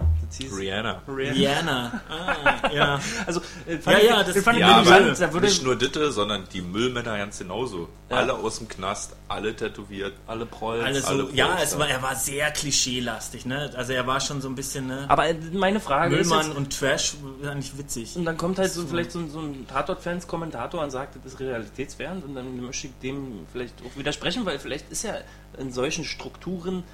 Rihanna. 0.55 1.01
Rihanna. 1.09 1.33
Diana. 1.35 2.01
Ah, 2.11 2.71
ja. 2.73 3.01
Also, 3.27 3.41
äh, 3.67 3.79
Ja, 3.87 3.99
ja, 3.99 4.21
ich, 4.21 4.27
das- 4.35 4.45
fand 4.45 4.57
ich 4.59 4.61
Ja, 4.61 4.69
aber 4.77 4.99
interessant. 4.99 5.21
Da 5.21 5.33
würde 5.33 5.47
nicht 5.47 5.63
nur 5.63 5.75
Ditte, 5.77 6.13
sondern 6.13 6.45
die 6.53 6.61
Müllmänner 6.61 7.17
ganz 7.17 7.39
genauso. 7.39 7.89
Ja. 8.11 8.17
Alle 8.19 8.35
aus 8.35 8.59
dem 8.59 8.69
Knast, 8.69 9.17
alle 9.29 9.57
tätowiert. 9.57 10.13
alle 10.27 10.45
Prolls. 10.45 10.85
Alles 10.85 11.03
so, 11.05 11.09
alle 11.09 11.29
ja, 11.33 11.59
es 11.63 11.79
war, 11.79 11.89
er 11.89 12.03
war 12.03 12.17
sehr 12.17 12.51
klischeelastig, 12.51 13.47
ne? 13.47 13.71
Also 13.75 13.93
er 13.95 14.07
war 14.07 14.21
schon 14.21 14.41
so 14.43 14.49
ein 14.49 14.55
bisschen, 14.55 14.87
ne? 14.87 15.07
Aber 15.09 15.27
äh, 15.29 15.35
meine 15.53 15.81
Frage 15.81 16.15
Müllmann 16.17 16.41
ist 16.41 16.47
jetzt, 16.49 16.57
und 16.57 16.79
Trash, 16.79 17.15
war 17.41 17.55
nicht 17.55 17.77
witzig. 17.79 18.15
Und 18.17 18.27
dann 18.27 18.37
kommt 18.37 18.59
halt 18.59 18.71
so, 18.73 18.87
vielleicht 18.87 19.13
so, 19.13 19.21
ein- 19.21 19.31
so 19.31 19.41
ein 19.41 19.67
Tatort-Fans-Kommentator 19.69 20.83
und 20.83 20.91
sagt, 20.91 21.17
das 21.17 21.33
ist 21.33 21.41
realitätsfern 21.41 22.23
und 22.23 22.35
dann 22.35 22.61
möchte 22.61 22.89
ich 22.89 22.93
dem 23.03 23.47
vielleicht 23.53 23.75
auch 23.83 23.97
widersprechen, 23.99 24.45
weil 24.47 24.59
vielleicht 24.59 24.91
ist 24.93 25.03
ja 25.05 25.15
in 25.59 25.73
solchen 25.73 26.05
Strukturen 26.05 26.85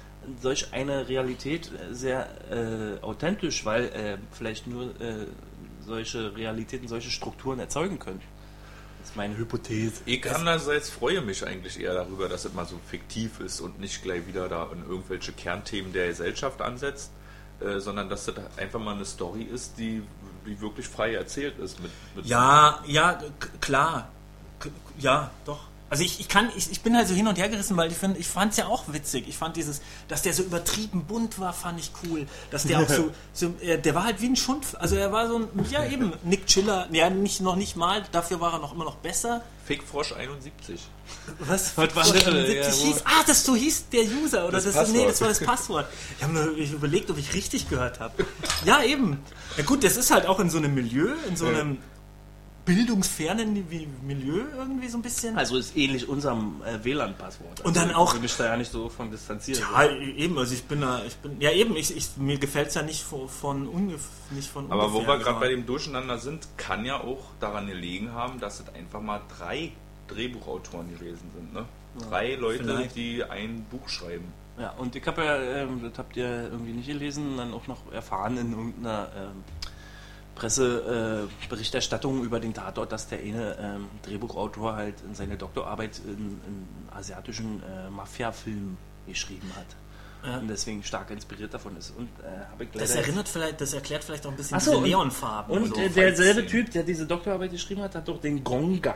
solch 0.41 0.73
eine 0.73 1.07
Realität 1.07 1.71
äh, 1.71 1.93
sehr 1.93 2.27
äh, 2.51 3.03
authentisch, 3.03 3.65
weil 3.65 3.85
äh, 3.85 4.17
vielleicht 4.31 4.67
nur 4.67 4.89
äh, 5.01 5.27
solche 5.85 6.35
Realitäten, 6.35 6.87
solche 6.87 7.11
Strukturen 7.11 7.59
erzeugen 7.59 7.99
können. 7.99 8.21
Das 8.99 9.11
ist 9.11 9.15
meine 9.15 9.37
Hypothese. 9.37 10.01
Ich 10.05 10.35
andererseits 10.35 10.89
freue 10.89 11.21
mich 11.21 11.45
eigentlich 11.45 11.79
eher 11.79 11.93
darüber, 11.93 12.27
dass 12.27 12.45
es 12.45 12.53
mal 12.53 12.65
so 12.65 12.79
fiktiv 12.89 13.39
ist 13.39 13.61
und 13.61 13.79
nicht 13.79 14.01
gleich 14.01 14.25
wieder 14.25 14.49
da 14.49 14.67
in 14.73 14.81
irgendwelche 14.81 15.31
Kernthemen 15.31 15.93
der 15.93 16.07
Gesellschaft 16.07 16.61
ansetzt, 16.61 17.11
äh, 17.59 17.79
sondern 17.79 18.09
dass 18.09 18.25
das 18.25 18.35
einfach 18.57 18.79
mal 18.79 18.95
eine 18.95 19.05
Story 19.05 19.43
ist, 19.43 19.77
die, 19.77 20.01
die 20.47 20.59
wirklich 20.59 20.87
frei 20.87 21.13
erzählt 21.13 21.59
ist. 21.59 21.79
Mit, 21.79 21.91
mit 22.15 22.25
Ja, 22.25 22.83
ja, 22.87 23.21
klar. 23.61 24.09
K 24.59 24.69
ja, 24.97 25.29
doch. 25.45 25.67
Also 25.95 26.03
ich, 26.03 26.19
ich 26.19 26.27
kann, 26.27 26.49
ich, 26.57 26.69
ich 26.69 26.81
bin 26.81 26.93
halt 26.97 27.07
so 27.07 27.13
hin 27.13 27.25
und 27.25 27.37
her 27.37 27.47
gerissen, 27.47 27.77
weil 27.77 27.89
ich, 27.89 27.95
find- 27.97 28.17
ich 28.19 28.27
fand 28.27 28.51
es 28.51 28.57
ja 28.57 28.65
auch 28.67 28.83
witzig. 28.91 29.29
Ich 29.29 29.37
fand 29.37 29.55
dieses, 29.55 29.79
dass 30.09 30.23
der 30.23 30.33
so 30.33 30.43
übertrieben 30.43 31.05
bunt 31.05 31.39
war, 31.39 31.53
fand 31.53 31.79
ich 31.79 31.89
cool. 32.03 32.27
Dass 32.51 32.63
der 32.63 32.81
auch 32.81 32.89
so, 32.89 33.11
so 33.33 33.53
äh, 33.61 33.77
der 33.77 33.95
war 33.95 34.03
halt 34.03 34.19
wie 34.19 34.25
ein 34.27 34.35
Schund. 34.35 34.75
Also 34.77 34.97
er 34.97 35.13
war 35.13 35.29
so 35.29 35.37
ein, 35.37 35.47
ja 35.71 35.85
eben, 35.85 36.11
Nick 36.25 36.47
Chiller, 36.47 36.89
ja 36.91 37.09
nicht, 37.09 37.39
noch 37.39 37.55
nicht 37.55 37.77
mal, 37.77 38.03
dafür 38.11 38.41
war 38.41 38.51
er 38.51 38.59
noch 38.59 38.73
immer 38.73 38.83
noch 38.83 38.97
besser. 38.97 39.41
Fickfrosch 39.65 40.11
71. 40.11 40.81
Was? 41.39 41.71
Was 41.77 41.77
war 41.77 41.87
das? 41.87 42.09
75 42.23 42.55
Ja, 42.57 42.87
hieß? 42.87 43.01
Ah, 43.05 43.23
das 43.25 43.45
so 43.45 43.55
hieß 43.55 43.85
der 43.93 44.03
User 44.03 44.43
oder 44.49 44.59
Das 44.59 44.65
das, 44.73 44.89
nee, 44.89 45.05
das 45.07 45.21
war 45.21 45.29
das 45.29 45.39
Passwort. 45.39 45.87
Ich 46.17 46.23
habe 46.25 46.33
mir 46.33 46.51
ich 46.57 46.73
überlegt, 46.73 47.09
ob 47.09 47.17
ich 47.17 47.33
richtig 47.33 47.69
gehört 47.69 48.01
habe. 48.01 48.25
Ja, 48.65 48.83
eben. 48.83 49.23
Ja 49.55 49.63
gut, 49.63 49.81
das 49.85 49.95
ist 49.95 50.11
halt 50.11 50.25
auch 50.25 50.41
in 50.41 50.49
so 50.49 50.57
einem 50.57 50.73
Milieu, 50.73 51.13
in 51.29 51.37
so 51.37 51.45
Ja. 51.45 51.51
Bildungsfernen 52.65 53.69
wie- 53.69 53.87
Milieu 54.03 54.41
irgendwie 54.57 54.87
so 54.87 54.97
ein 54.97 55.01
bisschen. 55.01 55.37
Also 55.37 55.55
ist 55.57 55.77
ähnlich 55.77 56.09
unserem 56.09 56.61
äh, 56.65 56.83
WLAN-Passwort. 56.83 57.61
Und 57.61 57.75
dann 57.75 57.89
also, 57.89 57.95
auch- 57.99 58.07
Ich 58.09 58.13
will 58.15 58.21
mich 58.21 58.35
da 58.37 58.45
ja 58.45 58.57
nicht 58.57 58.71
so 58.71 58.89
von 58.89 59.11
distanzieren. 59.11 59.61
ja, 59.73 59.89
eben, 59.89 60.37
also 60.37 60.53
ich 60.53 60.63
bin 60.63 60.81
da, 60.81 61.03
ich 61.05 61.15
bin, 61.17 61.39
ja 61.39 61.51
eben, 61.51 61.75
ich, 61.75 61.95
ich, 61.95 62.17
mir 62.17 62.37
gefällt 62.39 62.69
es 62.69 62.73
ja 62.75 62.81
nicht 62.81 63.03
von, 63.03 63.29
von, 63.29 63.67
ungef 63.67 64.01
nicht 64.31 64.49
von 64.49 64.71
Aber 64.71 64.91
wo 64.91 64.97
ungefähr, 64.97 65.17
wir 65.19 65.23
gerade 65.23 65.39
bei 65.39 65.49
dem 65.49 65.65
Durcheinander 65.65 66.17
sind, 66.17 66.47
kann 66.57 66.85
ja 66.85 66.99
auch 66.99 67.23
daran 67.39 67.67
gelegen 67.67 68.11
haben, 68.11 68.39
dass 68.39 68.59
es 68.59 68.69
einfach 68.73 69.01
mal 69.01 69.21
drei 69.37 69.71
Drehbuchautoren 70.07 70.89
gewesen 70.97 71.29
sind. 71.35 71.53
Ne? 71.53 71.65
Drei 72.09 72.35
Leute, 72.35 72.63
vielleicht. 72.63 72.95
die 72.95 73.23
ein 73.23 73.65
Buch 73.71 73.87
schreiben. 73.87 74.25
Ja, 74.57 74.71
und 74.77 74.95
ich 74.95 75.05
habe 75.05 75.23
ja, 75.23 75.37
ähm, 75.37 75.81
das 75.83 75.97
habt 75.97 76.15
ihr 76.15 76.43
irgendwie 76.49 76.71
nicht 76.71 76.87
gelesen, 76.87 77.35
dann 77.35 77.53
auch 77.53 77.67
noch 77.67 77.91
erfahren 77.91 78.37
in 78.37 78.51
irgendeiner 78.51 79.09
ähm, 79.17 79.43
Presseberichterstattung 80.35 82.23
über 82.23 82.39
den 82.39 82.53
Tatort, 82.53 82.91
dass 82.91 83.07
der 83.07 83.19
eine 83.19 83.55
ähm, 83.59 83.85
Drehbuchautor 84.03 84.75
halt 84.75 84.95
in 85.07 85.15
seine 85.15 85.37
Doktorarbeit 85.37 85.99
in, 86.05 86.39
in 86.47 86.67
asiatischen 86.95 87.61
äh, 87.63 87.89
Mafia-Film 87.89 88.77
geschrieben 89.07 89.51
hat. 89.55 89.65
Ja. 90.29 90.37
Und 90.39 90.47
deswegen 90.47 90.83
stark 90.83 91.11
inspiriert 91.11 91.53
davon 91.53 91.77
ist. 91.77 91.93
Und 91.95 92.09
äh, 92.23 92.65
Das 92.77 92.95
erinnert 92.95 93.29
vielleicht, 93.29 93.61
das 93.61 93.73
erklärt 93.73 94.03
vielleicht 94.03 94.25
auch 94.25 94.31
ein 94.31 94.37
bisschen 94.37 94.57
Ach 94.57 94.61
so, 94.61 94.71
diese 94.71 94.83
und- 94.83 94.89
Neonfarben. 94.89 95.55
Und 95.55 95.75
so. 95.75 95.81
äh, 95.81 95.89
derselbe. 95.89 96.45
Typ, 96.47 96.71
der 96.71 96.83
diese 96.83 97.05
Doktorarbeit 97.05 97.51
geschrieben 97.51 97.81
hat, 97.81 97.93
hat 97.95 98.07
doch 98.07 98.19
den 98.19 98.43
Gonga 98.43 98.95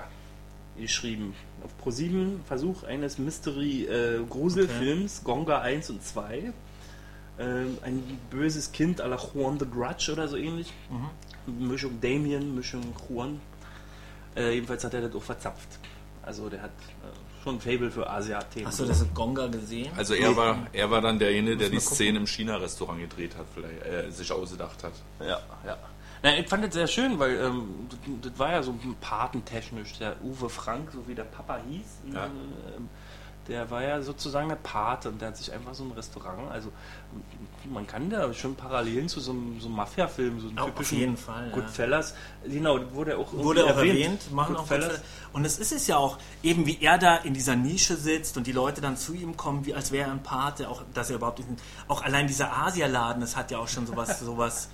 geschrieben. 0.78 1.36
Auf 1.63 1.78
ProSieben 1.78 2.41
Versuch 2.47 2.84
eines 2.84 3.17
Mystery-Gruselfilms, 3.19 5.23
Gonga 5.23 5.62
1 5.62 5.89
und 5.91 6.04
2. 6.04 6.52
Ähm, 7.41 7.78
ein 7.84 8.04
böses 8.30 8.71
Kind 8.71 9.02
à 9.02 9.08
la 9.08 9.17
Juan 9.17 9.58
the 9.60 9.65
Grudge 9.69 10.12
oder 10.12 10.28
so 10.28 10.36
ähnlich. 10.36 10.73
Mischung 11.58 12.00
Damien, 12.02 12.56
Mischung 12.56 12.94
Juan. 13.10 13.40
Äh, 14.36 14.54
jedenfalls 14.56 14.84
hat 14.84 14.94
er 14.94 15.02
das 15.02 15.16
auch 15.16 15.24
verzapft. 15.24 15.80
Also 16.22 16.50
der 16.50 16.62
hat 16.62 16.70
äh, 16.72 17.44
schon 17.44 17.56
ein 17.56 17.62
Fable 17.62 17.90
für 17.90 18.10
Asia-Themen. 18.10 18.68
Hast 18.68 18.80
du 18.80 18.86
das 18.86 19.02
in 19.02 19.14
Gonga 19.14 19.48
gesehen? 19.48 19.92
Also 19.98 20.14
er 20.14 20.36
war, 20.36 20.68
er 20.74 20.92
war 20.92 21.02
dann 21.02 21.18
derjenige, 21.18 21.58
der 21.58 21.70
die. 21.70 21.80
Szene 21.80 22.20
im 22.20 22.28
China-Restaurant 22.28 23.00
gedreht 23.00 23.36
hat, 23.38 23.46
vielleicht 23.54 23.86
äh, 23.86 24.12
sich 24.12 24.32
ausgedacht 24.32 24.84
hat. 24.84 24.94
Ja, 25.20 25.40
ja. 25.66 25.78
Na, 26.22 26.38
ich 26.38 26.48
fand 26.50 26.66
das 26.66 26.74
sehr 26.74 26.88
schön, 26.88 27.18
weil 27.18 27.40
ähm, 27.40 27.88
das, 27.90 28.00
das 28.32 28.40
war 28.40 28.52
ja 28.52 28.62
so 28.62 28.76
patentechnisch. 29.00 29.98
Der 30.00 30.18
Uwe 30.22 30.50
Frank, 30.50 30.92
so 30.92 31.08
wie 31.08 31.16
der 31.16 31.24
Papa 31.24 31.60
hieß, 31.70 32.14
Ja. 32.14 32.26
ähm, 32.26 32.90
der 33.48 33.72
war 33.72 33.82
ja 33.82 34.02
sozusagen 34.02 34.50
der 34.50 34.58
Pate 34.58 35.10
und 35.10 35.20
der 35.22 35.30
hat 35.30 35.38
sich 35.38 35.52
einfach 35.52 35.74
so 35.74 35.84
ein 35.84 35.92
Restaurant, 35.92 36.52
also 36.52 36.72
man 37.65 37.86
kann 37.88 38.10
da 38.10 38.34
schon 38.34 38.56
Parallelen 38.56 39.10
zu 39.10 39.19
so 39.19 39.32
einem, 39.32 39.60
so 39.60 39.67
einem 39.67 39.76
Mafia-Film, 39.76 40.39
so 40.39 40.48
einem 40.48 40.58
Auf 40.60 40.65
typischen 40.67 40.98
jeden 40.98 41.17
Fall, 41.17 41.48
ja. 41.48 41.54
Goodfellas, 41.54 42.15
genau, 42.43 42.80
wurde 42.93 43.17
auch 43.17 43.34
Wurde 43.34 43.65
auch 43.65 43.78
irgendwie 43.78 44.02
erwähnt, 44.04 44.32
machen 44.32 44.56
auch 44.56 44.60
Goodfellas. 44.62 44.89
Goodfellas. 44.89 45.30
Und 45.34 45.45
es 45.45 45.60
ist 45.60 45.72
es 45.72 45.88
ja 45.88 45.98
auch, 45.98 46.17
eben 46.43 46.65
wie 46.65 46.80
er 46.82 46.98
da 46.98 47.17
in 47.17 47.34
dieser 47.34 47.56
Nische 47.56 47.95
sitzt 47.95 48.38
und 48.38 48.48
die 48.48 48.52
Leute 48.52 48.82
dann 48.82 48.98
zu 48.98 49.13
ihm 49.13 49.38
kommen, 49.38 49.65
wie 49.65 49.74
als 49.74 49.91
wäre 49.91 50.08
er 50.08 50.12
ein 50.12 50.24
Pate, 50.24 50.69
auch 50.69 50.84
dass 50.93 51.10
er 51.10 51.17
überhaupt 51.17 51.39
nicht, 51.39 51.62
auch 51.88 52.02
allein 52.02 52.28
dieser 52.28 52.56
Asialaden, 52.56 53.22
das 53.22 53.36
hat 53.36 53.52
ja 53.52 53.60
auch 53.60 53.67
schon 53.67 53.86
sowas, 53.88 54.19
sowas 54.22 54.69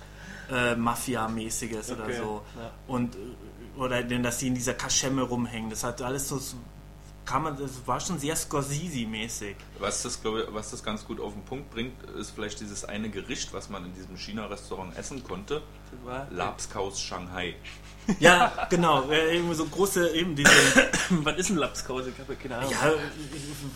äh, 0.50 0.74
Mafia-mäßiges 0.76 1.92
oder 1.92 2.04
Okay, 2.04 2.18
so. 2.18 2.42
ja. 2.58 2.70
Und 2.86 3.16
äh, 3.16 3.18
oder 3.78 4.02
denn, 4.02 4.22
dass 4.22 4.38
sie 4.38 4.48
in 4.48 4.54
dieser 4.54 4.74
Kaschemme 4.74 5.22
rumhängen, 5.22 5.70
das 5.70 5.84
hat 5.84 6.00
alles 6.00 6.28
so 6.28 6.40
kann 7.26 7.42
man, 7.42 7.58
das 7.58 7.72
war 7.86 8.00
schon 8.00 8.18
sehr 8.18 8.36
Scorsese-mäßig. 8.36 9.56
Was 9.78 10.02
das, 10.02 10.22
glaube 10.22 10.42
ich, 10.42 10.54
was 10.54 10.70
das 10.70 10.82
ganz 10.82 11.04
gut 11.04 11.20
auf 11.20 11.32
den 11.32 11.44
Punkt 11.44 11.70
bringt, 11.70 12.02
ist 12.18 12.30
vielleicht 12.30 12.60
dieses 12.60 12.84
eine 12.84 13.10
Gericht, 13.10 13.52
was 13.52 13.68
man 13.68 13.84
in 13.84 13.94
diesem 13.94 14.16
China-Restaurant 14.16 14.96
essen 14.96 15.22
konnte. 15.24 15.62
Das 15.90 16.06
war- 16.06 16.26
Labskaus 16.30 17.00
Shanghai. 17.00 17.56
Ja, 18.20 18.68
genau, 18.70 19.10
äh, 19.10 19.36
eben 19.36 19.52
so 19.54 19.64
große, 19.64 20.10
eben 20.14 20.36
diese, 20.36 20.50
Was 21.10 21.36
ist 21.38 21.50
ein 21.50 21.56
Lapskaus? 21.56 22.06
Ich 22.06 22.18
habe 22.18 22.34
ja 22.34 22.38
keine 22.40 22.58
Ahnung. 22.58 22.70
ja, 22.70 22.92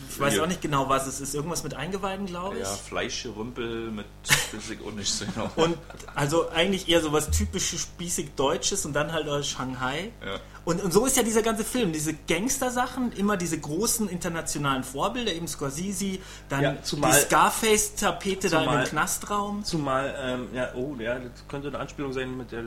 ich, 0.09 0.21
weiß 0.21 0.39
auch 0.39 0.47
nicht 0.47 0.63
genau, 0.63 0.89
was 0.89 1.07
es 1.07 1.21
ist, 1.21 1.35
irgendwas 1.35 1.65
mit 1.65 1.75
Eingeweiden, 1.75 2.27
glaube 2.27 2.57
ich. 2.57 2.63
Ja, 2.63 2.69
Fleischgerümpel 2.69 3.91
mit, 3.91 4.07
ich 4.53 4.87
auch 4.87 4.93
nicht 4.93 5.13
so 5.13 5.25
genau. 5.27 5.51
Und 5.57 5.77
also 6.15 6.49
eigentlich 6.51 6.89
eher 6.89 7.01
so 7.01 7.13
was 7.13 7.31
typisches 7.31 7.81
spießig 7.83 8.35
Deutsches 8.37 8.87
und 8.87 8.93
dann 8.93 9.13
halt 9.13 9.27
äh, 9.27 9.43
Shanghai. 9.43 10.13
Ja. 10.25 10.39
Und, 10.65 10.83
und 10.83 10.93
so 10.93 11.07
ist 11.07 11.17
ja 11.17 11.23
dieser 11.23 11.43
ganze 11.43 11.65
Film, 11.65 11.93
diese 11.93 12.13
Gangster-Sachen, 12.15 13.13
immer 13.13 13.37
diese 13.37 13.59
großen 13.59 14.09
internationalen 14.09 14.85
Vorbilder, 14.85 15.33
eben 15.33 15.49
Scorsese, 15.49 16.19
dann 16.49 16.63
Ja, 16.63 16.83
zumal- 16.83 17.13
die 17.13 17.17
Scarface-Tapete 17.27 18.49
da 18.51 18.81
im 18.83 18.85
Knastraum. 18.89 19.65
Zumal, 19.65 20.15
ähm, 20.21 20.49
ja, 20.55 20.69
oh, 20.75 20.95
ja, 20.99 21.19
das 21.19 21.47
könnte 21.49 21.69
eine 21.69 21.79
Anspielung 21.79 22.13
sein, 22.13 22.37
mit 22.37 22.53
der 22.53 22.65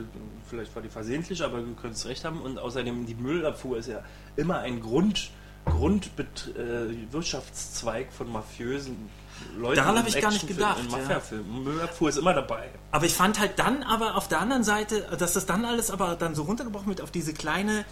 vielleicht 0.49 0.75
war 0.75 0.81
die 0.81 0.89
versehentlich, 0.89 1.43
aber 1.43 1.59
du 1.59 1.73
könntest 1.75 2.05
recht 2.07 2.25
haben. 2.25 2.41
Und 2.41 2.57
außerdem, 2.59 3.05
die 3.05 3.15
Müllabfuhr 3.15 3.77
ist 3.77 3.87
ja 3.89 4.01
immer 4.35 4.59
ein 4.59 4.81
Grund, 4.81 5.29
Grundbet 5.65 6.53
äh, 6.57 8.11
von 8.17 8.31
mafiösen 8.31 9.09
Leuten. 9.57 9.75
Daran 9.75 9.95
in 9.95 10.01
hab 10.01 10.07
ich 10.07 10.21
gar 10.21 10.31
nicht 10.31 10.47
gedacht, 10.47 10.79
In 10.79 10.89
ja. 10.89 10.97
Mafiafilmen. 10.97 11.63
Müllabfuhr 11.63 12.09
ist 12.09 12.17
immer 12.17 12.33
dabei. 12.33 12.69
Aber 12.91 13.05
ich 13.05 13.13
fand 13.13 13.39
halt 13.39 13.57
dann 13.59 13.83
aber 13.83 14.15
auf 14.15 14.27
der 14.27 14.39
anderen 14.39 14.63
Seite, 14.63 15.01
dass 15.17 15.33
das 15.33 15.45
dann 15.45 15.65
alles 15.65 15.91
aber 15.91 16.15
dann 16.15 16.35
so 16.35 16.43
runtergebrochen 16.43 16.87
wird 16.87 17.01
auf 17.01 17.11
diese 17.11 17.33
kleine, 17.33 17.85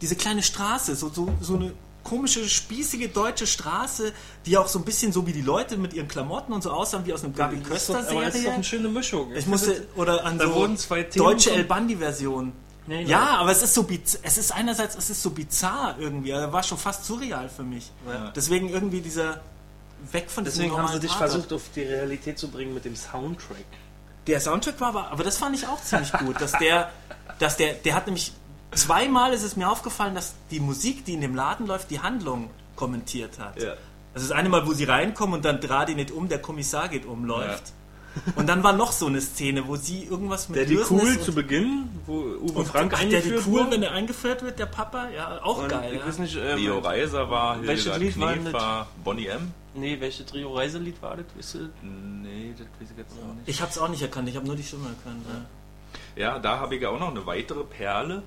diese 0.00 0.16
kleine 0.16 0.42
Straße, 0.42 0.94
so, 0.94 1.08
so, 1.08 1.32
so 1.40 1.56
eine 1.56 1.72
komische, 2.04 2.48
spießige 2.48 3.08
deutsche 3.08 3.46
Straße, 3.46 4.12
die 4.46 4.56
auch 4.56 4.68
so 4.68 4.78
ein 4.78 4.84
bisschen 4.84 5.12
so 5.12 5.26
wie 5.26 5.32
die 5.32 5.42
Leute 5.42 5.76
mit 5.76 5.92
ihren 5.92 6.06
Klamotten 6.06 6.52
und 6.52 6.62
so 6.62 6.70
aussahen 6.70 7.04
wie 7.04 7.12
aus 7.12 7.24
einer 7.24 7.32
Gabi 7.32 7.56
doch- 7.56 7.62
aber 7.64 7.74
das 7.74 7.82
ist 7.82 7.88
doch 7.90 7.94
Köster-Serie. 7.96 8.52
eine 8.52 8.64
schöne 8.64 8.88
Mischung. 8.88 9.34
Ich 9.34 9.46
musste, 9.46 9.88
oder 9.96 10.24
an 10.24 10.38
Da 10.38 10.46
so 10.46 10.68
deutsche 11.16 11.50
El 11.50 11.64
Bandi-Version. 11.64 12.52
Nee, 12.86 13.04
nee. 13.04 13.10
Ja, 13.10 13.38
aber 13.38 13.50
es 13.50 13.62
ist 13.62 13.74
so 13.74 13.82
biz 13.82 14.18
es 14.22 14.38
ist 14.38 14.52
einerseits, 14.52 14.96
es 14.96 15.10
ist 15.10 15.22
so 15.22 15.30
bizarr 15.30 15.96
irgendwie, 15.98 16.30
er 16.30 16.52
war 16.52 16.62
schon 16.62 16.78
fast 16.78 17.04
surreal 17.04 17.48
für 17.48 17.64
mich. 17.64 17.90
Ja. 18.08 18.32
Deswegen 18.34 18.68
irgendwie 18.68 19.00
dieser 19.00 19.40
weg 20.12 20.30
von 20.30 20.44
Deswegen 20.44 20.76
haben 20.76 20.88
sie 20.88 21.00
dich 21.00 21.12
versucht, 21.12 21.52
auf 21.52 21.62
die 21.74 21.82
Realität 21.82 22.38
zu 22.38 22.48
bringen 22.48 22.74
mit 22.74 22.84
dem 22.84 22.96
Soundtrack. 22.96 23.64
Der 24.26 24.40
Soundtrack 24.40 24.80
war 24.80 24.88
aber, 24.88 25.10
aber 25.10 25.24
das 25.24 25.38
fand 25.38 25.56
ich 25.56 25.66
auch 25.66 25.80
ziemlich 25.80 26.12
gut, 26.12 26.40
dass 26.40 26.52
der, 26.52 26.90
dass 27.38 27.56
der, 27.56 27.74
der 27.74 27.94
hat 27.94 28.06
nämlich 28.06 28.32
zweimal 28.72 29.32
ist 29.32 29.42
es 29.42 29.56
mir 29.56 29.70
aufgefallen, 29.70 30.14
dass 30.14 30.34
die 30.50 30.60
Musik, 30.60 31.04
die 31.04 31.14
in 31.14 31.20
dem 31.20 31.34
Laden 31.34 31.66
läuft, 31.66 31.90
die 31.90 32.00
Handlung 32.00 32.50
kommentiert 32.74 33.38
hat. 33.38 33.60
Ja. 33.60 33.74
Also 34.14 34.28
das 34.28 34.30
eine 34.32 34.48
Mal, 34.48 34.66
wo 34.66 34.72
sie 34.72 34.84
reinkommen 34.84 35.34
und 35.36 35.44
dann 35.44 35.60
dreh 35.60 35.86
die 35.86 35.94
nicht 35.94 36.10
um, 36.10 36.28
der 36.28 36.40
Kommissar 36.40 36.88
geht 36.88 37.06
um, 37.06 37.24
läuft. 37.24 37.72
Und 38.34 38.48
dann 38.48 38.62
war 38.62 38.72
noch 38.72 38.92
so 38.92 39.06
eine 39.06 39.20
Szene, 39.20 39.66
wo 39.68 39.76
sie 39.76 40.04
irgendwas 40.04 40.48
mit 40.48 40.56
Der 40.58 40.64
die 40.66 40.74
Lösen 40.74 40.98
cool 41.00 41.20
zu 41.20 41.34
Beginn, 41.34 41.88
wo 42.06 42.14
Uwe 42.14 42.36
und 42.60 42.66
Frank 42.66 42.92
ach, 42.94 43.00
der 43.00 43.08
die 43.08 43.16
eingeführt 43.16 43.42
cool, 43.46 43.52
wurde. 43.60 43.70
wenn 43.72 43.82
er 43.82 43.92
eingeführt 43.92 44.42
wird, 44.42 44.58
der 44.58 44.66
Papa, 44.66 45.08
ja, 45.10 45.40
auch 45.42 45.58
Und 45.62 45.68
geil. 45.68 45.92
Ich 45.94 46.00
Ja. 46.00 46.06
weiß 46.06 46.18
nicht, 46.20 46.36
äh, 46.36 46.54
Leo 46.56 46.78
Reiser 46.78 47.28
war, 47.30 47.62
Welches 47.62 47.94
Hildegard 47.94 48.36
Lied 48.44 48.52
war 48.52 48.60
war 48.60 48.88
Bonnie 49.04 49.26
M. 49.26 49.52
Nee, 49.74 49.96
welche 50.00 50.24
Trio 50.24 50.54
Reiselied 50.54 51.00
war 51.02 51.16
das? 51.16 51.26
Weißt 51.36 51.54
du? 51.54 51.58
Nee, 51.82 52.52
das 52.56 52.66
weiß 52.80 52.90
ich 52.92 52.96
jetzt 52.96 53.12
auch 53.12 53.34
nicht. 53.34 53.46
Ich 53.48 53.60
hab's 53.60 53.76
auch 53.78 53.88
nicht 53.88 54.00
erkannt, 54.02 54.28
ich 54.28 54.36
habe 54.36 54.46
nur 54.46 54.56
die 54.56 54.62
Stimme 54.62 54.86
erkannt. 54.86 55.24
Ja. 55.28 55.44
Ja, 56.34 56.38
da 56.38 56.58
habe 56.58 56.76
ich 56.76 56.86
auch 56.86 56.98
noch 56.98 57.10
eine 57.10 57.26
weitere 57.26 57.64
Perle 57.64 58.22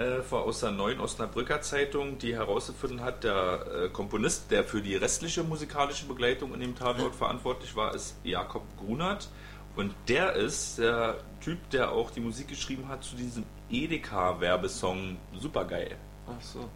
äh, 0.00 0.34
aus 0.34 0.60
der 0.60 0.70
neuen 0.70 0.98
Osnabrücker 0.98 1.60
Zeitung, 1.60 2.18
die 2.18 2.34
herausgefunden 2.34 3.02
hat, 3.02 3.22
der 3.24 3.66
äh, 3.66 3.88
Komponist, 3.90 4.50
der 4.50 4.64
für 4.64 4.80
die 4.80 4.96
restliche 4.96 5.44
musikalische 5.44 6.06
Begleitung 6.06 6.54
in 6.54 6.60
dem 6.60 6.74
Tatort 6.74 7.14
verantwortlich 7.14 7.76
war, 7.76 7.94
ist 7.94 8.16
Jakob 8.24 8.62
Grunert. 8.78 9.28
Und 9.76 9.94
der 10.08 10.34
ist 10.34 10.78
der 10.78 11.18
Typ, 11.40 11.70
der 11.70 11.92
auch 11.92 12.10
die 12.10 12.20
Musik 12.20 12.48
geschrieben 12.48 12.88
hat 12.88 13.04
zu 13.04 13.14
diesem 13.14 13.44
Edeka-Werbesong 13.70 15.16
Supergeil. 15.38 15.96
Ach 16.26 16.42
so. 16.42 16.68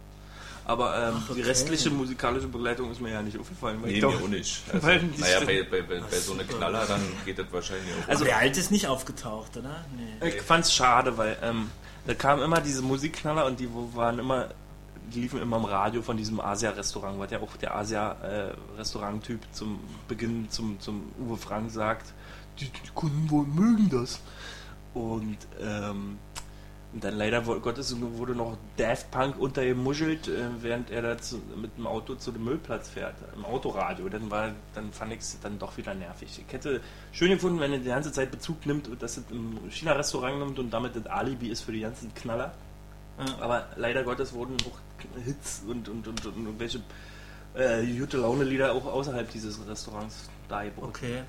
Aber 0.67 0.97
ähm, 1.09 1.21
die 1.27 1.31
okay. 1.33 1.41
restliche 1.43 1.91
musikalische 1.91 2.47
Begleitung 2.47 2.91
ist 2.91 2.99
mir 2.99 3.11
ja 3.11 3.21
nicht 3.21 3.37
aufgefallen. 3.39 3.77
Weil 3.83 3.91
Nee, 3.91 3.97
ich 3.97 4.03
mir 4.03 4.11
doch- 4.11 4.21
auch 4.23 4.27
nicht. 4.27 4.63
Also, 4.73 4.87
Weil 4.87 4.99
die 4.99 5.21
naja, 5.21 5.39
bei, 5.41 5.63
bei, 5.63 5.81
bei, 5.83 5.99
bei 5.99 6.17
so 6.17 6.33
einer 6.33 6.43
Knaller, 6.43 6.85
dann 6.87 7.01
geht 7.23 7.37
das 7.37 7.45
wahrscheinlich 7.51 7.85
auch. 8.03 8.09
Also- 8.09 8.25
der 8.25 8.37
Alte 8.37 8.59
ist 8.59 8.71
nicht 8.71 8.87
aufgetaucht, 8.87 9.55
oder? 9.57 9.85
Nee. 10.21 10.29
Ich 10.29 10.41
fand's 10.41 10.73
schade, 10.73 11.17
weil 11.17 11.37
ähm, 11.43 11.69
da 12.07 12.15
kamen 12.15 12.41
immer 12.41 12.61
diese 12.61 12.81
Musikknaller 12.81 13.45
und 13.45 13.59
die 13.59 13.71
wo- 13.71 13.91
waren 13.93 14.17
immer, 14.17 14.49
die 15.13 15.21
liefen 15.21 15.39
immer 15.39 15.57
im 15.57 15.65
Radio 15.65 16.01
von 16.01 16.17
diesem 16.17 16.39
Asia-Restaurant, 16.39 17.19
was 17.19 17.29
ja 17.29 17.39
auch 17.41 17.55
der 17.57 17.75
Asia-Restaurant-Typ 17.75 19.41
zum 19.51 19.79
Beginn 20.07 20.49
zum, 20.49 20.79
zum 20.79 21.11
Uwe 21.19 21.37
Frank 21.37 21.69
sagt, 21.71 22.13
die, 22.59 22.65
die 22.65 22.89
Kunden 22.93 23.29
wohl 23.29 23.45
mögen 23.45 23.89
das. 23.89 24.19
Und, 24.93 25.37
ähm, 25.61 26.17
und 26.95 27.03
dann 27.03 27.17
leider 27.17 27.41
Gottes 27.41 27.93
wurde 27.99 28.33
noch 28.35 28.57
Daft 28.77 29.11
Punk 29.11 29.37
untergemuschelt, 29.37 30.29
äh, 30.29 30.47
während 30.61 30.89
er 30.91 31.01
da 31.01 31.17
zu, 31.17 31.41
mit 31.57 31.77
dem 31.77 31.87
Auto 31.87 32.15
zu 32.15 32.31
dem 32.31 32.45
Müllplatz 32.45 32.87
fährt, 32.87 33.15
im 33.35 33.43
Autoradio. 33.43 34.07
Dann 34.07 34.31
war, 34.31 34.53
dann 34.73 34.93
fand 34.93 35.11
ich 35.11 35.19
es 35.19 35.37
dann 35.41 35.59
doch 35.59 35.75
wieder 35.75 35.93
nervig. 35.93 36.41
Ich 36.47 36.53
hätte 36.53 36.79
schön 37.11 37.31
gefunden, 37.31 37.59
wenn 37.59 37.73
er 37.73 37.79
die 37.79 37.89
ganze 37.89 38.13
Zeit 38.13 38.31
Bezug 38.31 38.65
nimmt 38.65 38.87
und 38.87 39.03
das 39.03 39.21
im 39.29 39.59
China-Restaurant 39.69 40.39
nimmt 40.39 40.57
und 40.57 40.71
damit 40.71 40.95
das 40.95 41.05
Alibi 41.07 41.49
ist 41.49 41.63
für 41.63 41.73
die 41.73 41.81
ganzen 41.81 42.13
Knaller. 42.15 42.53
Ja. 43.19 43.25
Aber 43.41 43.67
leider 43.75 44.05
Gottes 44.05 44.31
wurden 44.31 44.55
auch 44.61 44.79
Hits 45.21 45.63
und, 45.67 45.89
und, 45.89 46.07
und, 46.07 46.25
und 46.25 46.45
irgendwelche 46.45 46.79
äh, 47.55 47.85
gute 47.85 48.19
Laune-Lieder 48.19 48.71
auch 48.71 48.85
außerhalb 48.85 49.29
dieses 49.31 49.59
Restaurants 49.67 50.29
dargeboten. 50.47 50.89
Okay. 50.89 51.23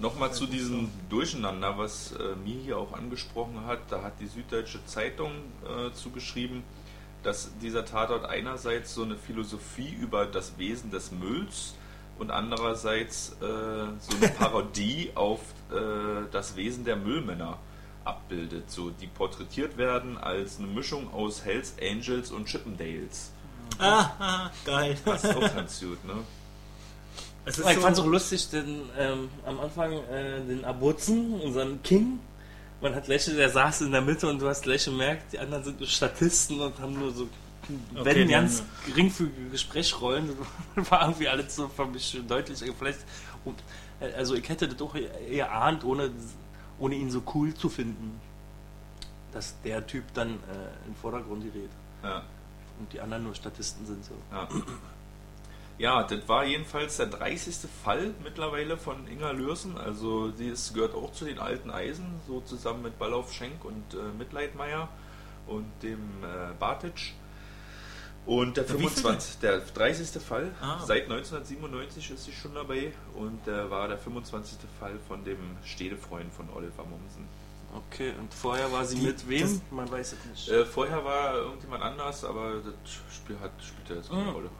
Nochmal 0.00 0.32
zu 0.32 0.46
diesem 0.46 0.90
Durcheinander, 1.08 1.76
was 1.76 2.12
äh, 2.12 2.36
mir 2.44 2.54
hier 2.54 2.78
auch 2.78 2.92
angesprochen 2.92 3.66
hat. 3.66 3.80
Da 3.90 4.02
hat 4.02 4.20
die 4.20 4.26
Süddeutsche 4.26 4.84
Zeitung 4.86 5.32
äh, 5.64 5.92
zugeschrieben, 5.92 6.62
dass 7.24 7.50
dieser 7.60 7.84
Tatort 7.84 8.24
einerseits 8.24 8.94
so 8.94 9.02
eine 9.02 9.16
Philosophie 9.16 9.92
über 9.92 10.26
das 10.26 10.56
Wesen 10.56 10.90
des 10.90 11.10
Mülls 11.10 11.74
und 12.18 12.30
andererseits 12.30 13.32
äh, 13.40 13.44
so 13.98 14.16
eine 14.16 14.28
Parodie 14.38 15.10
auf 15.16 15.40
äh, 15.70 16.26
das 16.30 16.54
Wesen 16.54 16.84
der 16.84 16.96
Müllmänner 16.96 17.58
abbildet, 18.04 18.70
so 18.70 18.90
die 18.90 19.08
porträtiert 19.08 19.76
werden 19.76 20.16
als 20.16 20.58
eine 20.58 20.68
Mischung 20.68 21.12
aus 21.12 21.44
Hells 21.44 21.74
Angels 21.82 22.30
und 22.30 22.46
Chippendales. 22.46 23.32
Ah, 23.78 24.10
ah, 24.18 24.50
geil. 24.64 24.96
Das 25.04 25.24
ist 25.24 25.36
auch 25.36 25.54
ganz 25.54 25.80
gut, 25.80 26.04
ne? 26.04 26.14
Es 27.44 27.56
ist 27.58 27.62
Aber 27.64 27.70
ich 27.70 27.76
so- 27.76 27.82
fand 27.82 27.96
es 27.96 28.02
auch 28.02 28.06
lustig, 28.06 28.50
denn 28.50 28.82
ähm, 28.98 29.28
am 29.46 29.58
Anfang 29.60 29.92
äh, 29.92 30.40
den 30.46 30.64
Abruzzen, 30.64 31.40
unseren 31.40 31.82
King, 31.82 32.18
man 32.80 32.94
hat 32.94 33.08
Lächle, 33.08 33.34
der 33.34 33.48
saß 33.50 33.80
in 33.82 33.92
der 33.92 34.02
Mitte 34.02 34.28
und 34.28 34.38
du 34.40 34.48
hast 34.48 34.62
gleich 34.62 34.84
gemerkt, 34.84 35.32
die 35.32 35.38
anderen 35.38 35.64
sind 35.64 35.78
nur 35.80 35.88
Statisten 35.88 36.60
und 36.60 36.78
haben 36.78 36.98
nur 36.98 37.12
so, 37.12 37.28
Okay, 37.94 38.04
wenn 38.04 38.28
ganz 38.28 38.62
geringfügige 38.86 39.50
Gesprächsrollen, 39.50 40.30
war 40.88 41.02
irgendwie 41.02 41.28
alles 41.28 41.54
so 41.56 41.68
für 41.68 41.84
mich 41.86 42.18
deutlich. 42.26 42.62
Und, 43.44 43.56
äh, 44.00 44.12
also 44.12 44.34
ich 44.34 44.48
hätte 44.48 44.68
das 44.68 44.76
doch 44.76 44.94
eher 44.94 45.52
ahnt, 45.52 45.84
ohne, 45.84 46.10
ohne 46.78 46.94
ihn 46.94 47.10
so 47.10 47.22
cool 47.34 47.52
zu 47.54 47.68
finden, 47.68 48.20
dass 49.32 49.54
der 49.62 49.86
Typ 49.86 50.04
dann 50.14 50.30
äh, 50.30 50.86
im 50.86 50.94
Vordergrund 50.94 51.42
gerät 51.52 51.68
Ja. 52.02 52.22
und 52.78 52.90
die 52.92 53.00
anderen 53.00 53.24
nur 53.24 53.34
Statisten 53.34 53.84
sind. 53.86 54.02
So. 54.04 54.14
Ja. 54.32 54.48
Ja, 55.78 56.02
das 56.02 56.28
war 56.28 56.44
jedenfalls 56.44 56.96
der 56.96 57.06
30. 57.06 57.56
Fall 57.84 58.12
mittlerweile 58.24 58.76
von 58.76 59.06
Inga 59.06 59.30
Lürsen. 59.30 59.78
Also 59.78 60.32
sie 60.32 60.48
ist, 60.48 60.74
gehört 60.74 60.94
auch 60.94 61.12
zu 61.12 61.24
den 61.24 61.38
alten 61.38 61.70
Eisen, 61.70 62.20
so 62.26 62.40
zusammen 62.40 62.82
mit 62.82 62.98
Ballauf 62.98 63.32
Schenk 63.32 63.64
und 63.64 63.94
äh, 63.94 63.98
Mitleidmeier 64.18 64.88
und 65.46 65.66
dem 65.82 66.00
äh, 66.24 66.52
Bartic. 66.58 67.12
Und 68.26 68.56
der 68.58 68.64
Ja, 68.64 68.74
wie 68.74 68.88
25. 68.88 69.38
der 69.38 69.60
30. 69.60 70.20
Fall, 70.20 70.50
Ah. 70.60 70.80
seit 70.84 71.04
1997 71.04 72.10
ist 72.10 72.24
sie 72.24 72.32
schon 72.32 72.54
dabei 72.54 72.92
und 73.14 73.46
der 73.46 73.70
war 73.70 73.88
der 73.88 73.96
25. 73.98 74.58
Fall 74.80 74.98
von 75.06 75.24
dem 75.24 75.38
Städtefreund 75.64 76.30
von 76.34 76.50
Oliver 76.50 76.84
Mommsen. 76.84 77.26
Okay, 77.90 78.12
und 78.18 78.34
vorher 78.34 78.70
war 78.72 78.84
sie 78.84 78.96
Die- 78.98 79.06
mit 79.06 79.28
wem? 79.28 79.42
das- 79.42 79.60
Man 79.70 79.90
weiß 79.90 80.12
es 80.14 80.24
nicht. 80.30 80.48
Äh, 80.48 80.66
vorher 80.66 81.02
war 81.04 81.34
irgendjemand 81.36 81.82
anders, 81.84 82.24
aber 82.24 82.54
das 82.56 83.14
Spiel 83.14 83.38
hat, 83.40 83.52
spielt 83.62 83.88
ja 83.90 83.96
jetzt 83.96 84.10
keine 84.10 84.22
Mhm. 84.24 84.28
Rolle. 84.30 84.50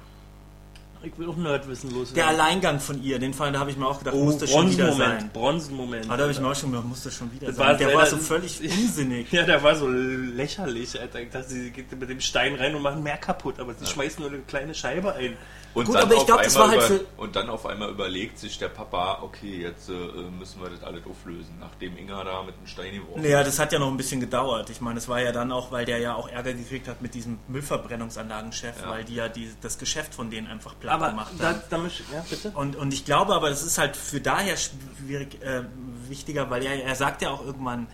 Ich 1.02 1.16
will 1.16 1.28
auch 1.28 1.36
Nerdwissen 1.36 1.90
los. 1.92 2.12
Der 2.12 2.26
Alleingang 2.26 2.80
von 2.80 3.02
ihr, 3.02 3.18
den 3.18 3.32
Fall, 3.32 3.52
da 3.52 3.60
habe 3.60 3.70
ich 3.70 3.76
mir 3.76 3.86
auch 3.86 3.98
gedacht, 3.98 4.14
oh, 4.16 4.24
muss 4.24 4.38
das 4.38 4.50
schon 4.50 4.70
wieder 4.70 4.92
sein. 4.92 5.30
Bronzenmoment. 5.32 6.06
Aber 6.06 6.16
da 6.16 6.22
habe 6.24 6.32
ich 6.32 6.40
mir 6.40 6.48
auch 6.48 6.56
schon 6.56 6.72
gedacht, 6.72 6.88
muss 6.88 7.04
das 7.04 7.14
schon 7.14 7.32
wieder 7.32 7.46
Das 7.46 7.56
sein. 7.56 7.66
war 7.68 7.74
der 7.76 7.94
war 7.94 8.06
so 8.06 8.16
völlig 8.16 8.60
unsinnig. 8.62 9.30
Ja, 9.30 9.44
der 9.44 9.62
war 9.62 9.76
so 9.76 9.86
lächerlich, 9.88 11.00
Alter. 11.00 11.20
Ich 11.20 11.30
dachte, 11.30 11.48
sie 11.48 11.70
geht 11.70 11.98
mit 11.98 12.10
dem 12.10 12.20
Stein 12.20 12.54
rein 12.56 12.74
und 12.74 12.82
machen 12.82 13.02
mehr 13.02 13.16
kaputt, 13.16 13.60
aber 13.60 13.74
sie 13.74 13.86
schmeißen 13.86 14.20
nur 14.22 14.30
eine 14.32 14.40
kleine 14.40 14.74
Scheibe 14.74 15.14
ein. 15.14 15.36
Und 15.74 15.84
Gut, 15.84 15.94
dann 15.96 16.04
aber 16.04 16.14
ich 16.14 16.20
auf 16.20 16.26
glaub, 16.26 16.42
das 16.42 16.56
einmal 16.56 16.76
war 16.76 16.80
halt 16.80 16.90
über- 16.90 16.98
für- 17.16 17.20
Und 17.22 17.36
dann 17.36 17.50
auf 17.50 17.66
einmal 17.66 17.90
überlegt 17.90 18.38
sich 18.38 18.58
der 18.58 18.68
Papa, 18.68 19.18
okay, 19.22 19.60
jetzt 19.62 19.88
äh, 19.90 19.92
müssen 19.92 20.60
wir 20.62 20.70
das 20.70 20.82
alles 20.82 21.02
auflösen, 21.06 21.56
nachdem 21.60 21.96
Inga 21.96 22.24
da 22.24 22.42
mit 22.42 22.56
dem 22.58 22.66
Stein 22.66 22.94
geworfen 22.94 23.22
Naja, 23.22 23.44
das 23.44 23.58
hat 23.58 23.72
ja 23.72 23.78
noch 23.78 23.88
ein 23.88 23.96
bisschen 23.96 24.18
gedauert. 24.18 24.70
Ich 24.70 24.80
meine, 24.80 24.96
das 24.96 25.08
war 25.08 25.20
ja 25.20 25.30
dann 25.30 25.52
auch, 25.52 25.70
weil 25.70 25.84
der 25.84 25.98
ja 25.98 26.14
auch 26.14 26.28
Ärger 26.28 26.54
gekriegt 26.54 26.88
hat 26.88 27.02
mit 27.02 27.14
diesem 27.14 27.38
Müllverbrennungsanlagenchef, 27.48 28.82
Ja. 28.82 28.90
weil 28.90 29.04
die 29.04 29.14
ja 29.16 29.28
die, 29.28 29.50
das 29.60 29.78
Geschäft 29.78 30.14
von 30.14 30.30
denen 30.30 30.46
einfach 30.46 30.74
platt 30.80 30.94
Aber 30.94 31.10
gemacht 31.10 31.32
da, 31.38 31.48
haben. 31.50 31.62
da 31.70 31.78
möchte 31.78 32.02
ja, 32.12 32.24
bitte? 32.28 32.50
Und, 32.54 32.74
und 32.76 32.92
ich 32.94 33.04
glaube 33.04 33.34
aber, 33.34 33.50
das 33.50 33.62
ist 33.62 33.78
halt 33.78 33.96
für 33.96 34.20
daher 34.20 34.56
schwierig, 34.56 35.42
äh, 35.42 35.62
wichtiger, 36.08 36.50
weil 36.50 36.64
er, 36.64 36.82
er 36.84 36.94
sagt 36.94 37.22
ja 37.22 37.30
auch 37.30 37.44
irgendwann, 37.44 37.86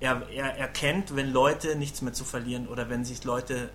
er, 0.00 0.22
er 0.34 0.56
erkennt, 0.58 1.16
wenn 1.16 1.32
Leute 1.32 1.76
nichts 1.76 2.02
mehr 2.02 2.12
zu 2.12 2.24
verlieren 2.24 2.68
oder 2.68 2.90
wenn 2.90 3.04
sich 3.04 3.24
Leute 3.24 3.70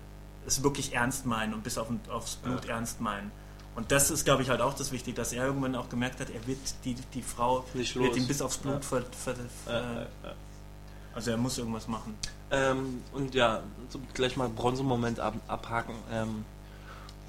es 0.46 0.62
wirklich 0.62 0.94
ernst 0.94 1.26
meinen 1.26 1.54
und 1.54 1.62
bis 1.62 1.78
auf, 1.78 1.88
aufs 2.08 2.36
Blut 2.36 2.66
ernst 2.66 3.00
meinen. 3.00 3.30
Und 3.74 3.90
das 3.90 4.10
ist, 4.10 4.24
glaube 4.24 4.42
ich, 4.42 4.50
halt 4.50 4.60
auch 4.60 4.74
das 4.74 4.92
Wichtige, 4.92 5.16
dass 5.16 5.32
er 5.32 5.46
irgendwann 5.46 5.74
auch 5.76 5.88
gemerkt 5.88 6.20
hat, 6.20 6.28
er 6.30 6.46
wird 6.46 6.58
die, 6.84 6.94
die 7.14 7.22
Frau 7.22 7.64
Nicht 7.74 7.96
wird 7.96 8.08
los. 8.08 8.16
ihm 8.16 8.26
bis 8.26 8.42
aufs 8.42 8.58
Blut 8.58 8.74
Ja. 8.74 8.80
ver, 8.80 9.02
ver, 9.12 9.34
äh, 9.68 10.02
äh. 10.02 10.06
also 11.14 11.30
er 11.30 11.36
muss 11.38 11.56
irgendwas 11.56 11.88
machen. 11.88 12.14
Ähm, 12.50 13.02
und 13.12 13.34
ja, 13.34 13.62
gleich 14.12 14.36
mal 14.36 14.48
Bronzemoment 14.50 15.20
ab, 15.20 15.34
abhaken. 15.48 15.94
Ähm, 16.10 16.44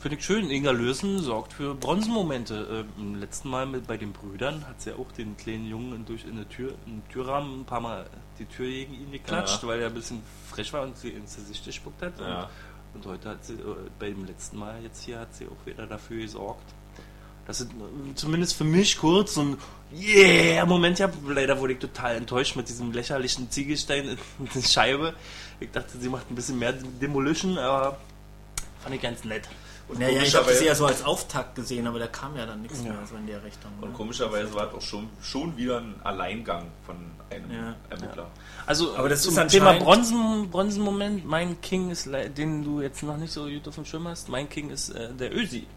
Finde 0.02 0.18
ich 0.18 0.26
schön, 0.26 0.50
Inga 0.50 0.72
Lösen 0.72 1.22
sorgt 1.22 1.54
für 1.54 1.76
Bronzenmomente. 1.76 2.68
Ähm, 2.70 2.90
Im 2.98 3.16
letzten 3.22 3.50
Mal 3.50 3.66
mit, 3.66 3.88
bei 3.88 3.96
den 3.96 4.12
Brüdern 4.12 4.68
hat 4.68 4.82
sie 4.82 4.90
ja 4.90 4.98
auch 4.98 5.10
den 5.14 5.38
kleinen 5.38 5.66
Jungen 5.66 6.06
durch 6.06 6.26
in 6.26 6.36
der 6.36 6.50
Tür, 6.50 6.74
in 6.86 7.00
den 7.00 7.08
Türrahmen 7.08 7.62
ein 7.62 7.66
paar 7.66 7.80
Mal 7.80 8.06
die 8.38 8.44
Tür 8.46 8.66
gegen 8.68 8.94
ihn 8.96 9.12
geklatscht, 9.14 9.64
Ja. 9.64 9.70
weil 9.70 9.80
er 9.80 9.88
ein 9.88 9.94
bisschen 9.94 10.22
frech 10.50 10.74
war 10.74 10.82
und 10.82 10.98
sie 10.98 11.12
ins 11.12 11.38
Gesicht 11.38 11.64
gespuckt 11.64 12.02
hat. 12.02 12.20
Ja. 12.20 12.44
Und, 12.44 12.50
und 12.94 13.06
heute 13.06 13.30
hat 13.30 13.46
sie, 13.46 13.54
äh, 13.54 13.76
bei 14.00 14.10
dem 14.10 14.26
letzten 14.26 14.58
Mal 14.58 14.82
jetzt 14.84 15.04
hier, 15.04 15.20
hat 15.20 15.34
sie 15.34 15.46
auch 15.46 15.66
wieder 15.66 15.88
dafür 15.88 16.22
gesorgt. 16.22 16.74
Das 17.46 17.62
ist 17.62 17.72
äh, 17.72 18.16
zumindest 18.16 18.56
für 18.56 18.64
mich 18.64 18.98
kurz 18.98 19.34
so 19.36 19.42
ein 19.42 19.58
Yeah-Moment. 19.94 21.00
Ja, 21.00 21.10
leider 21.28 21.60
wurde 21.60 21.74
ich 21.74 21.80
total 21.80 22.16
enttäuscht 22.16 22.56
mit 22.56 22.70
diesem 22.70 22.92
lächerlichen 22.92 23.52
Ziegelstein 23.52 24.10
in 24.10 24.18
die 24.54 24.64
Scheibe. 24.64 25.14
Ich 25.60 25.72
dachte, 25.72 25.98
sie 25.98 26.10
macht 26.10 26.30
ein 26.32 26.36
bisschen 26.36 26.60
mehr 26.60 26.74
Demolition, 26.74 27.58
aber 27.58 27.98
fand 28.82 28.96
ich 28.96 29.02
ganz 29.02 29.24
nett. 29.24 29.48
Und 29.88 30.00
Naja, 30.00 30.22
ich 30.22 30.34
habe 30.34 30.46
das 30.50 30.62
eher 30.62 30.76
so 30.76 30.86
als 30.86 31.04
Auftakt 31.04 31.56
gesehen, 31.56 31.86
aber 31.88 32.00
da 32.00 32.08
kam 32.08 32.36
ja 32.38 32.46
dann 32.46 32.62
nichts 32.62 32.80
Ja. 32.84 32.94
mehr 32.94 33.06
so 33.06 33.16
in 33.16 33.28
der 33.28 33.44
Richtung. 33.44 33.72
Und 33.82 33.90
ne? 33.90 33.96
komischerweise 33.96 34.54
war 34.54 34.70
es 34.70 34.74
auch 34.74 34.82
schon, 34.82 35.10
schon 35.22 35.58
wieder 35.58 35.80
ein 35.80 35.96
Alleingang 36.04 36.68
von 36.86 36.96
einem 37.30 37.52
Ja. 37.52 37.76
Ermittler. 37.90 38.28
Also 38.66 38.96
Aber 38.96 39.10
das 39.10 39.24
zum 39.24 39.38
ist 39.38 39.52
Thema 39.52 39.74
Bronzen, 39.74 40.50
Bronzenmoment, 40.50 41.26
mein 41.26 41.60
King 41.62 41.92
ist, 41.92 42.08
den 42.38 42.64
du 42.64 42.82
jetzt 42.82 43.04
noch 43.04 43.18
nicht 43.18 43.34
so 43.34 43.46
gut 43.46 43.68
auf 43.68 43.76
dem 43.76 43.86
Schirm 43.86 44.08
hast, 44.08 44.30
mein 44.30 44.48
King 44.50 44.70
ist 44.70 44.90
äh, 44.90 45.14
der 45.14 45.36
Ösi. 45.36 45.68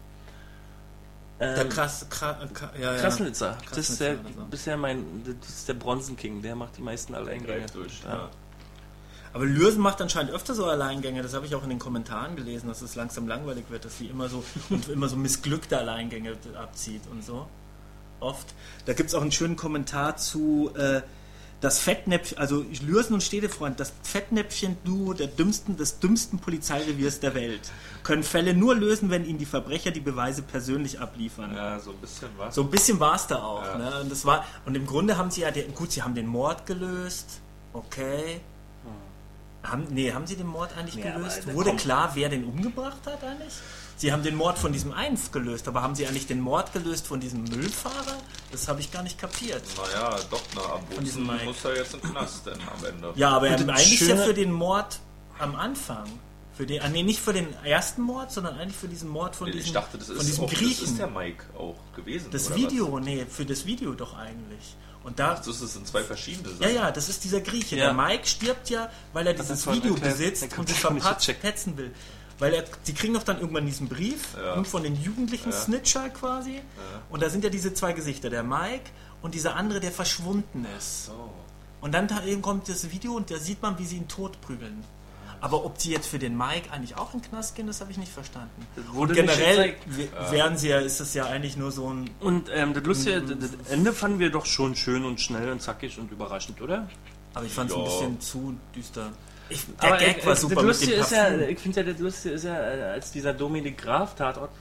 Der 1.39 1.57
Ähm, 1.57 1.69
krass, 1.69 2.05
krass, 2.09 2.37
ja, 2.81 2.93
ja. 2.95 2.99
Krasnitzer. 2.99 3.57
Das 3.69 3.89
ist 3.89 3.99
der, 4.01 4.15
so. 4.15 4.45
bisher 4.49 4.75
mein, 4.77 5.05
das 5.39 5.49
ist 5.49 5.67
der 5.67 5.75
Bronzenking, 5.75 6.41
der 6.41 6.55
macht 6.55 6.77
die 6.77 6.81
meisten 6.81 7.13
Alleingänge. 7.13 7.65
Durch. 7.73 8.01
Ja. 8.03 8.29
Aber 9.37 9.45
Lürsen 9.45 9.83
macht 9.83 10.01
anscheinend 10.01 10.31
öfter 10.31 10.55
so 10.55 10.65
Alleingänge. 10.65 11.21
Das 11.21 11.35
habe 11.35 11.45
ich 11.45 11.53
auch 11.53 11.61
in 11.61 11.69
den 11.69 11.77
Kommentaren 11.77 12.35
gelesen, 12.35 12.69
dass 12.69 12.81
es 12.81 12.95
langsam 12.95 13.27
langweilig 13.27 13.65
wird, 13.69 13.85
dass 13.85 13.99
sie 13.99 14.07
immer 14.07 14.29
so 14.29 14.43
und 14.71 14.89
immer 14.89 15.07
so 15.09 15.15
missglückte 15.15 15.77
Alleingänge 15.77 16.35
abzieht 16.59 17.03
und 17.11 17.23
so. 17.23 17.45
Oft. 18.19 18.55
Da 18.87 18.93
gibt 18.93 19.09
es 19.09 19.13
auch 19.13 19.21
einen 19.21 19.31
schönen 19.31 19.55
Kommentar 19.55 20.17
zu 20.17 20.71
äh, 20.75 21.01
das 21.61 21.77
Fettnäpfchen, 21.77 22.39
also 22.39 22.65
Lürsen 22.81 23.13
und 23.13 23.21
Städtefreund, 23.21 23.79
das 23.79 23.93
Fettnäpfchen-Duo 24.01 25.13
der 25.13 25.27
dümmsten, 25.27 25.77
des 25.77 25.99
dümmsten 25.99 26.39
Polizeireviers 26.39 27.19
der 27.19 27.35
Welt. 27.35 27.61
Können 28.01 28.23
Fälle 28.23 28.55
nur 28.55 28.73
lösen, 28.73 29.11
wenn 29.11 29.23
ihnen 29.23 29.37
die 29.37 29.45
Verbrecher 29.45 29.91
die 29.91 29.99
Beweise 29.99 30.41
persönlich 30.41 30.99
abliefern. 30.99 31.55
ja, 31.55 31.79
so 31.79 31.91
ein 31.91 31.97
bisschen 31.97 32.29
was. 32.37 32.55
So 32.55 32.63
ein 32.63 32.71
bisschen 32.71 32.99
war 32.99 33.13
es 33.13 33.27
da 33.27 33.43
auch. 33.43 33.63
Ja. 33.63 33.77
Ne? 33.77 34.01
Und, 34.01 34.11
das 34.11 34.25
war, 34.25 34.45
und 34.65 34.73
im 34.73 34.87
Grunde 34.87 35.15
haben 35.15 35.29
sie 35.29 35.41
ja, 35.41 35.51
den, 35.51 35.75
gut, 35.75 35.91
sie 35.91 36.01
haben 36.01 36.15
den 36.15 36.25
Mord 36.25 36.65
gelöst. 36.65 37.39
Okay. 37.73 38.41
Haben, 39.69 39.85
nee, 39.89 40.11
haben 40.13 40.25
sie 40.27 40.35
den 40.35 40.47
Mord 40.47 40.71
eigentlich 40.77 41.03
Ja, 41.03 41.11
gelöst? 41.11 41.41
aber, 41.43 41.53
Wurde 41.53 41.75
klar, 41.75 42.11
wer 42.13 42.29
den 42.29 42.45
umgebracht 42.45 42.97
hat 43.05 43.23
eigentlich? 43.23 43.53
Sie 43.97 44.11
haben 44.13 44.21
den 44.21 44.35
Mord 44.35 44.59
von 44.59 44.71
diesem 44.71 44.91
einen 44.93 45.17
gelöst, 45.31 45.67
aber 45.67 45.81
haben 45.81 45.95
sie 45.95 46.05
eigentlich 46.05 46.27
den 46.27 46.39
Mord 46.39 46.71
gelöst 46.71 47.07
von 47.07 47.19
diesem 47.19 47.43
Müllfahrer? 47.43 48.17
Das 48.51 48.67
habe 48.67 48.79
ich 48.79 48.91
gar 48.91 49.01
nicht 49.01 49.17
kapiert. 49.19 49.63
Naja, 49.75 50.17
doch, 50.29 50.43
na, 50.55 50.61
am 50.61 51.45
muss 51.45 51.65
er 51.65 51.75
jetzt 51.77 51.95
im 51.95 52.01
Knast 52.03 52.45
denn 52.45 52.53
am 52.61 52.85
Ende. 52.85 53.11
Ja, 53.15 53.31
aber 53.31 53.49
das 53.49 53.67
eigentlich 53.67 54.01
ja 54.01 54.15
für 54.17 54.35
den 54.35 54.51
Mord 54.51 54.99
am 55.39 55.55
Anfang. 55.55 56.05
Für 56.53 56.65
den, 56.65 56.81
ah, 56.81 56.89
nee, 56.89 57.03
nicht 57.03 57.19
für 57.19 57.33
den 57.33 57.47
ersten 57.63 58.01
Mord, 58.01 58.31
sondern 58.31 58.57
eigentlich 58.57 58.77
für 58.77 58.87
diesen 58.87 59.09
Mord 59.09 59.35
von 59.35 59.47
ich 59.47 59.55
diesem, 59.57 59.73
dachte, 59.73 59.97
das 59.97 60.07
von 60.07 60.17
ist, 60.17 60.27
diesem 60.27 60.43
auch, 60.45 60.49
das 60.49 60.59
Griechen. 60.59 60.85
ist 60.85 60.97
der 60.97 61.07
Mike 61.07 61.43
auch 61.57 61.75
gewesen. 61.95 62.31
Das 62.31 62.47
oder 62.47 62.55
Video, 62.55 62.99
nee, 62.99 63.25
für 63.29 63.45
das 63.45 63.65
Video 63.67 63.93
doch 63.93 64.15
eigentlich. 64.17 64.75
Und 65.07 65.17
da, 65.19 65.37
Was? 65.37 65.45
Das 65.61 65.75
in 65.77 65.85
zwei 65.85 66.03
verschiedene 66.03 66.49
Ja, 66.59 66.67
ja, 66.67 66.91
das 66.91 67.07
ist 67.07 67.23
dieser 67.23 67.39
Grieche. 67.39 67.77
Ja. 67.77 67.85
Der 67.85 67.93
Mike 67.93 68.27
stirbt 68.27 68.69
ja, 68.69 68.91
weil 69.13 69.25
er 69.25 69.31
dieses 69.33 69.47
das 69.47 69.63
vorhin 69.63 69.81
Video 69.81 69.95
besitzt 69.97 70.45
und 70.57 70.67
sich 70.67 70.77
verpatzt 70.77 71.77
will. 71.77 71.93
Weil 72.39 72.53
er, 72.53 72.65
die 72.85 72.93
kriegen 72.93 73.13
doch 73.13 73.23
dann 73.23 73.39
irgendwann 73.39 73.65
diesen 73.65 73.87
Brief 73.87 74.35
Ja. 74.35 74.61
von 74.65 74.83
den 74.83 75.01
jugendlichen 75.01 75.51
Ja. 75.51 75.55
Snitcher 75.57 76.09
quasi. 76.09 76.59
Und 77.09 77.23
da 77.23 77.29
sind 77.29 77.45
ja 77.45 77.49
diese 77.49 77.73
zwei 77.73 77.93
Gesichter, 77.93 78.29
der 78.29 78.43
Mike 78.43 78.91
und 79.21 79.33
dieser 79.33 79.55
andere, 79.55 79.79
der 79.79 79.93
verschwunden 79.93 80.67
ist. 80.77 81.05
So. 81.05 81.31
Und 81.79 81.93
dann 81.93 82.09
da 82.09 82.25
eben 82.25 82.41
kommt 82.41 82.67
das 82.67 82.91
Video 82.91 83.13
und 83.13 83.31
da 83.31 83.37
sieht 83.37 83.61
man, 83.61 83.79
wie 83.79 83.85
sie 83.85 83.95
ihn 83.95 84.09
totprügeln. 84.09 84.83
Aber 85.39 85.63
ob 85.65 85.79
sie 85.79 85.91
jetzt 85.91 86.07
für 86.07 86.19
den 86.19 86.35
Mike 86.37 86.71
eigentlich 86.71 86.97
auch 86.97 87.13
in 87.13 87.21
den 87.21 87.29
Knast 87.29 87.55
gehen, 87.55 87.67
das 87.67 87.79
habe 87.81 87.91
ich 87.91 87.97
nicht 87.97 88.11
verstanden. 88.11 88.65
und 88.93 89.13
generell 89.13 89.73
gezeigt. 89.73 89.97
w- 89.97 90.31
wären 90.31 90.57
sie 90.57 90.69
ja, 90.69 90.79
ist 90.79 90.99
das 90.99 91.13
ja 91.13 91.25
eigentlich 91.25 91.57
nur 91.57 91.71
so 91.71 91.89
ein 91.91 92.09
Und 92.19 92.49
ähm, 92.53 92.73
das 92.73 92.83
Lustige, 92.83 93.21
das 93.21 93.51
das 93.51 93.71
Ende 93.71 93.93
fanden 93.93 94.19
wir 94.19 94.31
doch 94.31 94.45
schon 94.45 94.75
schön 94.75 95.05
und 95.05 95.21
schnell 95.21 95.49
und 95.51 95.61
zackig 95.61 95.97
und 95.99 96.11
überraschend, 96.11 96.61
oder? 96.61 96.87
Aber 97.33 97.45
ich 97.45 97.51
fand 97.53 97.69
es 97.69 97.75
ein 97.75 97.81
Ja. 97.83 97.87
bisschen 97.87 98.19
zu 98.21 98.55
düster. 98.75 99.11
Ich, 99.49 99.65
der 99.81 99.89
Aber 99.89 99.97
Gag 99.97 100.17
äh, 100.17 100.25
war 100.25 100.29
das 100.33 100.41
super 100.41 100.55
mit 100.55 100.65
Lustige 100.65 100.91
dem 100.93 101.01
ist 101.01 101.11
ja, 101.11 101.37
ich 101.39 101.59
finde 101.59 101.81
ja, 101.81 101.91
das 101.91 101.99
Lustige 102.01 102.35
ist 102.35 102.43
ja, 102.43 102.55
äh, 102.55 102.81
als 102.83 103.11
dieser 103.11 103.33
Dominik 103.33 103.77
Graf 103.77 104.15
Tatort 104.15 104.51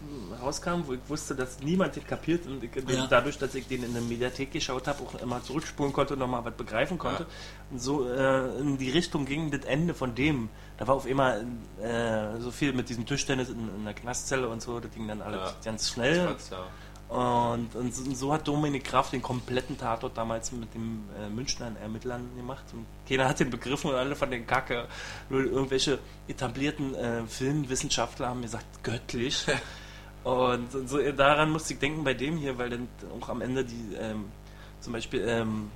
rauskam, 0.43 0.83
wo 0.87 0.93
ich 0.93 1.01
wusste, 1.09 1.35
dass 1.35 1.61
niemand 1.61 1.97
den 1.97 2.07
kapiert 2.07 2.47
und 2.47 2.63
ich, 2.63 2.71
Ja. 2.89 3.07
dadurch, 3.09 3.39
dass 3.39 3.55
ich 3.55 3.67
den 3.67 3.83
in 3.83 3.93
der 3.93 4.03
Mediathek 4.03 4.53
geschaut 4.53 4.87
habe, 4.87 5.03
auch 5.03 5.21
immer 5.21 5.43
zurückspulen 5.43 5.93
konnte 5.93 6.15
und 6.15 6.21
nochmal 6.21 6.45
was 6.45 6.55
begreifen 6.55 6.99
konnte, 6.99 7.27
und 7.71 7.81
so 7.81 8.09
äh, 8.09 8.59
in 8.61 8.79
die 8.79 8.91
Richtung 8.91 9.25
ging 9.27 9.51
das 9.51 9.65
Ende 9.65 9.95
von 9.95 10.15
dem. 10.15 10.49
Da 10.79 10.87
war 10.87 10.95
auf 10.97 11.07
einmal 11.07 11.45
äh, 11.83 12.39
so 12.41 12.51
viel 12.51 12.73
mit 12.73 12.89
diesem 12.89 13.07
Tischtennis 13.07 13.49
in, 13.49 13.69
in 13.77 13.85
der 13.85 13.95
Knastzelle 13.95 14.49
und 14.49 14.63
so, 14.63 14.79
das 14.79 14.91
ging 14.93 15.09
dann 15.09 15.23
alles 15.23 15.41
Ja. 15.41 15.55
ganz 15.65 15.89
schnell. 15.91 16.17
Ja. 16.17 16.67
Und, 17.09 17.77
und 17.77 17.95
so- 17.95 18.33
hat 18.33 18.49
Dominik 18.49 18.85
Graf 18.85 19.11
den 19.11 19.23
kompletten 19.23 19.79
Tatort 19.79 20.17
damals 20.19 20.51
mit 20.51 20.75
den 20.75 21.05
äh, 21.21 21.29
Münchner 21.29 21.71
Ermittlern 21.81 22.29
gemacht. 22.37 22.65
Und 22.73 22.85
keiner 23.09 23.29
hat 23.29 23.39
den 23.39 23.51
begriffen 23.51 23.91
und 23.91 23.97
alle 23.97 24.17
von 24.17 24.31
den 24.31 24.47
Kacke. 24.47 24.89
Nur 25.29 25.45
irgendwelche 25.45 26.01
etablierten 26.27 26.95
äh, 26.97 27.23
Filmwissenschaftler 27.27 28.29
haben 28.29 28.43
gesagt, 28.43 28.67
göttlich. 28.83 29.47
und, 30.25 30.75
und 30.75 30.89
so 30.89 30.99
daran 31.13 31.51
musste 31.51 31.75
ich 31.75 31.79
denken 31.79 32.03
bei 32.03 32.15
dem 32.15 32.37
hier, 32.39 32.59
weil 32.59 32.71
dann 32.71 32.89
auch 33.21 33.29
am 33.29 33.41
Ende 33.41 33.65
die, 33.65 33.95
ähm, 33.95 34.25
zum 34.81 34.93
Beispiel 34.93 35.25
ähm, 35.29 35.71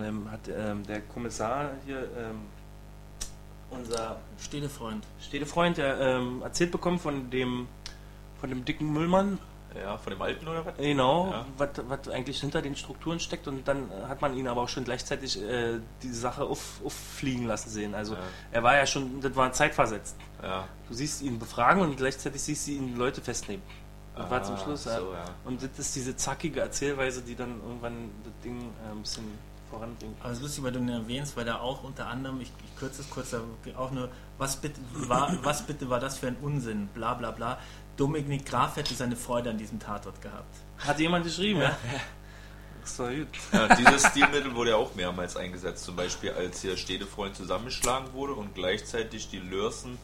ähm, 0.00 0.30
hat 0.30 0.48
ähm, 0.48 0.86
der 0.86 1.00
Kommissar 1.00 1.72
hier, 1.86 2.08
ähm, 2.16 2.42
unser 3.70 4.20
Städtefreund. 4.40 5.04
Städtefreund, 5.20 5.76
der 5.76 5.98
ähm, 5.98 6.42
erzählt 6.42 6.70
bekommen 6.70 6.98
von 6.98 7.30
dem, 7.30 7.66
von 8.40 8.48
dem 8.48 8.64
dicken 8.64 8.92
Müllmann, 8.92 9.38
Ja, 9.74 9.98
von 9.98 10.12
dem 10.12 10.22
Alten 10.22 10.48
oder 10.48 10.64
was? 10.64 10.76
Genau, 10.78 11.30
Ja. 11.30 11.46
was, 11.58 11.68
was 11.88 12.08
eigentlich 12.08 12.40
hinter 12.40 12.62
den 12.62 12.74
Strukturen 12.74 13.20
steckt 13.20 13.46
und 13.48 13.68
dann 13.68 13.90
hat 14.08 14.20
man 14.22 14.34
ihn 14.36 14.48
aber 14.48 14.62
auch 14.62 14.68
schon 14.68 14.84
gleichzeitig 14.84 15.40
äh, 15.42 15.78
die 16.02 16.08
Sache 16.12 16.44
auf, 16.44 16.80
auffliegen 16.84 17.46
lassen 17.46 17.68
sehen. 17.70 17.94
Also 17.94 18.14
Ja. 18.14 18.20
er 18.52 18.62
war 18.62 18.76
ja 18.76 18.86
schon, 18.86 19.20
das 19.20 19.36
war 19.36 19.52
zeitversetzt. 19.52 20.16
Ja. 20.42 20.66
Du 20.88 20.94
siehst 20.94 21.22
ihn 21.22 21.38
befragen 21.38 21.82
und 21.82 21.96
gleichzeitig 21.96 22.42
siehst 22.42 22.66
du 22.66 22.72
ihn 22.72 22.96
Leute 22.96 23.20
festnehmen. 23.20 23.62
Das 24.16 24.28
war 24.30 24.42
zum 24.42 24.54
Ah, 24.56 24.58
Schluss. 24.58 24.84
so, 24.84 24.90
ja. 24.90 24.96
ja. 24.96 25.24
Und 25.44 25.62
das 25.62 25.70
ist 25.78 25.94
diese 25.94 26.16
zackige 26.16 26.60
Erzählweise, 26.60 27.22
die 27.22 27.36
dann 27.36 27.60
irgendwann 27.62 28.10
das 28.24 28.32
Ding 28.42 28.58
äh, 28.86 28.90
ein 28.90 29.02
bisschen 29.02 29.24
voranbringt. 29.70 30.16
Aber 30.20 30.30
es 30.30 30.38
ist 30.38 30.42
lustig, 30.42 30.64
weil 30.64 30.72
du 30.72 30.78
ihn 30.80 30.88
erwähnst, 30.88 31.36
weil 31.36 31.44
da 31.44 31.58
auch 31.60 31.84
unter 31.84 32.06
anderem, 32.08 32.40
ich, 32.40 32.50
ich 32.64 32.76
kürze 32.80 33.02
es 33.02 33.10
kurz, 33.10 33.30
da 33.30 33.40
auch 33.76 33.90
nur, 33.92 34.08
was 34.38 34.56
bitte, 34.56 34.80
war, 34.94 35.32
was 35.44 35.62
bitte 35.62 35.88
war 35.90 36.00
das 36.00 36.16
für 36.18 36.26
ein 36.28 36.36
Unsinn, 36.42 36.88
bla 36.94 37.14
bla 37.14 37.30
bla. 37.30 37.58
Dominik 37.98 38.46
Graf 38.46 38.76
hätte 38.76 38.94
seine 38.94 39.16
Freude 39.16 39.50
an 39.50 39.58
diesem 39.58 39.80
Tatort 39.80 40.22
gehabt. 40.22 40.54
Hat 40.78 41.00
jemand 41.00 41.24
geschrieben, 41.24 41.60
ja? 41.60 41.76
Das 42.80 42.98
war 43.00 43.12
gut. 43.12 43.26
Ja, 43.52 43.74
dieses 43.74 44.06
Stilmittel 44.06 44.54
wurde 44.54 44.70
ja 44.70 44.76
auch 44.76 44.94
mehrmals 44.94 45.36
eingesetzt, 45.36 45.84
zum 45.84 45.96
Beispiel 45.96 46.30
als 46.30 46.62
hier 46.62 46.76
Städtefreund 46.76 47.36
zusammengeschlagen 47.36 48.12
wurde 48.12 48.34
und 48.34 48.54
gleichzeitig 48.54 49.28
die 49.28 49.40
Lürsen 49.40 49.98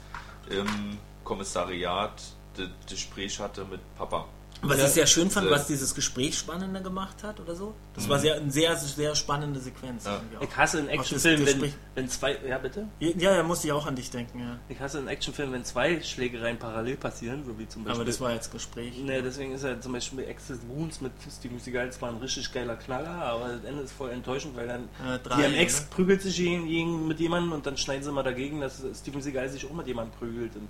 im 0.50 0.98
Kommissariat 1.22 2.20
das 2.56 2.68
Gespräch 2.88 3.38
hatte 3.40 3.64
mit 3.64 3.80
Papa. 3.96 4.26
Was 4.68 4.78
Ja, 4.78 4.86
ich 4.86 4.90
sehr 4.92 5.06
schön 5.06 5.30
fand, 5.30 5.46
äh, 5.46 5.50
was 5.50 5.66
dieses 5.66 5.94
Gespräch 5.94 6.38
spannender 6.38 6.80
gemacht 6.80 7.22
hat 7.22 7.40
oder 7.40 7.54
so. 7.54 7.74
Das 7.94 8.08
war 8.08 8.18
sehr, 8.18 8.36
eine 8.36 8.50
sehr, 8.50 8.76
sehr 8.76 9.14
spannende 9.14 9.60
Sequenz. 9.60 10.04
Ja. 10.04 10.20
Ich 10.40 10.56
hasse 10.56 10.82
das 10.82 10.88
Actionfilmen, 10.88 11.46
wenn, 11.46 11.72
wenn 11.94 12.08
zwei. 12.08 12.38
Ja, 12.48 12.58
bitte? 12.58 12.88
Ja, 13.00 13.34
ja, 13.36 13.42
musste 13.42 13.66
ich 13.68 13.72
auch 13.72 13.86
an 13.86 13.96
dich 13.96 14.10
denken, 14.10 14.40
ja. 14.40 14.58
Ich 14.68 14.80
hasse 14.80 14.98
in 14.98 15.08
Actionfilmen, 15.08 15.54
wenn 15.54 15.64
zwei 15.64 16.00
Schlägereien 16.02 16.58
parallel 16.58 16.96
passieren, 16.96 17.44
so 17.44 17.58
wie 17.58 17.68
zum 17.68 17.84
Beispiel. 17.84 18.00
Aber 18.00 18.04
das 18.04 18.20
war 18.20 18.32
jetzt 18.32 18.50
Gespräch. 18.52 18.98
Ne, 18.98 19.22
deswegen 19.22 19.52
ist 19.52 19.64
ja 19.64 19.80
zum 19.80 19.92
Beispiel 19.92 20.24
Access 20.28 20.58
Wounds 20.68 21.00
mit 21.00 21.12
Steven 21.30 21.60
Seagal 21.60 21.92
zwar 21.92 22.10
ein 22.10 22.16
richtig 22.16 22.52
geiler 22.52 22.76
Knaller, 22.76 23.10
aber 23.10 23.48
das 23.48 23.64
Ende 23.64 23.82
ist 23.82 23.92
voll 23.92 24.10
enttäuschend, 24.10 24.56
weil 24.56 24.66
dann 24.68 24.84
Äh, 25.06 25.18
drei, 25.22 25.48
DMX 25.48 25.80
oder? 25.80 25.90
prügelt 25.90 26.22
sich 26.22 26.36
gegen, 26.36 27.06
mit 27.06 27.20
jemandem 27.20 27.52
und 27.52 27.66
dann 27.66 27.76
schneiden 27.76 28.02
sie 28.04 28.12
mal 28.12 28.22
dagegen, 28.22 28.60
dass 28.60 28.82
Steven 28.98 29.20
Seagal 29.22 29.48
sich 29.48 29.66
auch 29.66 29.72
mit 29.72 29.86
jemandem 29.86 30.16
prügelt. 30.18 30.56
Und 30.56 30.68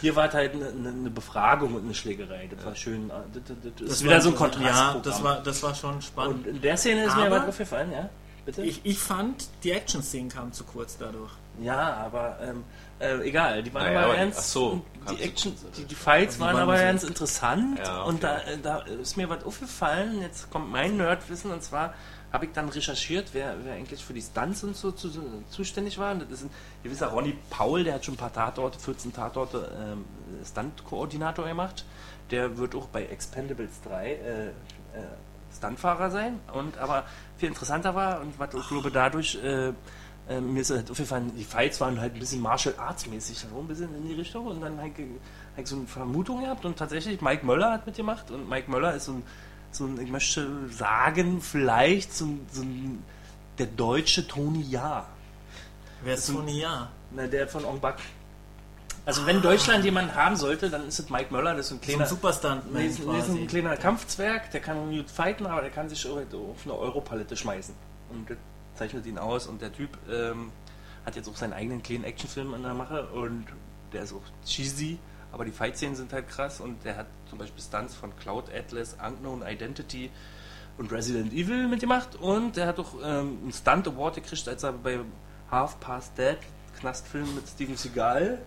hier 0.00 0.14
war 0.16 0.32
halt 0.32 0.52
eine, 0.54 0.68
eine, 0.68 0.88
eine 0.88 1.10
Befragung 1.10 1.74
und 1.74 1.84
eine 1.84 1.94
Schlägerei. 1.94 2.48
Das 2.54 2.64
war 2.64 2.74
schön. 2.74 3.10
Das, 3.40 3.56
das, 3.88 4.02
wieder 4.02 4.12
war 4.14 4.20
so 4.20 4.28
ein. 4.30 4.34
Kontrast. 4.36 4.64
Ja, 4.64 5.00
das 5.02 5.22
war, 5.22 5.42
das 5.42 5.62
war 5.62 5.74
schon 5.74 6.00
spannend. 6.02 6.46
und 6.46 6.56
in 6.56 6.60
der 6.62 6.76
Szene 6.76 7.04
ist 7.04 7.16
mir 7.16 7.26
Aber- 7.26 7.36
aber 7.40 7.48
aufgefallen, 7.48 7.92
ja? 7.92 8.08
Bitte? 8.44 8.62
ich, 8.62 8.80
ich 8.84 8.98
fand, 9.00 9.48
die 9.64 9.72
Action-Szenen 9.72 10.28
kamen 10.28 10.52
zu 10.52 10.62
kurz 10.62 10.96
dadurch. 10.98 11.32
Ja, 11.60 11.94
aber 11.94 12.38
ähm, 12.40 12.62
äh, 13.00 13.18
egal, 13.26 13.62
die 13.64 13.74
waren 13.74 13.86
Naja, 13.86 13.98
aber 14.02 14.08
aber- 14.10 14.16
ganz. 14.18 14.36
ach 14.38 14.42
so, 14.42 14.84
die 15.10 15.20
Action, 15.22 15.52
die, 15.76 15.84
die 15.84 15.94
Fights 15.96 16.34
Die 16.36 16.40
waren 16.40 16.54
waren 16.54 16.62
aber 16.62 16.76
so- 16.78 16.84
ganz 16.84 17.02
interessant 17.02 17.78
Ja, 17.80 18.02
okay. 18.02 18.08
und 18.08 18.22
da, 18.22 18.40
da 18.62 18.78
ist 18.82 19.16
mir 19.16 19.28
was 19.28 19.42
aufgefallen. 19.44 20.20
Jetzt 20.22 20.48
kommt 20.50 20.70
mein 20.70 20.96
Nerdwissen 20.96 21.50
und 21.50 21.62
zwar 21.64 21.94
habe 22.32 22.44
ich 22.44 22.52
dann 22.52 22.68
recherchiert, 22.68 23.28
wer, 23.32 23.56
wer 23.64 23.74
eigentlich 23.74 24.04
für 24.04 24.12
die 24.12 24.20
Stunts 24.22 24.62
und 24.62 24.76
so 24.76 24.92
zu, 24.92 25.10
zuständig 25.48 25.98
war. 25.98 26.12
Und 26.12 26.22
das 26.30 26.40
ist 26.40 26.44
ein 26.44 26.50
gewisser 26.84 27.06
Ronny 27.08 27.36
Paul, 27.50 27.82
der 27.82 27.94
hat 27.94 28.04
schon 28.04 28.14
ein 28.14 28.18
paar 28.18 28.32
Tatorte, 28.32 28.78
14 28.78 29.12
Tatorte 29.12 29.72
ähm, 29.80 30.04
Stunt-Koordinator 30.44 31.46
gemacht. 31.46 31.84
Der 32.30 32.56
wird 32.58 32.74
auch 32.74 32.88
bei 32.88 33.04
Expendables 33.06 33.82
3 33.84 34.10
äh, 34.10 34.46
äh, 34.46 34.52
Stuntfahrer 35.56 36.10
sein. 36.10 36.40
Und 36.52 36.78
aber 36.78 37.04
viel 37.38 37.48
interessanter 37.48 37.94
war 37.94 38.20
und 38.20 38.38
was 38.38 38.54
ich 38.54 38.68
glaube 38.68 38.90
dadurch 38.90 39.38
äh, 39.42 39.72
äh, 40.28 40.40
mir 40.40 40.60
ist 40.60 40.70
halt 40.70 40.90
aufgefallen, 40.90 41.30
die 41.36 41.44
Fights 41.44 41.80
waren 41.80 42.00
halt 42.00 42.14
ein 42.14 42.18
bisschen 42.18 42.40
Martial 42.40 42.74
Arts 42.78 43.06
mäßig, 43.06 43.38
so 43.38 43.60
ein 43.60 43.68
bisschen 43.68 43.94
in 43.94 44.08
die 44.08 44.14
Richtung 44.14 44.46
und 44.46 44.60
dann 44.60 44.76
habe 44.78 44.88
ich, 44.88 45.06
hab 45.54 45.62
ich 45.62 45.66
so 45.68 45.76
eine 45.76 45.86
Vermutung 45.86 46.40
gehabt 46.42 46.64
und 46.64 46.76
tatsächlich 46.76 47.20
Mike 47.20 47.46
Möller 47.46 47.72
hat 47.72 47.86
mitgemacht 47.86 48.30
und 48.30 48.48
Mike 48.48 48.70
Möller 48.70 48.94
ist 48.94 49.04
so 49.04 49.12
ein, 49.12 49.22
so 49.70 49.84
ein 49.84 50.00
ich 50.00 50.10
möchte 50.10 50.68
sagen, 50.68 51.40
vielleicht 51.40 52.12
so 52.12 52.24
ein, 52.24 52.46
so 52.50 52.62
ein 52.62 53.04
der 53.58 53.66
deutsche 53.66 54.26
Tony 54.26 54.62
Ja. 54.68 55.06
Wer 56.02 56.14
ist 56.14 56.26
Tony 56.26 56.60
Ja? 56.60 56.90
Na, 57.12 57.26
der 57.26 57.46
von 57.46 57.64
Ong 57.64 57.80
Bak. 57.80 57.98
Also 59.06 59.24
wenn 59.24 59.40
Deutschland 59.40 59.84
jemanden 59.84 60.16
haben 60.16 60.34
sollte, 60.34 60.68
dann 60.68 60.88
ist 60.88 60.98
es 60.98 61.08
Mike 61.08 61.32
Möller, 61.32 61.54
das 61.54 61.66
ist 61.66 61.72
ein 61.72 61.78
So 61.78 61.86
kleiner, 61.86 62.02
ein 62.02 62.08
Superstuntman 62.10 62.82
Nee, 62.82 62.88
ist, 62.88 62.98
ist 62.98 63.28
ein 63.28 63.46
kleiner 63.46 63.76
Kampfzwerg, 63.76 64.50
der 64.50 64.60
kann 64.60 64.90
gut 64.90 65.08
fighten, 65.08 65.46
aber 65.46 65.60
der 65.60 65.70
kann 65.70 65.88
sich 65.88 66.04
auf 66.08 66.18
eine 66.64 66.74
Europalette 66.74 67.36
schmeißen. 67.36 67.72
Und 68.10 68.28
das 68.28 68.36
zeichnet 68.74 69.06
ihn 69.06 69.16
aus. 69.16 69.46
Und 69.46 69.62
der 69.62 69.72
Typ 69.72 69.96
ähm, 70.10 70.50
hat 71.04 71.14
jetzt 71.14 71.28
auch 71.28 71.36
seinen 71.36 71.52
eigenen 71.52 71.84
kleinen 71.84 72.02
Actionfilm 72.02 72.52
in 72.54 72.64
der 72.64 72.74
Mache 72.74 73.06
und 73.06 73.46
der 73.92 74.02
ist 74.02 74.12
auch 74.12 74.22
cheesy, 74.44 74.98
aber 75.30 75.44
die 75.44 75.52
Fight-Szenen 75.52 75.94
sind 75.94 76.12
halt 76.12 76.28
krass. 76.28 76.60
Und 76.60 76.84
der 76.84 76.96
hat 76.96 77.06
zum 77.30 77.38
Beispiel 77.38 77.62
Stunts 77.62 77.94
von 77.94 78.14
Cloud 78.16 78.52
Atlas, 78.52 78.96
Unknown 79.00 79.44
Identity 79.46 80.10
und 80.78 80.90
Resident 80.90 81.32
Evil 81.32 81.68
mitgemacht. 81.68 82.16
Und 82.16 82.56
der 82.56 82.66
hat 82.66 82.80
auch 82.80 82.94
ähm, 83.04 83.38
einen 83.40 83.52
Stunt 83.52 83.86
Award 83.86 84.16
gekriegt, 84.16 84.48
als 84.48 84.64
er 84.64 84.72
bei 84.72 84.98
Half 85.48 85.78
Past 85.78 86.18
Dead, 86.18 86.38
Knastfilm 86.80 87.36
mit 87.36 87.46
Steven 87.46 87.76
Seagal, 87.76 88.40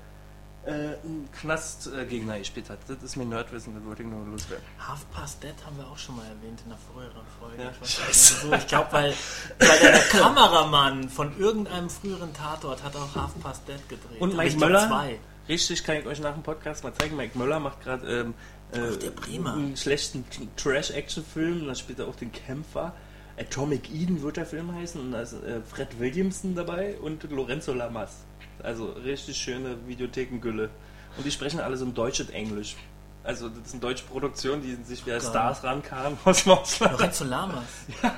äh, 0.66 0.72
einen 0.72 1.30
Knastgegner 1.40 2.38
gespielt 2.40 2.70
hat. 2.70 2.80
Das 2.88 3.02
ist 3.02 3.16
mir 3.16 3.26
Nerdwissen, 3.26 3.76
das 3.76 3.84
wollte 3.86 4.04
ich 4.04 4.10
nur 4.10 4.26
loswerden. 4.26 4.64
Half 4.80 5.10
Past 5.12 5.42
Dead 5.42 5.54
haben 5.66 5.78
wir 5.78 5.88
auch 5.88 5.98
schon 5.98 6.18
mal 6.18 6.26
erwähnt 6.26 6.62
in 6.64 6.70
der 6.70 6.78
früheren 6.78 7.26
Folge. 7.40 7.64
Ja. 7.64 7.72
Ich, 7.82 7.98
mehr 7.98 8.08
wieso. 8.10 8.54
ich 8.54 8.68
glaube, 8.68 8.88
weil, 8.92 9.14
weil 9.60 9.80
der 9.80 10.00
Kameramann 10.10 11.10
von 11.10 11.38
irgendeinem 11.40 11.90
früheren 11.90 12.34
Tatort 12.34 12.84
hat 12.84 12.96
auch 12.96 13.16
Half 13.16 13.40
Past 13.42 13.68
Dead 13.68 13.88
gedreht. 13.88 14.20
Und 14.20 14.36
Mike 14.36 14.58
Möller? 14.58 14.88
Zwei. 14.88 15.20
Richtig, 15.48 15.84
kann 15.84 15.98
ich 15.98 16.06
euch 16.06 16.20
nach 16.20 16.34
dem 16.34 16.44
Podcast 16.44 16.84
mal 16.84 16.94
zeigen. 16.94 17.16
Mike 17.16 17.38
Möller 17.38 17.60
macht 17.60 17.82
gerade 17.82 18.08
ähm, 18.08 18.34
äh, 18.72 19.36
einen 19.36 19.76
schlechten 19.78 20.26
Trash-Action-Film. 20.58 21.66
Da 21.66 21.74
spielt 21.74 22.00
er 22.00 22.08
auch 22.08 22.16
den 22.16 22.32
Kämpfer. 22.32 22.94
Atomic 23.40 23.90
Eden 23.92 24.22
wird 24.22 24.38
der 24.38 24.46
Film 24.46 24.76
heißen. 24.76 25.00
Und 25.02 25.12
da 25.14 25.22
ist 25.22 25.34
äh, 25.34 25.62
Fred 25.62 26.00
Williamson 26.00 26.54
dabei 26.54 27.00
und 27.00 27.24
Lorenzo 27.32 27.74
Lamas. 27.74 28.26
Also 28.64 28.90
richtig 29.04 29.38
schöne 29.38 29.78
Videothekengülle. 29.88 30.70
Und 31.18 31.26
die 31.26 31.32
sprechen 31.32 31.60
alle 31.60 31.76
so 31.78 31.86
in 31.86 31.94
Deutsch 31.94 32.20
und 32.20 32.30
Englisch. 32.32 32.76
Also 33.24 33.50
das 33.50 33.60
ist 33.68 33.72
eine 33.74 33.82
deutsche 33.82 34.06
Produktion, 34.06 34.62
die 34.62 34.76
sich 34.84 35.06
wie 35.06 35.20
Stars 35.20 35.64
rankamen 35.64 36.18
aus 36.26 36.44
dem 36.44 36.54
Ausland. 36.54 36.94
Lorenzo 36.94 37.24
Lamas. 37.26 37.64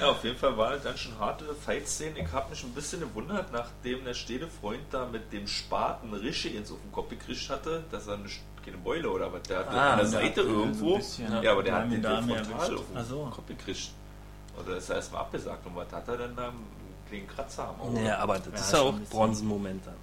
Ja, 0.00 0.10
auf 0.10 0.22
jeden 0.22 0.36
Fall 0.36 0.56
war 0.56 0.70
das 0.74 0.84
dann 0.84 0.96
schon 0.96 1.18
harte 1.18 1.44
Fight-Szenen. 1.54 2.16
Ich 2.18 2.30
habe 2.32 2.50
mich 2.50 2.62
ein 2.62 2.70
bisschen 2.72 3.00
gewundert, 3.00 3.50
nachdem 3.52 4.04
der 4.04 4.14
Städtefreund 4.14 4.78
da 4.92 5.06
mit 5.06 5.32
dem 5.32 5.46
Spaten 5.48 6.14
Rische 6.14 6.48
ins 6.50 6.70
auf 6.70 6.78
den 6.80 6.92
Kopf 6.92 7.08
gekriegt 7.10 7.50
hatte, 7.50 7.82
dass 7.90 8.06
er 8.06 8.14
eine, 8.14 8.28
keine 8.64 8.76
Beule 8.76 9.10
oder 9.10 9.32
was, 9.32 9.42
der 9.42 9.58
hatte 9.58 9.70
Ah, 9.70 9.92
an 9.94 9.98
der 9.98 10.06
Seite 10.06 10.42
irgendwo. 10.42 10.98
bisschen. 10.98 11.42
ja, 11.42 11.50
aber 11.50 11.64
der 11.64 11.74
hat 11.74 11.84
den 11.90 12.00
den 12.00 12.02
frontal 12.02 12.74
auf 12.76 12.84
den 12.94 13.04
so. 13.04 13.24
Kopf 13.34 13.46
gekriegt. 13.48 13.90
Oder 14.60 14.76
ist 14.76 14.88
er 14.88 14.96
erstmal 14.96 15.22
abgesagt 15.22 15.66
und 15.66 15.74
was 15.74 15.92
hat 15.92 16.06
er 16.06 16.16
denn 16.16 16.36
da? 16.36 16.52
Kleinen 17.08 17.28
Kratzer 17.28 17.68
am 17.68 17.80
Auge. 17.80 18.04
Ja, 18.04 18.18
aber 18.18 18.38
das 18.38 18.46
Ja, 18.46 18.54
ist 18.54 18.72
ja 18.72 18.80
auch. 18.80 18.94
Bronzenmoment 19.10 19.86
dann. 19.86 19.94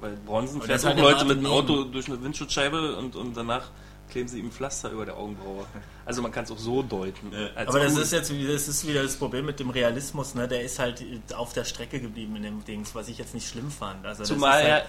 Weil 0.00 0.16
Bronzen 0.24 0.62
fährt 0.62 0.84
auch 0.84 0.96
Leute 0.96 1.24
mit 1.24 1.38
dem 1.38 1.46
Auto 1.46 1.84
durch 1.84 2.08
eine 2.08 2.22
Windschutzscheibe 2.22 2.96
und, 2.96 3.16
und 3.16 3.36
danach 3.36 3.70
kleben 4.08 4.28
sie 4.28 4.40
ihm 4.40 4.50
Pflaster 4.50 4.90
über 4.90 5.04
der 5.04 5.16
Augenbraue. 5.16 5.64
Also 6.04 6.20
man 6.22 6.32
kann 6.32 6.44
es 6.44 6.50
auch 6.50 6.58
so 6.58 6.82
deuten. 6.82 7.32
als 7.54 7.68
Aber 7.68 7.80
das 7.80 7.96
ist 7.96 8.12
jetzt 8.12 8.30
das 8.30 8.68
ist 8.68 8.86
wieder 8.86 9.02
das 9.02 9.16
Problem 9.16 9.46
mit 9.46 9.60
dem 9.60 9.70
Realismus, 9.70 10.34
ne? 10.34 10.48
Der 10.48 10.62
ist 10.62 10.78
halt 10.78 11.04
auf 11.34 11.52
der 11.52 11.64
Strecke 11.64 12.00
geblieben 12.00 12.36
in 12.36 12.42
dem 12.42 12.64
Dings, 12.64 12.94
was 12.94 13.08
ich 13.08 13.18
jetzt 13.18 13.34
nicht 13.34 13.48
schlimm 13.48 13.70
fand. 13.70 14.04
Also 14.04 14.24
Zumal 14.24 14.64
ja, 14.64 14.72
halt, 14.74 14.86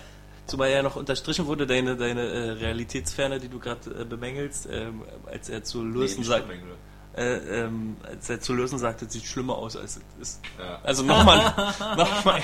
zumal 0.48 0.72
ja 0.72 0.82
noch 0.82 0.96
unterstrichen 0.96 1.46
wurde, 1.46 1.68
deine, 1.68 1.96
deine 1.96 2.22
äh, 2.22 2.52
Realitätsferne, 2.52 3.40
die 3.40 3.50
du 3.50 3.60
gerade 3.60 3.92
äh, 4.02 4.06
bemängelst, 4.06 4.68
ähm, 4.72 5.04
als 5.26 5.50
er 5.50 5.64
zu 5.64 5.84
Nee, 5.84 5.94
Lürsen 6.00 6.20
nicht 6.20 6.28
sagt, 6.28 6.46
Stimmengle. 6.46 6.76
Äh, 7.16 7.64
ähm, 7.64 7.98
als 8.04 8.30
er 8.30 8.40
zu 8.42 8.54
Lürsen 8.54 8.80
sagt, 8.80 9.02
es 9.02 9.12
sieht 9.14 9.26
schlimmer 9.26 9.58
aus 9.58 9.76
als 9.76 9.98
es 9.98 10.02
ist. 10.36 10.40
Ja. 10.60 10.80
Also 10.84 11.04
nochmal, 11.04 11.54
nochmal. 11.98 12.42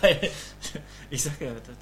geil. 0.00 0.30
Ich 1.10 1.22
sag 1.22 1.40
ja, 1.40 1.52
das, 1.54 1.76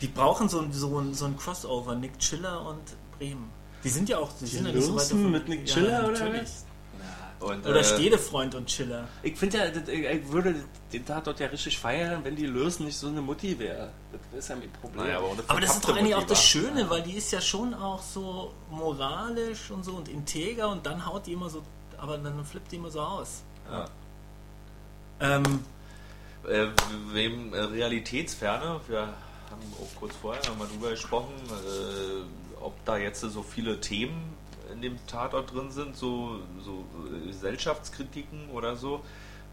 die 0.00 0.08
brauchen 0.08 0.48
so, 0.48 0.60
ein- 0.60 0.72
so, 0.72 0.98
ein, 1.00 1.14
so 1.14 1.24
ein 1.26 1.36
Crossover, 1.36 1.94
Nick 1.94 2.18
Chiller 2.18 2.66
und 2.66 2.82
Bremen. 3.18 3.50
Die 3.82 3.88
sind 3.90 4.08
ja 4.08 4.18
auch, 4.18 4.30
die, 4.40 4.46
sind 4.46 4.66
ja 4.66 4.72
nicht 4.72 4.84
so 4.84 4.94
weit 4.96 5.04
davon- 5.10 5.30
mit 5.30 5.48
Nick 5.48 5.68
Ja, 5.68 5.74
Chiller 5.74 6.04
oder 6.08 6.12
natürlich. 6.12 6.42
was? 6.42 6.63
Und, 7.44 7.66
Oder 7.66 7.80
äh, 7.80 7.84
Stedefreund 7.84 8.54
und 8.54 8.66
Chiller. 8.66 9.06
Ich 9.22 9.36
finde 9.36 9.58
ja, 9.58 9.68
das- 9.70 9.88
ich 9.88 10.28
würde 10.32 10.54
den 10.92 11.04
Tatort 11.04 11.40
ja 11.40 11.46
richtig 11.48 11.78
feiern, 11.78 12.20
wenn 12.24 12.36
die 12.36 12.46
Lürsen 12.46 12.86
nicht 12.86 12.96
so 12.96 13.08
eine 13.08 13.20
Mutti 13.20 13.58
wäre. 13.58 13.90
Das 14.32 14.38
ist 14.44 14.48
ja 14.48 14.56
mein 14.56 14.70
Problem. 14.72 15.04
Naja, 15.04 15.18
aber, 15.18 15.30
Aber 15.48 15.60
das 15.60 15.74
ist 15.76 15.84
doch 15.88 15.96
eigentlich 15.96 16.14
auch 16.14 16.22
das. 16.24 16.42
Schöne, 16.42 16.88
weil 16.88 17.02
die 17.02 17.14
ist 17.14 17.30
ja 17.32 17.40
schon 17.40 17.74
auch 17.74 18.02
so 18.02 18.52
moralisch 18.70 19.70
und 19.70 19.84
so 19.84 19.92
und 19.92 20.08
integer 20.08 20.68
und 20.70 20.84
dann 20.86 21.04
haut 21.04 21.26
die 21.26 21.32
immer 21.32 21.50
so, 21.50 21.62
aber 21.98 22.16
dann 22.18 22.44
flippt 22.44 22.72
die 22.72 22.76
immer 22.76 22.90
so 22.90 23.00
aus. 23.00 23.42
Ja. 23.70 23.86
Ähm, 25.20 25.60
Äh, 26.46 26.66
wem 27.12 27.54
äh, 27.54 27.58
Realitätsferne, 27.60 28.78
wir 28.86 29.00
haben 29.00 29.62
auch 29.80 29.98
kurz 29.98 30.14
vorher 30.20 30.46
nochmal 30.46 30.68
drüber 30.68 30.90
gesprochen, 30.90 31.32
äh, 31.48 32.60
ob 32.62 32.74
da 32.84 32.98
jetzt 32.98 33.20
so 33.22 33.42
viele 33.42 33.80
Themen 33.80 34.34
in 34.72 34.82
dem 34.82 34.98
Tatort 35.06 35.52
drin 35.54 35.70
sind, 35.70 35.96
so, 35.96 36.40
so 36.62 36.84
äh, 37.06 37.26
Gesellschaftskritiken 37.26 38.50
oder 38.50 38.76
so. 38.76 39.02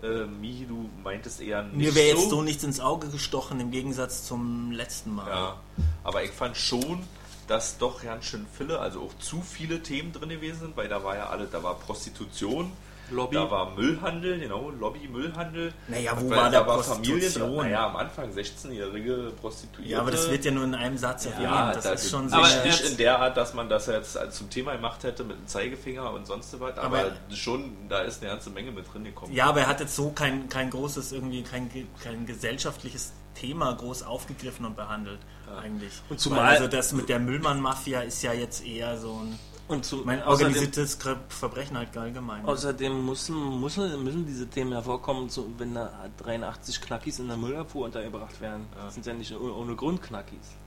Äh, 0.04 0.26
Michi, 0.26 0.66
du 0.66 0.90
meintest 1.04 1.42
eher 1.42 1.64
nicht 1.64 1.76
mir 1.76 1.96
wäre 1.96 2.18
jetzt 2.18 2.30
so. 2.30 2.42
nichts 2.42 2.64
ins 2.64 2.80
Auge 2.80 3.08
gestochen 3.10 3.60
im 3.60 3.72
Gegensatz 3.72 4.26
zum 4.26 4.72
letzten 4.72 5.14
Mal. 5.16 5.30
Ja, 5.30 5.60
aber 6.04 6.24
ich 6.24 6.32
fand 6.32 6.58
schon, 6.58 7.04
dass 7.48 7.78
doch 7.78 8.02
ganz 8.02 8.26
schön 8.26 8.48
viele, 8.58 8.80
also 8.80 9.02
auch 9.02 9.14
zu 9.20 9.42
viele 9.42 9.84
Themen 9.84 10.12
drin 10.12 10.30
gewesen 10.30 10.60
sind, 10.60 10.78
weil 10.78 10.88
da 10.88 11.04
war 11.04 11.16
ja 11.16 11.28
alle, 11.28 11.46
da 11.46 11.62
war 11.62 11.76
Prostitution, 11.76 12.72
Lobby. 13.12 13.36
da 13.36 13.52
war 13.52 13.72
Müllhandel, 13.72 14.40
genau, 14.40 14.70
Lobby, 14.72 15.08
Müllhandel. 15.08 15.74
Naja, 15.88 16.14
wo 16.20 16.30
war 16.30 16.46
da 16.46 16.50
der 16.50 16.68
war 16.68 16.76
Prostitution? 16.76 17.44
Familie, 17.50 17.64
naja, 17.64 17.88
am 17.88 17.96
Anfang 17.98 18.32
16-jährige 18.32 19.32
Prostituierte. 19.40 19.92
Ja, 19.92 20.00
aber 20.00 20.12
das 20.12 20.30
wird 20.30 20.46
ja 20.46 20.52
nur 20.52 20.64
in 20.64 20.76
einem 20.76 20.98
Satz 20.98 21.26
erwähnt. 21.26 21.44
ja, 21.44 21.74
das 21.74 21.84
das 21.84 22.04
ist 22.06 22.12
schon 22.12 22.32
aber 22.34 22.46
sehr. 22.48 22.66
nicht 22.66 22.80
jetzt- 22.80 22.92
in 22.92 22.98
der 22.98 23.20
Art, 23.20 23.38
dass 23.38 23.54
man 23.54 23.70
das 23.70 23.88
jetzt 23.88 24.18
zum 24.32 24.50
Thema 24.50 24.76
gemacht 24.76 25.04
hätte 25.04 25.24
mit 25.24 25.38
dem 25.38 25.48
Zeigefinger 25.48 26.12
und 26.12 26.26
sonst 26.28 26.58
was, 26.60 26.78
aber, 26.78 27.00
Aber- 27.00 27.12
schon, 27.36 27.74
da 27.90 28.00
ist 28.02 28.22
eine 28.22 28.32
ganze 28.32 28.50
Menge 28.50 28.72
mit 28.72 28.92
drin 28.94 29.04
gekommen. 29.04 29.34
Ja, 29.34 29.46
aber 29.48 29.62
er 29.62 29.68
hat 29.68 29.80
jetzt 29.80 29.96
so 29.96 30.10
kein, 30.12 30.50
kein 30.50 30.70
großes, 30.70 31.12
irgendwie 31.12 31.44
kein, 31.44 31.70
kein 32.04 32.26
gesellschaftliches 32.26 33.14
Thema 33.36 33.74
groß 33.74 34.04
aufgegriffen 34.04 34.66
und 34.66 34.76
behandelt, 34.76 35.20
eigentlich. 35.62 35.94
Und 36.10 36.20
zumal- 36.20 36.42
Weil 36.44 36.56
also 36.58 36.68
das 36.68 36.92
mit 36.94 37.10
der 37.10 37.20
Müllmann-Mafia 37.20 38.02
ist 38.02 38.22
ja 38.24 38.34
jetzt 38.34 38.66
eher 38.66 38.98
so 38.98 39.14
ein 39.24 39.40
Und 39.72 39.86
zu, 39.86 39.98
mein 39.98 40.22
außerdem, 40.22 40.54
organisiertes 40.54 40.98
Verbrechen 41.30 41.78
halt 41.78 41.96
allgemein. 41.98 42.46
außerdem 42.46 43.06
müssen, 43.06 43.62
müssen, 43.62 44.04
müssen 44.04 44.26
diese 44.26 44.48
Themen 44.48 44.74
hervorkommen, 44.74 45.30
so, 45.30 45.48
wenn 45.58 45.74
da 45.74 45.92
83 46.18 46.82
Knackis 46.82 47.20
in 47.20 47.28
der 47.28 47.38
Müllabfuhr 47.38 47.86
untergebracht 47.86 48.40
werden. 48.42 48.68
Das 48.76 48.94
sind 48.94 49.06
ja 49.06 49.14
nicht 49.14 49.34
ohne, 49.34 49.54
ohne 49.54 49.76
Grund 49.76 50.02
Knackis. 50.02 50.58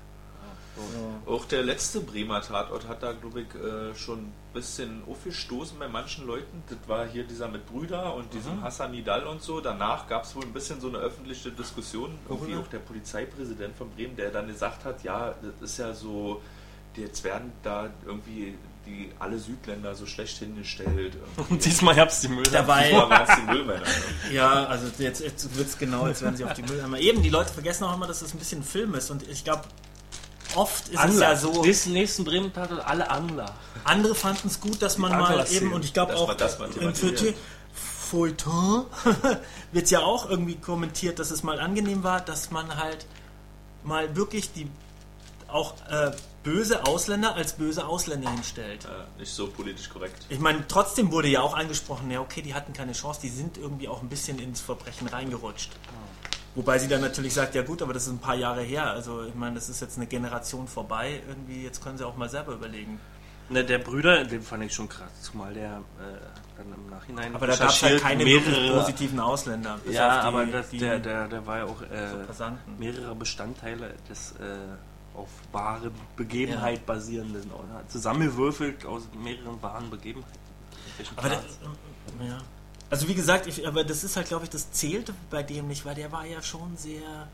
Auch 1.26 1.44
der 1.44 1.62
letzte 1.62 2.00
Bremer 2.00 2.40
Tatort 2.40 2.88
hat 2.88 3.02
da, 3.02 3.12
glaube 3.12 3.42
ich, 3.42 3.54
äh, 3.54 3.94
schon 3.94 4.18
ein 4.18 4.32
bisschen 4.52 5.02
aufgestoßen 5.08 5.78
bei 5.78 5.88
manchen 5.88 6.26
Leuten. 6.26 6.62
Das 6.68 6.78
war 6.88 7.06
hier 7.06 7.24
dieser 7.24 7.48
mit 7.48 7.64
Brüder 7.66 8.14
und 8.14 8.32
diesem 8.34 8.60
Hassan 8.60 8.90
Nidal 8.90 9.26
und 9.26 9.40
so. 9.40 9.60
Danach 9.60 10.08
gab 10.08 10.24
es 10.24 10.34
wohl 10.34 10.42
ein 10.42 10.52
bisschen 10.52 10.80
so 10.80 10.88
eine 10.88 10.98
öffentliche 10.98 11.52
Diskussion. 11.52 12.18
Irgendwie 12.28 12.56
auch 12.56 12.66
der 12.66 12.80
Polizeipräsident 12.80 13.76
von 13.76 13.88
Bremen, 13.90 14.16
der 14.16 14.30
dann 14.30 14.48
gesagt 14.48 14.84
hat, 14.84 15.04
ja, 15.04 15.34
das 15.40 15.70
ist 15.70 15.78
ja 15.78 15.94
so, 15.94 16.42
jetzt 16.96 17.22
werden 17.22 17.52
da 17.62 17.90
irgendwie 18.04 18.56
die 18.86 19.10
alle 19.18 19.38
Südländer 19.38 19.94
so 19.94 20.06
schlecht 20.06 20.38
hingestellt. 20.38 21.16
Und 21.48 21.64
diesmal 21.64 21.96
hab's 21.96 22.20
die 22.20 22.28
Müll. 22.28 22.44
Dabei, 22.50 22.88
Diesmal 22.88 23.10
waren 23.10 23.28
es 23.28 23.36
die 23.36 23.52
Müllmänner. 23.52 23.86
ja, 24.32 24.66
also 24.66 24.86
jetzt, 24.98 25.20
jetzt 25.20 25.56
wird 25.56 25.68
es 25.68 25.78
genau, 25.78 26.06
jetzt 26.06 26.22
werden 26.22 26.36
sie 26.36 26.44
auf 26.44 26.54
die 26.54 26.62
Mülleimer. 26.62 26.98
Eben, 26.98 27.22
die 27.22 27.30
Leute 27.30 27.52
vergessen 27.52 27.84
auch 27.84 27.94
immer, 27.94 28.06
dass 28.06 28.20
das 28.20 28.34
ein 28.34 28.38
bisschen 28.38 28.60
ein 28.60 28.64
Film 28.64 28.94
ist. 28.94 29.10
Und 29.10 29.28
ich 29.28 29.44
glaube, 29.44 29.62
oft 30.54 30.88
ist 30.88 30.94
es 30.94 31.00
Angler. 31.00 31.30
ja 31.30 31.36
so, 31.36 31.62
Nächsten, 31.62 31.92
nächsten 31.92 32.24
Bremen 32.24 32.52
Tatort 32.52 32.86
alle 32.86 33.10
Angler. 33.10 33.54
andere 33.84 34.14
fanden 34.14 34.48
es 34.48 34.60
gut, 34.60 34.80
dass 34.82 34.98
man 34.98 35.12
mal 35.12 35.46
eben, 35.50 35.72
und 35.72 35.84
ich 35.84 35.92
glaube 35.92 36.16
auch 36.16 36.34
im. 36.80 36.94
Feuilleton 38.10 38.84
wird 39.72 39.90
ja 39.90 40.00
auch 40.00 40.28
irgendwie 40.28 40.56
kommentiert, 40.56 41.18
dass 41.18 41.30
es 41.30 41.42
mal 41.42 41.58
angenehm 41.58 42.04
war, 42.04 42.20
dass 42.20 42.50
man 42.50 42.76
halt 42.76 43.06
mal 43.82 44.14
wirklich 44.14 44.52
die 44.52 44.68
auch 45.48 45.74
äh, 45.88 46.12
böse 46.44 46.84
Ausländer 46.86 47.34
als 47.34 47.54
böse 47.54 47.84
Ausländer 47.86 48.30
hinstellt. 48.30 48.84
Äh, 48.84 49.18
nicht 49.20 49.32
so 49.32 49.48
politisch 49.48 49.88
korrekt. 49.88 50.24
Ich 50.28 50.38
meine, 50.38 50.64
trotzdem 50.68 51.10
wurde 51.10 51.26
ja 51.28 51.40
auch 51.40 51.56
angesprochen, 51.56 52.10
ja 52.10 52.20
okay, 52.20 52.42
die 52.42 52.54
hatten 52.54 52.72
keine 52.72 52.92
Chance, 52.92 53.20
die 53.22 53.30
sind 53.30 53.58
irgendwie 53.58 53.88
auch 53.88 54.02
ein 54.02 54.08
bisschen 54.08 54.38
ins 54.38 54.60
Verbrechen 54.60 55.08
reingerutscht. 55.08 55.70
Wobei 56.54 56.78
sie 56.78 56.86
dann 56.86 57.00
natürlich 57.00 57.34
sagt, 57.34 57.56
ja 57.56 57.62
gut, 57.62 57.82
aber 57.82 57.92
das 57.92 58.04
ist 58.04 58.10
ein 58.12 58.18
paar 58.20 58.36
Jahre 58.36 58.62
her. 58.62 58.84
Also 58.88 59.24
ich 59.24 59.34
meine, 59.34 59.56
das 59.56 59.68
ist 59.68 59.80
jetzt 59.80 59.96
eine 59.96 60.06
Generation 60.06 60.68
vorbei. 60.68 61.20
Irgendwie, 61.26 61.64
jetzt 61.64 61.82
können 61.82 61.98
sie 61.98 62.06
auch 62.06 62.16
mal 62.16 62.28
selber 62.28 62.52
überlegen. 62.52 63.00
Ne, 63.48 63.64
der 63.64 63.78
Brüder, 63.78 64.24
den 64.24 64.40
fand 64.40 64.62
ich 64.64 64.72
schon 64.72 64.88
krass, 64.88 65.10
zumal 65.20 65.52
der 65.52 65.82
äh, 65.98 66.16
dann 66.56 66.72
im 66.72 66.88
Nachhinein. 66.88 67.34
Aber 67.34 67.46
da 67.48 67.56
gab 67.56 67.68
es 67.70 67.82
halt 67.82 68.00
keine 68.00 68.24
wirklich 68.24 68.56
mehrere. 68.56 68.78
positiven 68.80 69.20
Ausländer. 69.20 69.78
bis 69.84 69.94
Ja, 69.96 70.06
auf 70.16 70.20
die- 70.22 70.26
aber 70.28 70.46
das, 70.46 70.70
die 70.70 70.78
der, 70.78 70.98
der, 71.00 71.28
der 71.28 71.44
war 71.46 71.58
ja 71.58 71.64
auch 71.64 71.82
äh, 71.82 72.24
Passanten. 72.26 72.78
mehrere 72.78 73.14
Bestandteile 73.16 73.94
des 74.08 74.32
äh, 74.32 74.44
auf 75.14 75.28
wahre 75.52 75.90
Begebenheit 76.16 76.78
Ja. 76.78 76.82
basierenden, 76.94 77.50
oder? 77.52 77.82
zusammengewürfelt 77.88 78.84
aus 78.86 79.02
mehreren 79.22 79.60
wahren 79.62 79.88
Begebenheiten. 79.90 80.38
Aber 81.16 81.28
das, 81.28 81.42
ja. 82.26 82.38
Also 82.90 83.08
wie 83.08 83.14
gesagt, 83.14 83.46
ich, 83.46 83.66
aber 83.66 83.82
das 83.84 84.04
ist 84.04 84.16
halt, 84.16 84.28
glaube 84.28 84.44
ich, 84.44 84.50
das 84.50 84.70
zählte 84.72 85.14
bei 85.30 85.42
dem 85.42 85.66
nicht, 85.68 85.84
weil 85.84 85.94
der 85.94 86.12
war 86.12 86.24
ja 86.26 86.40
schon 86.42 86.76
sehr 86.76 87.28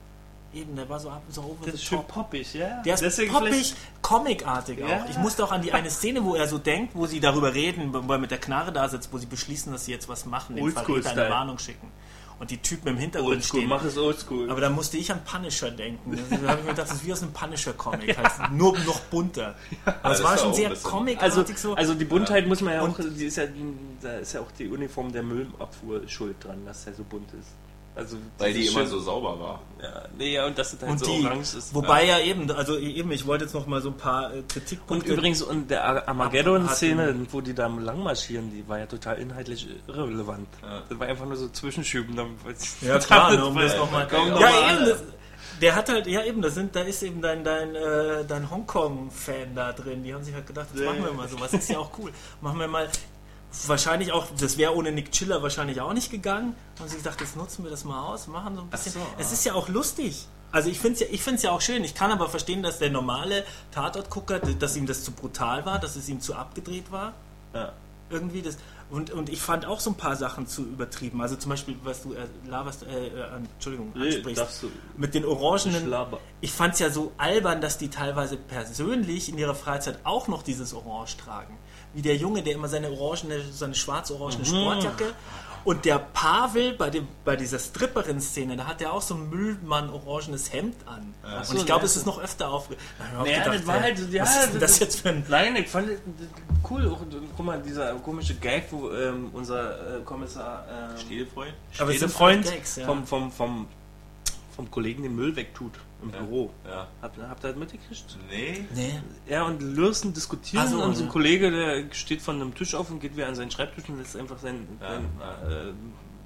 eben, 0.52 0.74
der 0.74 0.88
war 0.88 0.98
so, 0.98 1.10
ab- 1.10 1.22
so 1.28 1.42
over 1.42 1.56
das 1.60 1.66
the 1.66 1.70
ist 1.72 1.84
schön 1.84 2.02
poppig, 2.08 2.54
ja. 2.54 2.82
Der 2.82 2.94
ist 2.94 3.02
Deswegen 3.02 3.32
poppig, 3.32 3.74
comicartig 4.02 4.78
Ja. 4.78 4.86
auch. 5.04 5.08
Ich 5.10 5.16
musste 5.18 5.44
auch 5.44 5.52
an 5.52 5.62
die 5.62 5.72
eine 5.72 5.90
Szene, 5.90 6.24
wo 6.24 6.34
er 6.34 6.48
so 6.48 6.58
denkt, 6.58 6.94
wo 6.94 7.06
sie 7.06 7.20
darüber 7.20 7.54
reden, 7.54 7.92
wo 7.92 8.12
er 8.12 8.18
mit 8.18 8.30
der 8.30 8.38
Knarre 8.38 8.72
da 8.72 8.88
sitzt, 8.88 9.12
wo 9.12 9.18
sie 9.18 9.26
beschließen, 9.26 9.70
dass 9.72 9.84
sie 9.84 9.92
jetzt 9.92 10.08
was 10.08 10.26
machen, 10.26 10.56
den 10.56 10.70
Verräter 10.72 11.10
eine. 11.12 11.30
Warnung 11.30 11.58
schicken. 11.58 11.88
Und 12.40 12.50
die 12.50 12.56
Typen 12.56 12.88
im 12.88 12.96
Hintergrund 12.96 13.34
Oldschool, 13.34 13.60
stehen. 13.60 13.68
mach 13.68 13.84
es 13.84 13.98
oldschool. 13.98 14.50
Aber 14.50 14.62
da 14.62 14.70
musste 14.70 14.96
ich 14.96 15.12
an 15.12 15.22
Punisher 15.24 15.70
denken. 15.70 16.18
Da 16.30 16.48
habe 16.48 16.60
ich 16.60 16.64
mir 16.64 16.70
gedacht, 16.70 16.88
das 16.88 16.92
ist 16.92 17.06
wie 17.06 17.12
aus 17.12 17.22
einem 17.22 17.34
Punisher-Comic. 17.34 18.16
Halt 18.16 18.52
nur 18.52 18.78
noch 18.78 18.98
bunter. 19.00 19.56
Aber 19.84 20.12
es 20.12 20.22
das 20.22 20.22
war 20.22 20.38
schon 20.38 20.54
sehr 20.54 20.74
comicartig 20.74 21.22
also, 21.22 21.44
so. 21.54 21.74
also 21.74 21.92
die 21.92 22.06
Buntheit 22.06 22.46
muss 22.46 22.62
man 22.62 22.72
ja 22.72 22.80
auch, 22.80 22.98
die 22.98 23.26
ist 23.26 23.36
ja, 23.36 23.44
da 24.00 24.16
ist 24.16 24.32
ja 24.32 24.40
auch 24.40 24.50
die 24.52 24.68
Uniform 24.68 25.12
der 25.12 25.22
Müllabfuhr 25.22 26.08
schuld 26.08 26.42
dran, 26.42 26.64
dass 26.64 26.84
der 26.84 26.94
so 26.94 27.04
bunt 27.04 27.30
ist. 27.34 27.48
Also 28.00 28.16
Weil 28.38 28.52
die 28.52 28.66
immer 28.66 28.86
so 28.86 28.98
sauber 28.98 29.38
war. 29.38 29.60
Ja, 29.82 30.02
nee, 30.18 30.32
ja, 30.34 30.46
und 30.46 30.58
dass 30.58 30.72
es 30.72 30.80
halt 30.80 30.90
und 30.90 30.98
so 30.98 31.06
die, 31.06 31.24
orange 31.24 31.54
ist. 31.56 31.74
wobei 31.74 32.04
ja. 32.06 32.18
eben, 32.18 32.50
also 32.50 32.76
eben, 32.78 33.10
ich 33.12 33.26
wollte 33.26 33.44
jetzt 33.44 33.54
noch 33.54 33.66
mal 33.66 33.80
so 33.80 33.90
ein 33.90 33.96
paar 33.96 34.32
äh, 34.34 34.38
Und 34.38 34.48
Kritikpunkte. 34.48 35.12
übrigens, 35.12 35.42
und 35.42 35.70
der 35.70 35.84
Ar- 35.84 36.08
Armageddon-Szene, 36.08 37.26
wo 37.30 37.40
die 37.40 37.54
da 37.54 37.66
lang 37.66 38.02
marschieren, 38.02 38.50
die 38.50 38.66
war 38.68 38.78
ja 38.78 38.86
total 38.86 39.18
inhaltlich 39.18 39.66
irrelevant. 39.86 40.48
Ja. 40.62 40.82
Das 40.88 40.98
war 40.98 41.06
einfach 41.06 41.26
nur 41.26 41.36
so 41.36 41.48
Zwischenschüben. 41.48 42.16
Dann, 42.16 42.36
Ja 42.80 42.98
klar, 42.98 43.32
ne, 43.36 43.44
um 43.44 43.56
das 43.56 43.76
nochmal. 43.76 44.08
Ja, 44.10 44.24
noch 44.26 44.40
mal 44.40 44.74
eben, 44.76 44.84
das, 44.86 45.02
der 45.60 45.74
hat 45.74 45.88
halt, 45.88 46.06
ja 46.06 46.24
eben, 46.24 46.40
da 46.42 46.48
sind, 46.50 46.74
da 46.74 46.80
ist 46.80 47.02
eben 47.02 47.20
dein, 47.20 47.44
dein, 47.44 47.74
äh, 47.74 48.24
dein 48.26 48.50
Hongkong-Fan 48.50 49.54
da 49.54 49.72
drin. 49.72 50.02
Die 50.02 50.14
haben 50.14 50.24
sich 50.24 50.34
halt 50.34 50.46
gedacht, 50.46 50.68
das 50.72 50.82
machen 50.82 51.04
wir 51.04 51.12
mal 51.12 51.28
sowas. 51.28 51.52
Ist 51.52 51.68
ja 51.68 51.78
auch 51.78 51.90
cool. 51.98 52.10
Machen 52.40 52.58
wir 52.58 52.68
mal. 52.68 52.88
Wahrscheinlich 53.66 54.12
auch, 54.12 54.26
das 54.38 54.56
wäre 54.58 54.74
ohne 54.74 54.92
Nick 54.92 55.12
Chiller 55.12 55.42
wahrscheinlich 55.42 55.80
auch 55.80 55.92
nicht 55.92 56.10
gegangen. 56.10 56.54
Haben 56.78 56.88
sie 56.88 56.96
gedacht, 56.96 57.20
jetzt 57.20 57.36
nutzen 57.36 57.64
wir 57.64 57.70
das 57.70 57.84
mal 57.84 58.06
aus, 58.06 58.26
machen 58.28 58.54
so 58.54 58.62
ein 58.62 58.70
bisschen. 58.70 58.92
so, 58.92 59.00
es 59.18 59.32
ist 59.32 59.44
ja 59.44 59.54
auch 59.54 59.68
lustig. 59.68 60.26
Also 60.52 60.68
ich 60.68 60.78
finde 60.80 60.94
es 60.94 61.00
ja, 61.00 61.06
ich 61.10 61.22
find's 61.22 61.42
ja 61.42 61.50
auch 61.50 61.60
schön. 61.60 61.84
Ich 61.84 61.94
kann 61.94 62.10
aber 62.10 62.28
verstehen, 62.28 62.62
dass 62.62 62.78
der 62.78 62.90
normale 62.90 63.44
Tatortgucker, 63.72 64.40
dass 64.40 64.76
ihm 64.76 64.86
das 64.86 65.04
zu 65.04 65.12
brutal 65.12 65.64
war, 65.64 65.78
dass 65.78 65.96
es 65.96 66.08
ihm 66.08 66.20
zu 66.20 66.34
abgedreht 66.34 66.90
war 66.90 67.12
ja. 67.54 67.72
irgendwie 68.08 68.42
das 68.42 68.56
und, 68.90 69.12
und 69.12 69.28
ich 69.28 69.40
fand 69.40 69.66
auch 69.66 69.78
so 69.78 69.90
ein 69.90 69.96
paar 69.96 70.16
Sachen 70.16 70.48
zu 70.48 70.62
übertrieben. 70.62 71.22
Also 71.22 71.36
zum 71.36 71.50
Beispiel, 71.50 71.76
was 71.84 72.02
du 72.02 72.12
äh, 72.12 72.26
laberst, 72.48 72.82
äh, 72.82 73.06
äh, 73.06 73.36
Entschuldigung, 73.54 73.92
Nee, 73.94 74.16
ansprichst, 74.16 74.64
mit 74.96 75.14
den 75.14 75.24
orangenen. 75.24 75.84
Schlabber. 75.84 76.18
Ich 76.40 76.50
fand 76.50 76.74
es 76.74 76.80
ja 76.80 76.90
so 76.90 77.12
albern, 77.16 77.60
dass 77.60 77.78
die 77.78 77.88
teilweise 77.88 78.36
persönlich 78.36 79.28
in 79.28 79.38
ihrer 79.38 79.54
Freizeit 79.54 80.00
auch 80.02 80.26
noch 80.26 80.42
dieses 80.42 80.74
Orange 80.74 81.16
tragen. 81.18 81.56
Wie 81.94 82.02
der 82.02 82.16
Junge, 82.16 82.42
der 82.42 82.54
immer 82.54 82.68
seine 82.68 82.90
orangene, 82.90 83.42
seine 83.52 83.74
schwarz-orangene 83.74 84.44
Sportjacke. 84.44 85.14
Und 85.62 85.84
der 85.84 85.98
Pavel 85.98 86.72
bei, 86.72 86.88
dem, 86.88 87.06
bei 87.24 87.36
dieser 87.36 87.58
Stripperin-Szene, 87.58 88.56
da 88.56 88.66
hat 88.66 88.80
er 88.80 88.94
auch 88.94 89.02
so 89.02 89.14
ein 89.14 89.28
Müllmann-orangenes 89.28 90.52
Hemd 90.52 90.76
an. 90.86 91.14
so, 91.42 91.52
und 91.52 91.58
ich 91.58 91.66
glaube, 91.66 91.82
ja. 91.82 91.86
es 91.86 91.96
ist 91.96 92.06
noch 92.06 92.18
öfter 92.18 92.50
auf. 92.50 92.68
Da 92.68 93.18
hab 93.18 93.26
ich 93.26 93.32
Ja, 93.32 93.38
gedacht, 93.40 93.58
das 93.58 93.66
war 93.66 93.80
halt, 93.80 93.98
ja, 94.10 94.22
was 94.22 94.44
ist 94.44 94.52
denn 94.54 94.60
das 94.60 94.70
das 94.70 94.78
jetzt 94.78 95.00
für 95.00 95.10
ein. 95.10 95.24
Nein, 95.28 95.56
ich 95.56 95.68
fand 95.68 95.90
das 95.90 95.98
cool. 96.70 96.88
Auch, 96.88 97.00
guck 97.36 97.44
mal, 97.44 97.60
dieser 97.60 97.94
komische 97.96 98.36
Gag, 98.36 98.68
wo 98.70 98.90
ähm, 98.90 99.28
unser 99.34 99.98
äh, 99.98 100.00
Kommissar 100.02 100.64
ähm, 100.66 100.98
Stilfreund? 100.98 101.52
Aber 101.78 101.90
es 101.90 102.00
sind 102.00 102.10
Freund 102.10 102.44
Gags, 102.44 102.76
ja. 102.76 102.86
vom, 102.86 103.06
vom, 103.06 103.30
vom, 103.30 103.68
vom 104.56 104.70
Kollegen 104.70 105.02
den 105.02 105.14
Müll 105.14 105.36
wegtut 105.36 105.72
im 106.02 106.10
Büro. 106.10 106.50
Ja. 106.66 106.88
Habt, 107.02 107.18
habt 107.18 107.44
ihr 107.44 107.48
das 107.48 107.56
mitgekriegt? 107.56 108.18
Nee. 108.30 108.64
Nee. 108.74 109.00
Er 109.26 109.44
und 109.46 109.60
Lürsen 109.62 110.12
diskutieren 110.12 110.64
Ach 110.66 110.70
so, 110.70 110.82
und 110.82 110.94
so 110.94 111.02
ein 111.02 111.06
ja. 111.06 111.12
Kollege, 111.12 111.50
der 111.50 111.84
steht 111.92 112.22
von 112.22 112.36
einem 112.36 112.54
Tisch 112.54 112.74
auf 112.74 112.90
und 112.90 113.00
geht 113.00 113.16
wieder 113.16 113.28
an 113.28 113.34
seinen 113.34 113.50
Schreibtisch 113.50 113.88
und 113.88 113.98
lässt 113.98 114.16
einfach 114.16 114.38
sein, 114.38 114.66
Ja, 114.80 115.00
sein 115.48 115.74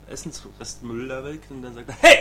Äh, 0.09 0.12
Essensrestmüll 0.12 1.09
da 1.09 1.25
weg 1.25 1.41
und 1.51 1.62
dann 1.62 1.75
sagt 1.75 1.89
er, 1.89 1.97
hey! 2.01 2.18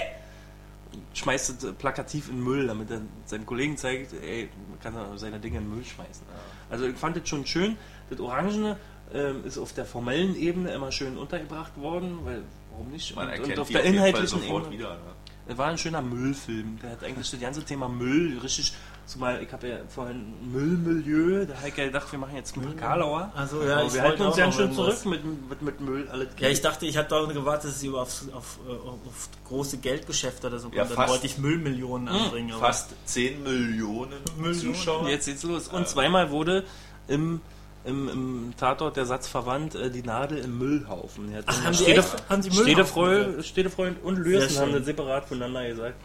Und 0.93 1.01
schmeißt 1.17 1.63
es 1.63 1.73
plakativ 1.73 2.29
in 2.29 2.43
Müll, 2.43 2.67
damit 2.67 2.91
er 2.91 3.01
seinen 3.25 3.45
Kollegen 3.45 3.77
zeigt, 3.77 4.13
ey, 4.13 4.49
man 4.69 4.79
kann 4.79 5.17
seine 5.17 5.39
Dinge 5.39 5.57
in 5.57 5.69
Müll 5.73 5.83
schmeißen. 5.83 6.25
Also 6.69 6.85
ich 6.85 6.95
fand 6.95 7.17
das 7.17 7.27
schon 7.27 7.45
schön. 7.45 7.77
Das 8.09 8.19
Orangene 8.19 8.77
ähm, 9.13 9.43
ist 9.45 9.57
auf 9.57 9.73
der 9.73 9.85
formellen 9.85 10.35
Ebene 10.35 10.71
immer 10.71 10.91
schön 10.91 11.17
untergebracht 11.17 11.75
worden, 11.77 12.19
weil 12.23 12.43
warum 12.71 12.89
nicht? 12.91 13.15
Man 13.15 13.25
und, 13.25 13.31
erkennt 13.31 13.53
und 13.53 13.59
auf 13.59 13.67
die 13.67 13.73
der 13.73 13.83
inhaltlichen 13.83 14.43
Ebene. 14.43 14.71
wieder. 14.71 14.89
Ne? 14.95 14.99
Es 15.47 15.57
war 15.57 15.67
ein 15.67 15.77
schöner 15.77 16.01
Müllfilm. 16.01 16.79
Der 16.81 16.91
hat 16.91 17.03
eigentlich 17.03 17.29
das 17.29 17.39
ganze 17.39 17.63
Thema 17.63 17.89
Müll 17.89 18.39
richtig. 18.41 18.73
Zumal 19.05 19.43
ich 19.43 19.51
habe 19.51 19.67
ja 19.67 19.77
vorhin 19.89 20.33
Müllmilieu, 20.49 21.45
da 21.45 21.57
habe 21.57 21.67
ich 21.67 21.75
ja 21.75 21.85
gedacht, 21.85 22.09
wir 22.09 22.19
machen 22.19 22.37
jetzt 22.37 22.57
einen 22.57 22.77
Karlauer. 22.77 23.33
Also, 23.35 23.61
ja, 23.61 23.93
wir 23.93 24.01
halten 24.01 24.21
uns 24.21 24.37
ja 24.37 24.49
schon 24.49 24.71
zurück 24.73 25.05
mit, 25.05 25.25
mit, 25.49 25.61
mit 25.61 25.81
Müll. 25.81 26.07
Alles 26.09 26.29
Ja, 26.39 26.47
ich 26.47 26.61
dachte, 26.61 26.85
ich 26.85 26.95
hatte 26.95 27.09
da 27.09 27.25
gewartet, 27.33 27.71
dass 27.71 27.81
sie 27.81 27.89
auf, 27.89 28.23
auf, 28.33 28.59
äh, 28.65 28.71
auf 28.71 29.29
große 29.45 29.79
Geldgeschäfte 29.79 30.47
oder 30.47 30.57
so 30.57 30.67
kommt. 30.67 30.75
Ja, 30.77 30.85
Dann 30.85 30.93
fast. 30.95 31.09
wollte 31.11 31.25
ich 31.25 31.37
Müllmillionen 31.37 32.07
anbringen. 32.07 32.51
aber- 32.53 32.61
Fast 32.67 32.91
10 33.05 33.43
Millionen 33.43 34.13
Millionen, 34.37 34.53
Zuschauer. 34.53 35.09
Jetzt 35.09 35.25
geht's 35.25 35.43
los. 35.43 35.67
Und 35.67 35.85
zweimal 35.89 36.31
wurde 36.31 36.63
im, 37.09 37.41
im, 37.85 38.07
im 38.09 38.53
Tatort 38.57 38.95
der 38.95 39.05
Satz 39.05 39.27
verwandt, 39.27 39.75
äh, 39.75 39.89
die 39.91 40.03
Nadel 40.03 40.37
im 40.39 40.57
Müllhaufen. 40.57 41.33
Hat 41.35 41.43
Ach, 41.47 41.63
haben 41.65 41.77
die 41.77 41.85
echt- 41.87 42.29
haben 42.29 42.41
die 42.41 42.49
Müllhaufen 42.49 42.63
Städtefreund, 42.65 43.25
gesagt? 43.27 43.45
Städtefreund 43.45 44.03
und 44.03 44.17
Lürsen 44.17 44.57
haben 44.59 44.73
das 44.73 44.85
separat 44.85 45.25
voneinander 45.27 45.67
gesagt. 45.67 45.95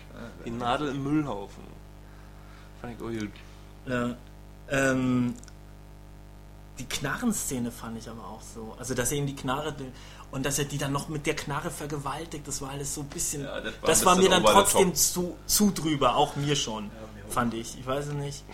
Die 0.45 0.51
Nadel 0.51 0.89
im 0.91 1.03
Müllhaufen. 1.03 1.63
Fand 2.81 2.95
ich 2.95 3.05
auch 3.05 3.21
gut. 3.21 3.31
Ja. 3.87 4.17
Ähm, 4.71 5.35
die 6.79 6.85
Knarrenszene 6.85 7.71
fand 7.73 7.99
ich 7.99 8.09
aber 8.09 8.23
auch 8.23 8.43
so. 8.43 8.75
Also, 8.79 8.95
dass 8.95 9.11
er 9.11 9.19
ihm 9.19 9.27
die 9.27 9.35
Knarre 9.35 9.75
und 10.31 10.45
dass 10.47 10.59
er 10.59 10.65
die 10.67 10.79
dann 10.79 10.93
noch 10.93 11.09
mit 11.09 11.27
der 11.27 11.35
Knarre 11.35 11.71
vergewaltigt, 11.71 12.47
das 12.47 12.61
war 12.61 12.71
alles 12.71 12.95
so 12.95 13.01
ein 13.01 13.09
bisschen. 13.09 13.43
Ja, 13.45 13.61
das 13.61 13.73
war 13.81 13.87
das 13.89 14.05
war 14.05 14.17
mir 14.17 14.29
dann 14.29 14.45
trotzdem 14.45 14.95
zu, 14.95 15.37
zu 15.47 15.71
drüber, 15.71 16.17
auch 16.17 16.37
mir 16.37 16.55
schon, 16.55 16.91
fand 17.31 17.55
ich. 17.55 17.79
Ich 17.79 17.87
weiß 17.87 18.09
es 18.09 18.13
nicht. 18.13 18.45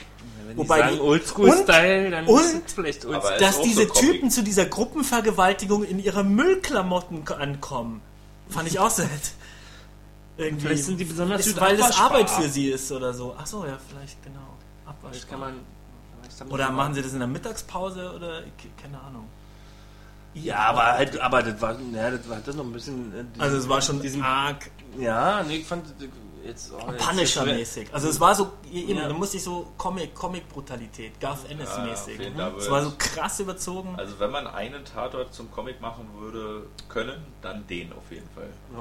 Wenn 0.47 0.57
Wobei 0.57 0.83
die 0.83 0.89
sagen 0.97 1.01
Oldschool-Style, 1.01 2.11
dann 2.11 2.27
und- 2.27 2.41
ist 2.41 2.63
es 2.67 2.73
vielleicht 2.73 3.05
Aber 3.07 3.15
Oldschool. 3.17 3.33
ist 3.35 3.41
Dass 3.43 3.57
auch 3.59 3.63
diese 3.63 3.87
so. 3.89 3.95
Typen 3.95 4.31
zu 4.31 4.43
dieser 4.43 4.67
Gruppenvergewaltigung 4.67 5.85
in 5.85 5.99
ihrer 5.99 6.23
Müllklamotten 6.23 7.27
ankommen, 7.29 8.01
fand 8.49 8.69
ich 8.69 8.79
auch 8.79 8.91
sehr. 8.91 9.09
Irgendwie. 10.37 10.67
Vielleicht 10.67 10.85
sind 10.85 10.99
die 10.99 11.05
besonders 11.05 11.47
ist, 11.47 11.61
weil 11.61 11.77
das 11.77 11.99
Arbeit 11.99 12.29
für 12.29 12.49
sie 12.49 12.69
ist 12.71 12.91
oder 12.91 13.15
so. 13.15 13.37
Ach 13.39 13.47
so, 13.47 13.65
ja, 13.65 13.79
vielleicht 13.89 14.23
genau. 14.25 14.41
Abwasch. 14.85 15.13
Vielleicht 15.13 15.31
kann 15.31 15.41
man. 15.41 15.55
vielleicht 16.23 16.53
Oder 16.53 16.67
mal- 16.71 16.77
machen 16.85 16.95
sie 16.95 17.03
das 17.03 17.13
in 17.13 17.21
der 17.21 17.29
Mittagspause 17.29 18.13
oder 18.15 18.43
ke- 18.43 18.69
keine 18.83 19.01
Ahnung. 19.01 19.27
Ja, 20.35 20.57
aber 20.71 20.83
halt, 20.95 21.21
aber 21.21 21.45
das 21.45 21.61
war, 21.63 21.77
ja, 21.93 22.11
das 22.11 22.29
war 22.29 22.39
das 22.45 22.57
noch 22.57 22.65
ein 22.65 22.73
bisschen. 22.73 23.13
äh, 23.15 23.41
Also 23.41 23.57
es 23.59 23.69
war 23.69 23.81
schon 23.81 24.01
diesen, 24.03 24.21
arg. 24.23 24.69
Ja, 24.99 25.45
nee, 25.45 25.59
ich 25.59 25.67
fand, 25.67 25.85
jetzt, 26.47 26.73
oh, 26.73 26.91
jetzt- 26.91 27.07
Punisher-mäßig. 27.09 27.89
Also 27.93 28.09
es 28.09 28.21
war 28.21 28.35
so, 28.35 28.53
eben, 28.71 28.97
Ja. 28.99 29.09
da 29.09 29.15
musste 29.15 29.37
ich 29.39 29.43
so 29.43 29.73
Comic, 29.79 30.15
Comic-Brutalität, 30.15 31.19
Garth 31.21 31.49
Ennis-mäßig. 31.51 32.19
Mhm. 32.19 32.37
da 32.37 32.53
es 32.57 32.71
war 32.71 32.83
so 32.85 32.93
krass 32.99 33.41
überzogen. 33.41 33.95
Also 33.97 34.19
wenn 34.19 34.31
man 34.31 34.47
einen 34.47 34.85
Tatort 34.85 35.33
zum 35.35 35.51
Comic 35.51 35.81
machen 35.81 36.09
würde 36.19 36.67
können, 36.89 37.25
dann 37.43 37.67
den 37.67 37.93
auf 37.93 38.11
jeden 38.11 38.29
Fall. 38.31 38.49
Ja. 38.73 38.79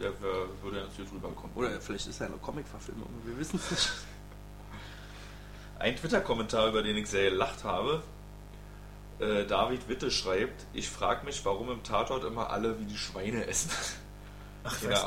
Der 0.00 0.12
würde 0.20 0.80
jetzt 0.80 0.96
hier 0.96 1.04
drüber 1.04 1.28
kommen. 1.30 1.52
Oder 1.54 1.80
vielleicht 1.80 2.06
ist 2.08 2.18
ja 2.20 2.26
eine 2.26 2.36
Comic-Verfilmung, 2.36 3.08
wir 3.24 3.38
wissen 3.38 3.60
es 3.62 3.70
nicht. 3.70 3.90
Ein 5.78 5.96
Twitter-Kommentar, 5.96 6.68
über 6.68 6.82
den 6.82 6.96
ich 6.96 7.08
sehr 7.08 7.30
gelacht 7.30 7.64
habe. 7.64 8.02
Äh, 9.20 9.44
David 9.46 9.88
Witte 9.88 10.10
schreibt, 10.10 10.66
ich 10.72 10.88
frage 10.88 11.24
mich, 11.24 11.44
warum 11.44 11.70
im 11.70 11.82
Tatort 11.82 12.24
immer 12.24 12.50
alle 12.50 12.78
wie 12.80 12.84
die 12.84 12.96
Schweine 12.96 13.46
essen. 13.46 13.70
Ach, 14.64 14.80
Keine 14.80 14.92
weißt 14.94 15.06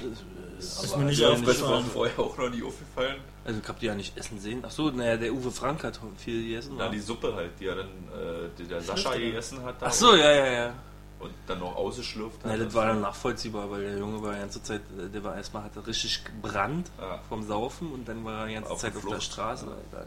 Ahnung. 0.00 0.16
Ist 0.58 0.96
mir 0.96 1.04
nicht 1.04 1.18
Ja, 1.20 1.30
aufgefallen. 1.30 1.84
Das 1.84 1.92
vorher 1.92 2.18
auch 2.18 2.38
noch 2.38 2.50
nie 2.50 2.62
aufgefallen. 2.62 3.16
Also 3.44 3.60
ich 3.60 3.68
hab 3.68 3.78
die 3.80 3.86
ja 3.86 3.94
nicht 3.94 4.16
essen 4.16 4.38
sehen. 4.38 4.62
Ach 4.66 4.70
so, 4.70 4.90
naja, 4.90 5.16
der 5.16 5.32
Uwe 5.34 5.50
Frank 5.50 5.84
hat 5.84 6.00
viel 6.16 6.42
gegessen. 6.44 6.74
Na, 6.78 6.86
wa? 6.86 6.88
die 6.88 7.00
Suppe 7.00 7.34
halt, 7.34 7.50
die 7.60 7.66
er 7.66 7.76
dann, 7.76 7.86
äh, 7.88 8.48
die 8.58 8.64
der 8.64 8.80
Sascha 8.80 9.14
gegessen 9.14 9.62
hat. 9.62 9.80
Da 9.82 9.86
Ach 9.86 9.92
so, 9.92 10.14
ja, 10.14 10.30
ja, 10.32 10.46
ja. 10.46 10.72
Und 11.20 11.32
dann 11.46 11.58
noch 11.60 11.76
ausgeschlürft 11.76 12.42
hat. 12.44 12.52
Na, 12.52 12.56
das 12.64 12.72
war 12.74 12.86
dann 12.86 13.00
nachvollziehbar, 13.00 13.70
weil 13.70 13.82
der 13.82 13.98
Junge 13.98 14.22
war 14.22 14.32
die 14.34 14.40
ganze 14.40 14.62
Zeit, 14.62 14.82
äh, 14.98 15.08
der 15.10 15.22
war 15.24 15.36
erstmal, 15.36 15.64
hatte 15.64 15.86
richtig 15.86 16.24
gebrannt 16.24 16.90
Ja. 17.00 17.20
vom 17.28 17.42
Saufen 17.46 17.92
und 17.92 18.08
dann 18.08 18.24
war 18.24 18.40
er 18.42 18.46
die 18.48 18.54
ganze 18.54 18.70
Auf 18.70 18.78
Zeit 18.80 18.92
der 18.92 18.98
auf 18.98 19.04
der 19.04 19.10
Flucht. 19.12 19.32
Straße. 19.32 19.66
Ja. 19.66 19.72
Da, 19.90 20.06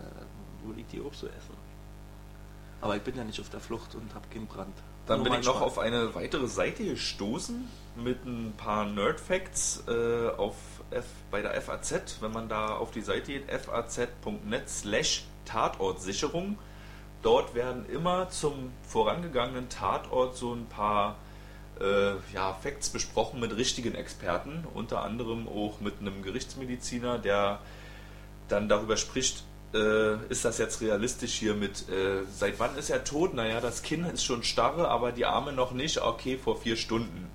würde 0.65 0.81
ich 0.81 0.87
die 0.87 0.99
auch 1.01 1.13
so 1.13 1.27
essen. 1.27 1.55
Aber 2.81 2.95
ich 2.95 3.01
bin 3.01 3.15
ja 3.15 3.23
nicht 3.23 3.39
auf 3.39 3.49
der 3.49 3.59
Flucht 3.59 3.95
und 3.95 4.13
hab 4.13 4.29
keinen 4.31 4.47
Brand. 4.47 4.75
Dann 5.07 5.19
Nur 5.23 5.29
bin 5.31 5.39
ich 5.39 5.45
noch 5.45 5.61
auf 5.61 5.79
eine 5.79 6.13
weitere 6.13 6.47
Seite 6.47 6.83
gestoßen 6.83 7.67
mit 7.97 8.25
ein 8.25 8.53
paar 8.57 8.85
Nerd-Facts 8.85 9.83
äh, 9.87 10.29
auf 10.37 10.55
F, 10.91 11.05
bei 11.31 11.41
der 11.41 11.59
FAZ. 11.61 12.17
Wenn 12.21 12.31
man 12.31 12.49
da 12.49 12.75
auf 12.75 12.91
die 12.91 13.01
Seite 13.01 13.33
geht, 13.33 13.51
faz.net 13.51 14.69
slash 14.69 15.25
Tatortsicherung. 15.45 16.57
Dort 17.21 17.55
werden 17.55 17.85
immer 17.89 18.29
zum 18.29 18.71
vorangegangenen 18.83 19.69
Tatort 19.69 20.35
so 20.37 20.53
ein 20.53 20.67
paar 20.67 21.17
äh, 21.79 22.13
ja, 22.33 22.53
Facts 22.53 22.89
besprochen 22.89 23.39
mit 23.39 23.55
richtigen 23.55 23.95
Experten, 23.95 24.65
unter 24.73 25.03
anderem 25.03 25.47
auch 25.47 25.79
mit 25.79 25.99
einem 25.99 26.21
Gerichtsmediziner, 26.21 27.19
der 27.19 27.59
dann 28.47 28.69
darüber 28.69 28.97
spricht, 28.97 29.43
äh, 29.73 30.15
ist 30.29 30.45
das 30.45 30.57
jetzt 30.57 30.81
realistisch 30.81 31.33
hier 31.33 31.53
mit, 31.53 31.89
äh, 31.89 32.23
seit 32.31 32.59
wann 32.59 32.77
ist 32.77 32.89
er 32.89 33.03
tot? 33.03 33.33
Naja, 33.33 33.59
das 33.59 33.83
Kinn 33.83 34.05
ist 34.05 34.23
schon 34.23 34.43
starre, 34.43 34.87
aber 34.87 35.11
die 35.11 35.25
Arme 35.25 35.51
noch 35.51 35.71
nicht. 35.71 36.01
Okay, 36.01 36.37
vor 36.37 36.59
vier 36.59 36.77
Stunden. 36.77 37.29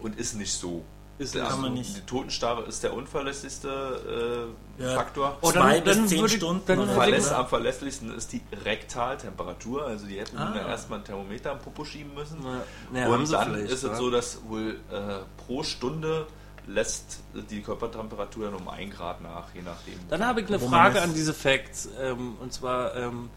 Und 0.00 0.18
ist 0.18 0.34
nicht 0.36 0.52
so. 0.52 0.84
Ist 1.18 1.36
Also, 1.36 1.40
nicht. 1.40 1.50
Kann 1.50 1.60
man 1.60 1.74
nicht. 1.74 1.96
Die 1.96 2.00
Totenstarre 2.00 2.62
ist 2.62 2.82
der 2.82 2.94
unverlässlichste 2.94 4.48
äh, 4.78 4.82
Ja. 4.82 4.94
Faktor. 4.96 5.36
Oh, 5.42 5.50
Zwei 5.52 5.74
dann- 5.80 5.84
bis 5.84 5.96
dann 5.96 6.08
zehn 6.08 6.28
Stunden. 6.28 6.62
dann 6.66 6.78
oder 6.80 6.96
oder? 7.06 7.38
am 7.38 7.46
verlässlichsten 7.46 8.14
ist 8.14 8.32
die 8.32 8.40
Rektaltemperatur, 8.64 9.86
also 9.86 10.06
die 10.06 10.18
hätten 10.18 10.38
Ah. 10.38 10.54
ja 10.56 10.68
erstmal 10.68 11.00
ein 11.00 11.04
Thermometer 11.04 11.52
am 11.52 11.58
Popo 11.58 11.84
schieben 11.84 12.14
müssen. 12.14 12.38
Na, 12.42 12.62
na, 12.92 13.00
haben 13.02 13.12
Und 13.14 13.32
dann 13.32 13.54
ist 13.56 13.84
es 13.84 13.90
wa? 13.90 13.94
so, 13.96 14.10
dass 14.10 14.38
wohl 14.48 14.80
äh, 14.90 15.18
pro 15.46 15.62
Stunde 15.62 16.26
lässt 16.66 17.20
die 17.50 17.60
Körpertemperatur 17.60 18.46
dann 18.46 18.54
um 18.54 18.68
1 18.68 18.94
Grad 18.94 19.20
nach, 19.20 19.52
je 19.54 19.62
nachdem. 19.62 19.94
Dann 20.08 20.24
habe 20.24 20.40
ich 20.42 20.48
eine 20.48 20.60
Frage 20.60 21.02
an 21.02 21.12
diese 21.12 21.34
Facts. 21.34 21.88
Ähm, 22.00 22.36
und 22.40 22.52
zwar, 22.52 22.94
ähm, 22.96 23.30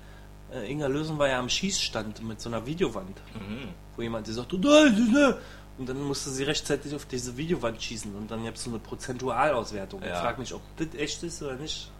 äh, 0.53 0.71
Inga 0.71 0.87
Lösen 0.87 1.17
war 1.17 1.27
ja 1.27 1.39
am 1.39 1.49
Schießstand 1.49 2.23
mit 2.23 2.39
so 2.39 2.49
einer 2.49 2.65
Videowand, 2.65 3.17
Mhm. 3.33 3.69
wo 3.95 4.01
jemand 4.03 4.27
gesagt 4.27 4.53
hat. 4.53 5.37
Und 5.77 5.89
dann 5.89 6.01
musste 6.03 6.29
sie 6.29 6.43
rechtzeitig 6.43 6.93
auf 6.95 7.05
diese 7.05 7.35
Videowand 7.37 7.81
schießen 7.81 8.15
und 8.15 8.29
dann 8.31 8.43
gibt 8.43 8.57
es 8.57 8.63
so 8.63 8.69
eine 8.69 8.79
Prozentualauswertung. 8.79 10.01
Ich 10.01 10.07
Ja. 10.09 10.21
frage 10.21 10.39
mich, 10.39 10.53
ob 10.53 10.61
das 10.77 10.87
echt 10.97 11.23
ist 11.23 11.41
oder 11.43 11.55
nicht. 11.55 11.91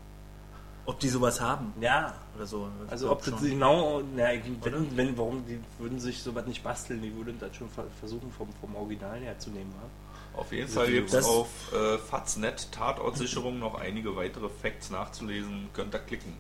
Ob 0.88 0.99
die 0.99 1.09
sowas 1.09 1.41
haben 1.41 1.73
Ja, 1.82 2.13
oder 2.36 2.45
so. 2.45 2.69
also 2.89 3.07
glaub 3.07 3.17
ob 3.17 3.26
das 3.26 3.41
genau, 3.41 4.03
na, 4.15 4.34
ich- 4.34 4.43
wenn, 4.61 4.95
wenn, 4.95 5.17
warum, 5.17 5.43
die 5.47 5.59
würden 5.80 5.99
sich 5.99 6.21
sowas 6.21 6.45
nicht 6.45 6.63
basteln, 6.63 7.01
die 7.01 7.15
würden 7.15 7.39
das 7.39 7.55
schon 7.55 7.69
ver- 7.69 7.88
versuchen 7.99 8.32
vom, 8.32 8.49
vom 8.61 8.76
Original 8.76 9.19
her 9.19 9.38
zu 9.39 9.49
nehmen. 9.49 9.73
wa? 9.82 10.39
Auf 10.39 10.51
jeden 10.51 10.67
Fall 10.69 10.91
gibt 10.91 11.11
es 11.13 11.26
auf 11.26 11.47
äh, 11.73 11.97
Faznet 11.97 12.71
Tatortsicherung 12.71 13.57
noch 13.57 13.76
einige 13.76 14.15
weitere 14.15 14.47
Facts 14.49 14.89
nachzulesen. 14.91 15.69
Könnt 15.73 15.95
ihr 15.95 15.99
klicken. 15.99 16.34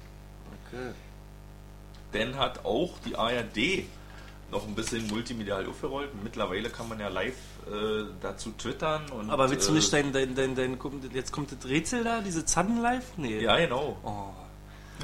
Okay. 0.67 0.91
Denn 2.13 2.37
hat 2.37 2.65
auch 2.65 2.99
die 3.05 3.15
ARD 3.15 3.85
noch 4.51 4.67
ein 4.67 4.75
bisschen 4.75 5.07
multimedial 5.07 5.65
aufgerollt. 5.67 6.09
Mittlerweile 6.23 6.69
kann 6.69 6.87
man 6.87 6.99
ja 6.99 7.07
live 7.07 7.33
äh, 7.67 8.05
dazu 8.21 8.51
twittern. 8.57 9.09
Und, 9.09 9.29
Aber 9.29 9.49
willst 9.49 9.67
du 9.67 9.73
äh, 9.73 9.75
nicht 9.75 9.91
dein, 9.91 10.13
dein, 10.13 10.35
dein, 10.35 10.55
dein, 10.55 10.79
kommt- 10.79 11.13
jetzt 11.13 11.31
kommt 11.31 11.51
das 11.51 11.67
Rätsel 11.69 12.03
da, 12.03 12.21
diese 12.21 12.45
Zannen 12.45 12.81
live? 12.81 13.05
Nee. 13.17 13.41
Ja, 13.41 13.57
genau. 13.57 13.97
Oh. 14.03 14.29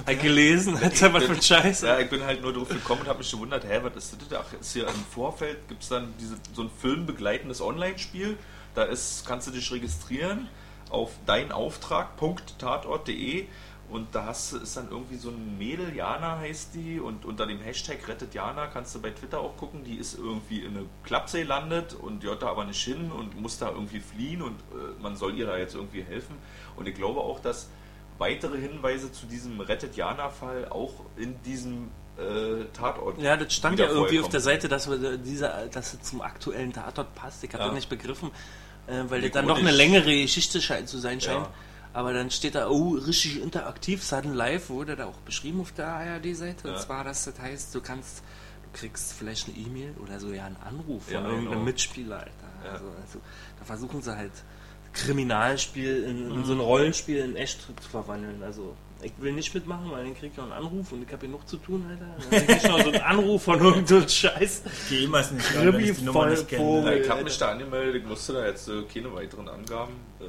Hat 0.06 0.22
gelesen, 0.22 0.80
hat 0.80 1.02
er 1.02 1.12
was 1.14 1.26
für 1.26 1.34
ein 1.34 1.42
Scheiß. 1.42 1.82
Ja, 1.82 2.00
ich 2.00 2.10
bin 2.10 2.24
halt 2.24 2.42
nur 2.42 2.54
drauf 2.54 2.70
gekommen 2.70 3.02
und 3.02 3.08
habe 3.08 3.20
mich 3.20 3.30
gewundert, 3.30 3.66
hä, 3.68 3.80
was 3.84 3.96
ist 3.98 4.16
das? 4.30 4.39
Ach, 4.39 4.54
ist 4.60 4.72
hier 4.72 4.88
im 4.88 4.94
Vorfeld, 5.14 5.68
gibt 5.68 5.84
es 5.84 5.89
dann 5.89 6.14
diese, 6.18 6.38
so 6.54 6.62
ein 6.64 6.70
filmbegleitendes 6.80 7.60
Online-Spiel. 7.62 8.38
Da 8.74 8.84
ist, 8.84 9.26
kannst 9.28 9.48
du 9.48 9.52
dich 9.52 9.70
registrieren 9.72 10.48
auf 10.89 11.12
deinauftrag.tatort.de 11.26 13.46
und 13.92 14.16
da 14.16 14.26
hast, 14.26 14.54
du- 14.54 14.58
ist 14.58 14.76
dann 14.78 14.88
irgendwie 14.89 15.18
so 15.18 15.30
ein 15.30 15.58
Mädel, 15.58 15.96
Jana 15.96 16.39
heißt 16.39 16.74
die, 16.74 17.00
und 17.00 17.26
unter 17.26 17.46
dem 17.46 17.60
Hashtag 17.60 18.08
rettet 18.08 18.34
Jana 18.34 18.68
kannst 18.68 18.96
du 18.96 19.02
bei 19.02 19.10
Twitter 19.12 19.39
auch 19.39 19.58
gucken, 19.58 19.84
die 19.84 19.96
ist 19.98 20.18
irgendwie 20.18 20.60
in 20.60 20.78
eine 20.78 20.86
Klappsee 21.04 21.44
landet 21.44 21.94
und 21.94 22.24
die 22.24 22.28
hört 22.28 22.42
da 22.42 22.48
aber 22.48 22.64
nicht 22.66 22.82
hin 22.84 23.12
und 23.12 23.39
muss 23.39 23.58
da 23.60 23.70
irgendwie 23.70 24.00
fliehen 24.00 24.42
und 24.42 24.56
äh, 24.72 25.02
man 25.02 25.16
soll 25.16 25.38
ihr 25.38 25.46
da 25.46 25.58
jetzt 25.58 25.76
irgendwie 25.76 26.02
helfen. 26.04 26.36
Und 26.78 26.88
ich 26.88 26.96
glaube 26.96 27.20
auch, 27.20 27.39
dass 27.42 27.68
weitere 28.18 28.58
Hinweise 28.60 29.12
zu 29.12 29.26
diesem 29.26 29.60
Rettet 29.62 29.96
Jana-Fall 29.96 30.70
auch 30.70 30.94
in 31.18 31.42
diesem 31.44 31.89
äh, 32.18 32.66
Tatort. 32.74 33.20
Ja, 33.22 33.36
das 33.36 33.54
stand 33.54 33.80
ja 33.80 33.88
irgendwie 33.88 34.20
auf 34.20 34.30
der 34.30 34.42
Seite, 34.42 34.68
dass, 34.68 34.89
wir 34.89 35.18
dieser, 35.18 35.68
dass 35.68 35.94
es 35.94 36.02
zum 36.04 36.22
aktuellen 36.22 36.72
Tatort 36.72 37.16
passt. 37.16 37.44
Ich 37.44 37.50
habe 37.54 37.64
Ja. 37.64 37.68
das 37.70 37.76
nicht 37.76 37.89
begriffen, 37.89 38.30
äh, 38.88 39.04
weil 39.08 39.22
das 39.22 39.32
dann 39.32 39.48
doch 39.48 39.58
eine 39.58 39.72
längere 39.72 40.14
Geschichte 40.22 40.60
zu 40.60 40.98
sein 41.00 41.20
scheint. 41.20 41.46
Ja. 41.46 41.54
Aber 41.94 42.14
dann 42.14 42.32
steht 42.32 42.56
da, 42.56 42.70
oh, 42.70 42.92
richtig 42.92 43.42
interaktiv, 43.42 44.04
Sudden 44.04 44.34
Live 44.34 44.70
wurde 44.70 44.96
da 44.96 45.06
auch 45.08 45.18
beschrieben 45.26 45.60
auf 45.62 45.72
der 45.74 45.88
ARD-Seite. 45.88 46.68
Und 46.70 46.76
Ja. 46.76 46.80
zwar, 46.80 47.04
dass 47.04 47.26
das 47.26 47.38
heißt, 47.39 47.76
du 47.76 47.82
kannst, 47.82 48.20
du 48.64 48.80
kriegst 48.80 49.12
vielleicht 49.14 49.48
eine 49.50 49.58
E-Mail 49.58 49.94
oder 50.02 50.20
so 50.20 50.32
ja 50.32 50.46
einen 50.46 50.56
Anruf 50.58 51.04
von 51.06 51.14
Ja, 51.14 51.22
irgendeinem 51.24 51.50
genau. 51.52 51.64
Mitspieler, 51.66 52.20
Alter. 52.20 52.32
Ja. 52.66 52.72
Also, 52.72 52.86
also, 52.86 53.20
da 53.60 53.66
versuchen 53.66 54.02
sie 54.02 54.16
halt 54.16 54.32
Kriminalspiel 54.94 56.04
in, 56.04 56.30
Mhm. 56.30 56.36
in 56.39 56.46
so 56.46 56.54
ein 56.54 56.60
Rollenspiel 56.60 57.18
in 57.18 57.36
echt 57.36 57.62
zu 57.62 57.89
verwandeln. 57.89 58.42
Also 58.44 58.76
ich 59.04 59.14
will 59.20 59.34
nicht 59.34 59.54
mitmachen, 59.54 59.91
weil 59.91 60.04
dann 60.04 60.16
krieg 60.16 60.32
ich 60.32 60.38
noch 60.38 60.43
einen 60.45 60.54
Anruf 60.54 60.91
und 60.91 61.04
ich 61.04 61.12
habe 61.12 61.26
genug 61.26 61.47
zu 61.47 61.58
tun, 61.58 61.86
Alter. 61.89 62.06
Dann 62.30 62.45
krieg 62.47 62.58
ich 62.58 62.64
noch 62.70 62.80
so 62.82 62.91
einen 62.91 63.02
Anruf 63.02 63.43
von 63.43 63.60
irgendeinem 63.60 64.08
Scheiß. 64.08 64.64
Ich 64.66 64.89
gehe 64.89 65.04
immer 65.06 65.20
nicht 65.20 65.56
ran, 65.56 65.74
wenn 65.74 65.80
ich 65.80 65.97
die 65.97 66.04
Nummer 66.04 66.28
nicht 66.28 66.47
kenne. 66.47 66.97
Ich 66.99 67.10
habe 67.10 67.24
mich 67.24 67.38
da 67.38 67.52
angemeldet, 67.52 68.04
ich 68.04 68.08
musste 68.08 68.34
da 68.34 68.45
jetzt 68.45 68.68
äh, 68.70 68.84
keine 68.93 69.14
weiteren 69.14 69.47
Angaben 69.49 69.93
äh, 70.20 70.24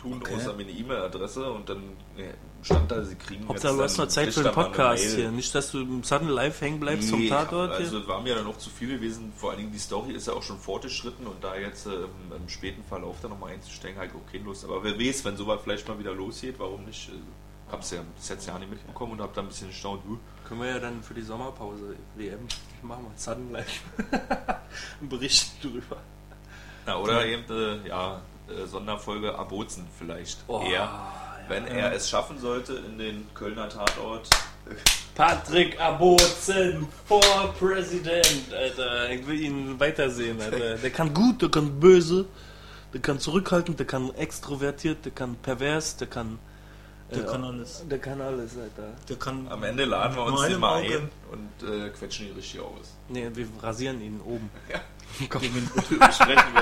tun, 0.00 0.20
Okay. 0.20 0.34
außer 0.36 0.52
meine 0.54 0.70
E-Mail-Adresse 0.70 1.50
und 1.50 1.68
dann 1.68 1.78
äh, 2.16 2.32
stand 2.62 2.90
da, 2.90 3.02
sie 3.04 3.14
kriegen 3.16 3.48
Hauptsache, 3.48 3.74
du 3.74 3.80
jetzt 3.80 3.90
hast 3.92 3.98
dann- 3.98 4.04
noch 4.06 4.12
Zeit 4.12 4.34
für 4.34 4.40
den 4.42 4.54
mal 4.54 4.64
Podcast 4.64 5.04
hier. 5.04 5.30
Nicht, 5.30 5.54
dass 5.54 5.70
du 5.70 5.80
im 5.80 6.02
Sudden 6.02 6.28
Live 6.28 6.60
hängen 6.60 6.80
bleibst 6.80 7.10
vom 7.10 7.20
Nee, 7.20 7.28
Tatort 7.28 7.70
Also 7.72 7.90
hier. 7.92 8.00
es 8.00 8.08
war 8.08 8.20
mir 8.22 8.34
dann 8.34 8.44
noch 8.44 8.58
zu 8.58 8.70
viel 8.70 8.88
gewesen, 8.88 9.32
vor 9.36 9.50
allen 9.50 9.58
Dingen 9.60 9.72
die 9.72 9.78
Story 9.78 10.12
ist 10.12 10.26
ja 10.26 10.32
auch 10.34 10.42
schon 10.42 10.58
fortgeschritten 10.58 11.26
und 11.26 11.42
da 11.42 11.56
jetzt 11.56 11.86
äh, 11.86 11.90
im, 11.94 12.36
im 12.42 12.48
späten 12.48 12.82
Verlauf 12.84 13.16
da 13.22 13.28
nochmal 13.28 13.52
einzusteigen, 13.52 13.98
halt 13.98 14.10
okay 14.14 14.40
Lust. 14.44 14.64
Aber 14.64 14.82
wer 14.84 14.98
weiß, 14.98 15.24
wenn 15.24 15.36
sowas 15.36 15.60
vielleicht 15.64 15.86
mal 15.88 15.98
wieder 15.98 16.12
losgeht, 16.14 16.56
warum 16.58 16.84
nicht? 16.84 17.08
Äh, 17.08 17.12
hab's 17.70 17.90
ja 17.90 18.00
bis 18.16 18.28
jetzt 18.28 18.46
ja 18.46 18.58
nicht 18.58 18.70
mitbekommen 18.70 19.12
und 19.12 19.20
hab 19.20 19.34
da 19.34 19.40
ein 19.42 19.48
bisschen 19.48 19.68
gestaunt, 19.68 20.02
huh, 20.08 20.16
Können 20.46 20.60
wir 20.62 20.70
ja 20.70 20.78
dann 20.78 21.02
für 21.02 21.14
die 21.14 21.22
Sommerpause 21.22 21.96
WM 22.14 22.46
machen 22.82 23.04
wir 23.04 23.18
Sudden 23.18 23.52
Live. 23.52 23.80
Einen 25.00 25.08
Bericht 25.08 25.62
drüber. 25.62 25.96
Na, 26.86 26.98
oder 26.98 27.24
eben, 27.26 27.44
äh, 27.50 27.88
ja, 27.88 28.20
äh, 28.48 28.66
Sonderfolge 28.66 29.36
Abozen 29.36 29.86
vielleicht 29.98 30.38
Oh, 30.46 30.60
eher. 30.62 30.70
ja. 30.70 31.12
Wenn 31.48 31.66
er 31.66 31.92
es 31.92 32.08
schaffen 32.10 32.38
sollte 32.40 32.74
in 32.74 32.98
den 32.98 33.26
Kölner 33.34 33.68
Tatort. 33.68 34.28
Patrick 35.14 35.80
Abozen, 35.80 36.88
for 37.06 37.20
President, 37.58 38.52
Alter. 38.52 39.10
Ich 39.10 39.26
will 39.26 39.40
ihn 39.40 39.78
weitersehen, 39.80 40.40
Alter. 40.40 40.76
Der 40.82 40.90
kann 40.90 41.14
gut, 41.14 41.40
der 41.42 41.48
kann 41.48 41.78
böse, 41.78 42.26
der 42.92 43.00
kann 43.00 43.20
zurückhaltend, 43.20 43.78
der 43.78 43.86
kann 43.86 44.12
extrovertiert, 44.14 45.04
der 45.04 45.12
kann 45.12 45.36
pervers, 45.36 45.96
der 45.96 46.08
kann. 46.08 46.38
Der 47.10 47.22
äh, 47.22 47.26
kann 47.26 47.44
alles. 47.44 47.84
Der 47.88 47.98
kann 47.98 48.20
alles, 48.20 48.52
Alter. 48.56 48.88
Der 49.08 49.16
kann 49.16 49.46
Am 49.48 49.62
Ende 49.62 49.84
laden 49.84 50.16
wir 50.16 50.24
uns 50.24 50.42
den 50.42 50.58
mal 50.60 50.80
Auge. 50.82 50.98
ein 50.98 51.10
und 51.30 51.68
äh, 51.68 51.88
quetschen 51.90 52.28
ihn 52.28 52.34
richtig 52.34 52.60
aus. 52.60 52.94
Nee, 53.08 53.30
wir 53.34 53.46
rasieren 53.62 54.00
ihn 54.00 54.20
oben. 54.24 54.50
Ja. 54.72 54.80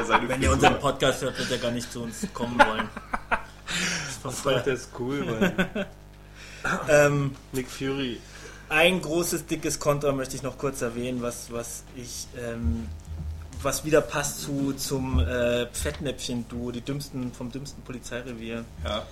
Seine 0.05 0.29
Wenn 0.29 0.43
ihr 0.43 0.53
unseren 0.53 0.79
Podcast 0.79 1.23
hört, 1.23 1.39
wird 1.39 1.51
er 1.51 1.59
gar 1.59 1.71
nicht 1.71 1.91
zu 1.91 2.03
uns 2.03 2.27
kommen 2.35 2.59
wollen. 2.59 2.89
Das 4.23 4.43
der 4.43 4.67
ist 4.69 4.91
cool, 4.99 5.25
Mann. 5.25 5.87
ähm, 6.89 7.37
Nick 7.53 7.69
Fury. 7.69 8.21
ein 8.71 9.03
großes, 9.03 9.47
dickes 9.47 9.79
Kontra 9.81 10.13
möchte 10.13 10.37
ich 10.37 10.43
noch 10.43 10.57
kurz 10.57 10.81
erwähnen, 10.81 11.21
was, 11.21 11.53
was 11.53 11.85
ich 11.97 12.27
ähm, 12.39 12.87
was 13.65 13.85
wieder 13.85 14.01
passt 14.01 14.43
zu, 14.43 14.73
zum 14.75 15.19
äh, 15.21 15.67
Fettnäpfchen-Duo, 15.73 16.71
die 16.71 16.83
dümmsten 16.83 17.33
vom 17.33 17.51
dümmsten 17.51 17.83
Polizeirevier. 17.83 18.65
Ja. 18.85 19.07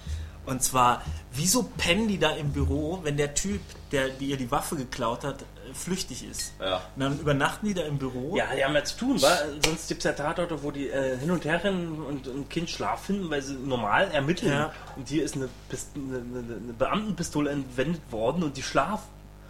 Und 0.45 0.63
zwar, 0.63 1.03
wieso 1.33 1.71
pennen 1.77 2.09
die 2.09 2.19
da 2.19 2.31
im 2.31 2.53
Büro, 2.53 3.01
wenn 3.03 3.17
der 3.17 3.35
Typ, 3.35 3.61
der 3.93 4.09
die 4.09 4.27
ihr 4.27 4.37
die 4.37 4.51
Waffe 4.51 4.75
geklaut 4.75 5.23
hat, 5.25 5.43
äh, 5.43 5.75
flüchtig 5.75 6.29
ist? 6.29 6.55
Ja. 6.61 6.77
Und 6.97 7.01
dann 7.01 7.19
übernachten 7.21 7.67
die 7.67 7.75
da 7.75 7.83
im 7.83 7.99
Büro. 7.99 8.37
Ja, 8.37 8.47
die 8.55 8.65
haben 8.65 8.75
ja 8.75 8.83
zu 8.83 8.97
tun, 8.97 9.23
wa? 9.23 9.39
Sonst 9.65 9.87
gibt 9.89 10.01
es 10.01 10.05
ja 10.05 10.13
Tatorte, 10.13 10.63
wo 10.63 10.73
die 10.73 10.89
äh, 10.89 11.17
hin 11.19 11.31
und 11.31 11.45
her 11.45 11.63
rennen 11.63 12.03
und 12.03 12.27
ein 12.27 12.49
Kind 12.49 12.71
Schlaf 12.71 13.05
finden, 13.05 13.31
weil 13.31 13.43
sie 13.43 13.55
normal 13.55 14.11
ermitteln. 14.13 14.53
Ja. 14.53 14.73
Und 14.97 15.09
hier 15.09 15.23
ist 15.25 15.37
eine, 15.37 15.49
Pist 15.69 15.91
eine, 15.95 16.19
eine, 16.19 16.73
Beamtenpistole 16.77 17.51
entwendet 17.51 18.03
worden 18.11 18.43
und 18.43 18.57
die 18.57 18.63
schlafen. 18.63 19.07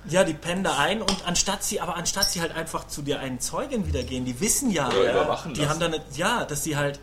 Ja, 0.09 0.24
die 0.24 0.34
pennen 0.34 0.64
da 0.64 0.78
ein 0.78 1.01
und 1.01 1.26
anstatt 1.26 1.62
sie, 1.62 1.80
aber 1.80 1.97
anstatt 1.97 2.28
sie 2.28 2.40
halt 2.40 2.55
einfach 2.57 2.88
zu 2.88 3.03
der 3.03 3.20
einen 3.20 3.38
Zeugin 3.38 3.86
wieder 3.86 4.03
gehen, 4.03 4.24
die 4.24 4.40
wissen 4.40 4.70
ja, 4.72 4.88
Oder 4.88 5.12
überwachen 5.12 5.55
die 5.55 5.61
lassen. 5.61 5.82
haben 5.82 5.93
dann, 5.93 6.01
ja, 6.16 6.45
dass 6.45 6.64
sie 6.64 6.76
halt, 6.76 6.99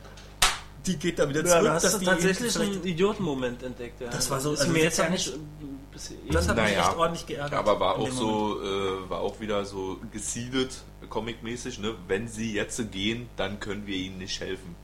die 0.85 0.97
geht 0.97 1.19
da 1.19 1.27
wieder 1.29 1.41
Ja, 1.45 1.47
zurück, 1.51 1.63
da 1.65 1.73
hast 1.73 1.93
du 2.01 2.05
tatsächlich 2.05 2.59
einen 2.59 2.83
Idiotenmoment 2.83 3.63
entdeckt. 3.63 4.01
Ja. 4.01 4.09
Das 4.09 4.29
war 4.29 4.39
so- 4.39 4.53
ist 4.53 4.61
also 4.61 4.71
mir 4.71 4.85
das 4.85 4.85
jetzt 4.85 4.97
ja 4.99 5.09
nicht. 5.09 5.27
mich- 5.27 5.35
eben- 5.35 6.33
Das 6.33 6.47
hat 6.47 6.55
mich 6.55 6.65
Naja. 6.65 6.87
echt 6.89 6.97
ordentlich 6.97 7.25
geärgert. 7.25 7.53
Aber 7.59 7.79
war 7.79 7.95
auch 7.97 8.09
so, 8.11 8.61
äh, 8.61 9.09
war 9.09 9.19
auch 9.19 9.39
wieder 9.41 9.65
so 9.65 9.99
gesiedelt, 10.13 10.81
comic-mäßig, 11.09 11.79
ne? 11.79 11.95
Wenn 12.07 12.27
sie 12.29 12.53
jetzt 12.53 12.81
gehen, 12.91 13.29
dann 13.35 13.59
können 13.59 13.85
wir 13.85 13.95
ihnen 13.97 14.17
nicht 14.19 14.39
helfen. 14.39 14.75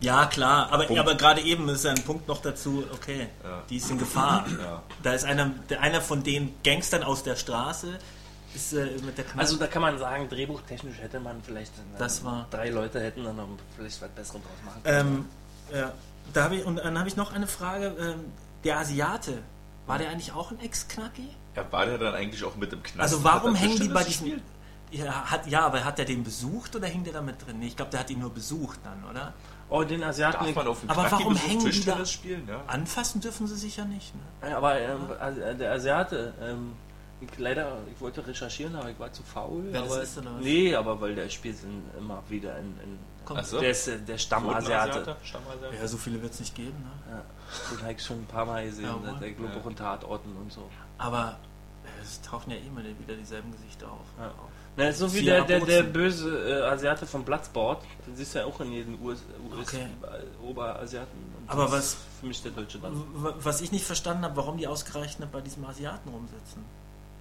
Ja, 0.00 0.26
klar, 0.26 0.72
aber, 0.72 0.86
Punkt. 0.86 0.98
aber 1.00 1.14
gerade 1.14 1.42
eben 1.42 1.68
ist 1.68 1.84
ja 1.84 1.92
ein 1.92 2.02
Punkt 2.02 2.26
noch 2.26 2.42
dazu, 2.42 2.82
okay, 2.92 3.28
Ja. 3.44 3.62
die 3.70 3.76
ist 3.76 3.88
in 3.88 3.98
Gefahr. 3.98 4.44
Ja. 4.60 4.82
Da 5.04 5.12
ist 5.14 5.24
einer, 5.24 5.52
der, 5.70 5.80
einer 5.80 6.00
von 6.00 6.24
den 6.24 6.52
Gangstern 6.64 7.04
aus 7.04 7.22
der 7.22 7.36
Straße, 7.36 7.98
ist 8.54 8.72
äh, 8.72 8.86
mit 9.04 9.16
der 9.16 9.24
Knarre. 9.24 9.40
Also 9.40 9.56
da 9.56 9.66
kann 9.66 9.82
man 9.82 9.98
sagen, 9.98 10.28
drehbuchtechnisch 10.28 10.98
hätte 10.98 11.20
man 11.20 11.42
vielleicht 11.42 11.72
äh, 11.72 11.98
Das 11.98 12.24
war- 12.24 12.46
drei 12.50 12.70
Leute 12.70 13.00
hätten 13.00 13.24
dann 13.24 13.36
noch 13.36 13.48
vielleicht 13.76 14.00
was 14.02 14.08
Besseres 14.10 14.42
draus 14.42 14.52
machen 14.64 14.82
können. 14.82 15.26
ähm, 15.70 15.76
ja, 15.78 15.92
da 16.32 16.44
habe 16.44 16.56
ich, 16.56 16.64
und 16.64 16.76
dann 16.76 16.98
habe 16.98 17.08
ich 17.08 17.16
noch 17.16 17.32
eine 17.32 17.46
Frage, 17.46 17.96
ähm, 17.98 18.32
der 18.64 18.78
Asiate, 18.78 19.38
war 19.86 19.98
der 19.98 20.10
eigentlich 20.10 20.32
auch 20.32 20.50
ein 20.50 20.60
Ex-Knacki? 20.60 21.28
Ja, 21.56 21.64
war 21.70 21.84
der 21.86 21.98
dann 21.98 22.14
eigentlich 22.14 22.44
auch 22.44 22.56
mit 22.56 22.72
im 22.72 22.82
Knast? 22.82 23.00
Also 23.00 23.24
warum 23.24 23.54
hängen 23.54 23.78
die 23.78 23.88
bei 23.88 24.04
gespielt? 24.04 24.42
Ja, 24.90 25.24
hat, 25.30 25.46
ja, 25.46 25.60
aber 25.66 25.84
hat 25.84 25.98
er 25.98 26.04
den 26.04 26.22
besucht 26.22 26.76
oder 26.76 26.86
hing 26.86 27.02
der 27.02 27.14
da 27.14 27.22
mit 27.22 27.44
drin? 27.46 27.58
Nee, 27.58 27.68
ich 27.68 27.76
glaube, 27.76 27.90
der 27.90 28.00
hat 28.00 28.10
ihn 28.10 28.18
nur 28.20 28.32
besucht 28.32 28.78
dann, 28.84 29.02
oder? 29.10 29.32
oh, 29.70 29.82
den 29.84 30.02
Asiaten. 30.04 30.44
Darf 30.44 30.54
man 30.54 30.66
auf 30.68 30.80
dem 30.80 30.90
Aber 30.90 31.04
Knacki 31.04 31.12
warum 31.22 31.32
Besuch 31.32 31.48
hängen 31.48 31.70
die 31.70 31.84
da- 31.84 32.04
spielen? 32.04 32.46
Ja. 32.46 32.62
Anfassen 32.66 33.22
dürfen 33.22 33.46
sie 33.46 33.56
sich 33.56 33.78
ja 33.78 33.86
nicht, 33.86 34.12
ne? 34.14 34.50
Ja, 34.50 34.58
aber 34.58 34.78
ähm, 34.78 35.00
Asi- 35.18 35.56
der 35.56 35.72
Asiate, 35.72 36.34
ähm, 36.42 36.72
ich, 37.22 37.38
leider, 37.38 37.78
ich 37.92 38.00
wollte 38.00 38.26
recherchieren, 38.26 38.74
aber 38.76 38.90
ich 38.90 38.98
war 38.98 39.12
zu 39.12 39.22
faul. 39.22 39.70
Das 39.72 39.82
aber, 39.82 40.02
ist? 40.02 40.20
Nee, 40.40 40.74
aber 40.74 41.00
weil 41.00 41.14
der 41.14 41.28
spielt 41.28 41.62
in, 41.62 41.82
immer 41.98 42.22
wieder 42.28 42.58
in. 42.58 42.78
in 42.82 42.98
so. 43.44 43.60
Der 43.60 43.70
ist 43.70 43.86
der 43.86 44.18
Stammasiate. 44.18 45.16
Stammasiate? 45.22 45.76
Ja, 45.80 45.86
so 45.86 45.96
viele 45.96 46.20
wird 46.20 46.32
es 46.32 46.40
nicht 46.40 46.54
geben, 46.54 46.76
ne? 46.80 47.14
Ja, 47.14 47.22
den 47.70 47.82
habe 47.82 47.92
ich 47.92 48.02
schon 48.02 48.18
ein 48.18 48.26
paar 48.26 48.44
Mal 48.44 48.64
gesehen. 48.66 48.84
Jawohl. 48.84 49.18
der 49.20 49.30
glaube 49.32 49.56
auch 49.60 49.66
in 49.66 49.76
Tatorten 49.76 50.36
und 50.36 50.52
so. 50.52 50.68
Aber 50.98 51.38
äh, 51.84 52.02
es 52.02 52.20
tauchen 52.20 52.50
ja 52.50 52.56
immer 52.58 52.80
wieder 52.82 53.14
dieselben 53.14 53.52
Gesichter 53.52 53.90
auf. 53.90 54.06
Ja. 54.18 54.32
Na, 54.76 54.90
so 54.90 55.12
wie 55.12 55.22
der, 55.22 55.42
der, 55.42 55.60
der 55.60 55.82
böse 55.82 56.48
äh, 56.48 56.62
Asiate 56.62 57.04
vom 57.06 57.24
Bloodsport. 57.24 57.84
Den 58.06 58.16
siehst 58.16 58.34
du 58.34 58.38
ja 58.38 58.46
auch 58.46 58.58
in 58.60 58.72
jedem 58.72 59.02
US, 59.02 59.22
US 59.50 59.68
Okay. 59.68 59.86
äh, 60.02 60.44
Oberasiaten. 60.44 61.18
Und 61.40 61.50
Aber 61.50 61.70
was- 61.70 61.96
Für 62.20 62.26
mich 62.26 62.42
der 62.42 62.52
deutsche 62.52 62.80
Was 62.82 63.60
ich 63.60 63.70
nicht 63.70 63.84
verstanden 63.84 64.24
habe, 64.24 64.36
warum 64.36 64.56
die 64.56 64.66
ausgerechnet 64.66 65.30
bei 65.30 65.42
diesem 65.42 65.64
Asiaten 65.66 66.08
rumsitzen. 66.08 66.64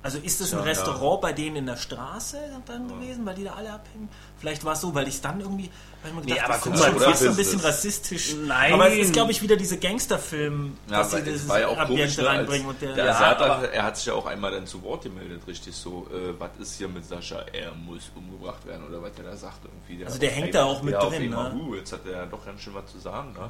Also 0.03 0.17
ist 0.17 0.41
das 0.41 0.51
ein 0.53 0.61
Restaurant 0.61 1.21
bei 1.21 1.31
denen 1.31 1.57
in 1.57 1.65
der 1.67 1.77
Straße 1.77 2.37
dann 2.65 2.87
gewesen, 2.87 3.23
weil 3.25 3.35
die 3.35 3.43
da 3.43 3.53
alle 3.53 3.71
abhängen? 3.71 4.09
Vielleicht 4.39 4.65
war 4.65 4.73
es 4.73 4.81
so, 4.81 4.95
weil 4.95 5.07
ich 5.07 5.13
es 5.15 5.21
dann 5.21 5.39
irgendwie, 5.39 5.69
weil 6.01 6.09
ich 6.11 6.15
mir 6.17 6.21
Nee, 6.21 6.31
gedacht, 6.31 6.45
aber 6.45 6.53
das 6.55 6.63
guck 6.63 6.73
ist 6.73 6.79
mal, 6.79 6.99
fast 6.99 7.19
so 7.19 7.25
ein 7.25 7.31
ist 7.31 7.37
bisschen 7.37 7.59
rassistisch. 7.59 8.35
Nein. 8.47 8.73
Aber 8.73 8.87
es 8.91 8.97
ist, 8.97 9.13
glaube 9.13 9.31
ich, 9.31 9.43
wieder 9.43 9.55
diese 9.55 9.77
Gangsterfilm, 9.77 10.75
Ja, 10.89 10.97
dass 10.97 11.11
sie 11.11 11.17
aber 11.17 11.47
war 11.49 11.59
ja 11.59 11.67
auch 11.67 11.85
komisch, 11.85 12.17
ne, 12.17 12.25
reinbringen 12.25 12.67
und 12.67 12.81
der, 12.81 12.93
der 12.95 13.05
Ja, 13.05 13.37
aber- 13.37 13.69
er 13.71 13.83
hat 13.83 13.97
sich 13.97 14.07
ja 14.07 14.13
auch 14.13 14.25
einmal 14.25 14.51
dann 14.51 14.65
zu 14.65 14.81
Wort 14.81 15.03
gemeldet, 15.03 15.43
richtig 15.47 15.75
so, 15.75 16.07
äh, 16.11 16.33
was 16.39 16.49
ist 16.59 16.77
hier 16.77 16.87
mit 16.87 17.05
Sascha, 17.05 17.45
er 17.53 17.71
muss 17.75 18.11
umgebracht 18.15 18.65
werden 18.65 18.87
oder 18.87 19.03
was 19.03 19.13
der 19.13 19.25
da 19.25 19.37
sagt 19.37 19.59
irgendwie. 19.65 19.97
Der 19.97 20.07
Also 20.07 20.19
der 20.19 20.31
hängt 20.31 20.55
da 20.55 20.63
auch 20.65 20.81
mit 20.81 20.93
ja, 20.93 21.05
drin, 21.05 21.29
ne? 21.29 21.53
jetzt 21.77 21.93
hat 21.93 22.05
er 22.07 22.11
ja 22.11 22.25
doch 22.25 22.43
ganz 22.43 22.61
schön 22.61 22.73
was 22.73 22.91
zu 22.91 22.97
sagen, 22.97 23.33
ne? 23.33 23.49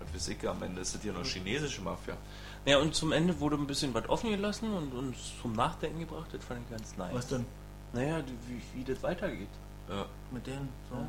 Was 0.00 0.14
weiß 0.14 0.28
ich, 0.28 0.48
am 0.48 0.62
Ende 0.62 0.80
ist 0.80 0.94
das 0.94 1.02
hier 1.02 1.12
noch 1.12 1.24
chinesische 1.24 1.82
Mafia. 1.82 2.16
Ja, 2.66 2.78
und 2.78 2.94
zum 2.94 3.12
Ende 3.12 3.38
wurde 3.40 3.56
ein 3.56 3.66
bisschen 3.66 3.92
was 3.94 4.08
offen 4.08 4.30
gelassen 4.30 4.72
und 4.72 4.92
uns 4.94 5.16
zum 5.42 5.52
Nachdenken 5.52 6.00
gebracht. 6.00 6.28
Das 6.32 6.44
fand 6.44 6.60
ich 6.64 6.70
ganz 6.70 6.96
nice. 6.96 7.14
was 7.14 7.26
denn 7.26 7.44
Naja, 7.92 8.22
wie, 8.48 8.78
wie 8.78 8.84
das 8.84 9.02
weitergeht. 9.02 9.48
Ja. 9.88 10.06
mit 10.32 10.46
denen? 10.46 10.68
So. 10.90 10.96
Ja. 10.96 11.04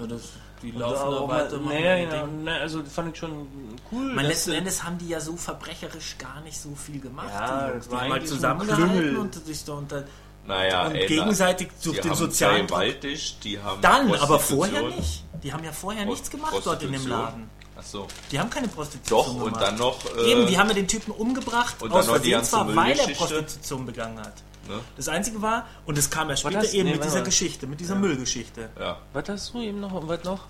Ja, 0.00 0.06
das, 0.06 0.32
die 0.62 0.70
Und 0.72 0.80
laufen 0.80 1.10
da 1.10 1.28
weiter, 1.28 1.58
naja, 1.58 1.96
ja, 1.96 2.28
na, 2.44 2.56
also 2.58 2.82
das 2.82 2.92
fand 2.92 3.12
ich 3.12 3.18
schon 3.18 3.48
cool. 3.90 4.12
Mein 4.14 4.26
dass 4.26 4.34
letzten 4.34 4.52
Endes 4.52 4.84
haben 4.84 4.98
die 4.98 5.08
ja 5.08 5.18
so 5.20 5.36
verbrecherisch 5.36 6.16
gar 6.18 6.40
nicht 6.42 6.58
so 6.60 6.74
viel 6.74 7.00
gemacht. 7.00 7.28
Ja, 7.32 7.72
die 7.72 7.96
haben 7.96 8.12
halt 8.12 8.28
zusammengehalten 8.28 9.16
und 9.16 9.34
sich 9.34 9.64
da 9.64 9.72
unter 9.74 10.04
Naja, 10.46 10.86
und 10.88 10.94
ey, 10.94 11.06
gegenseitig 11.06 11.68
na, 11.70 11.84
durch 11.84 11.96
die 11.96 12.02
den 12.02 12.10
haben 12.10 12.18
sozialen 12.18 12.66
Druck. 12.66 12.78
vergewaltigt, 12.78 13.44
die 13.44 13.60
haben 13.60 13.80
Dann, 13.80 14.14
aber 14.14 14.38
vorher 14.38 14.82
nicht. 14.82 15.24
Die 15.42 15.52
haben 15.52 15.64
ja 15.64 15.72
vorher 15.72 16.04
nichts 16.04 16.30
gemacht 16.30 16.54
dort 16.64 16.82
in 16.82 16.92
dem. 16.92 17.06
Laden. 17.06 17.50
Ach 17.80 17.84
so. 17.84 18.08
Die 18.32 18.38
haben 18.40 18.50
keine 18.50 18.66
Prostitution 18.68 19.18
Doch, 19.24 19.32
und 19.34 19.44
gemacht. 19.44 19.62
dann 19.62 19.76
noch. 19.76 19.98
Äh, 20.16 20.32
Eben, 20.32 20.46
die 20.48 20.58
haben 20.58 20.68
ja 20.68 20.74
den 20.74 20.88
Typen 20.88 21.12
umgebracht, 21.12 21.76
und 21.80 21.90
dann 21.90 22.00
aus 22.00 22.06
Versehen 22.06 22.42
zwar, 22.44 22.74
weil 22.74 22.98
er. 22.98 23.06
Prostitution 23.14 23.86
begangen 23.86 24.18
hat. 24.18 24.34
Ne? 24.68 24.80
Das 24.96 25.08
Einzige 25.08 25.40
war, 25.40 25.66
und 25.86 25.96
es 25.96 26.10
kam 26.10 26.28
ja 26.28 26.36
später 26.36 26.60
das? 26.60 26.74
eben 26.74 26.88
Nee, 26.88 26.94
mit 26.96 27.04
dieser 27.04 27.18
mal. 27.20 27.24
Geschichte, 27.24 27.66
mit 27.66 27.80
dieser 27.80 27.94
Müllgeschichte. 27.94 28.68
Ja. 28.78 28.98
Was 29.12 29.28
hast 29.28 29.54
du 29.54 29.62
eben 29.62 29.80
noch? 29.80 29.92
Und 29.92 30.08
was 30.08 30.24
noch? 30.24 30.40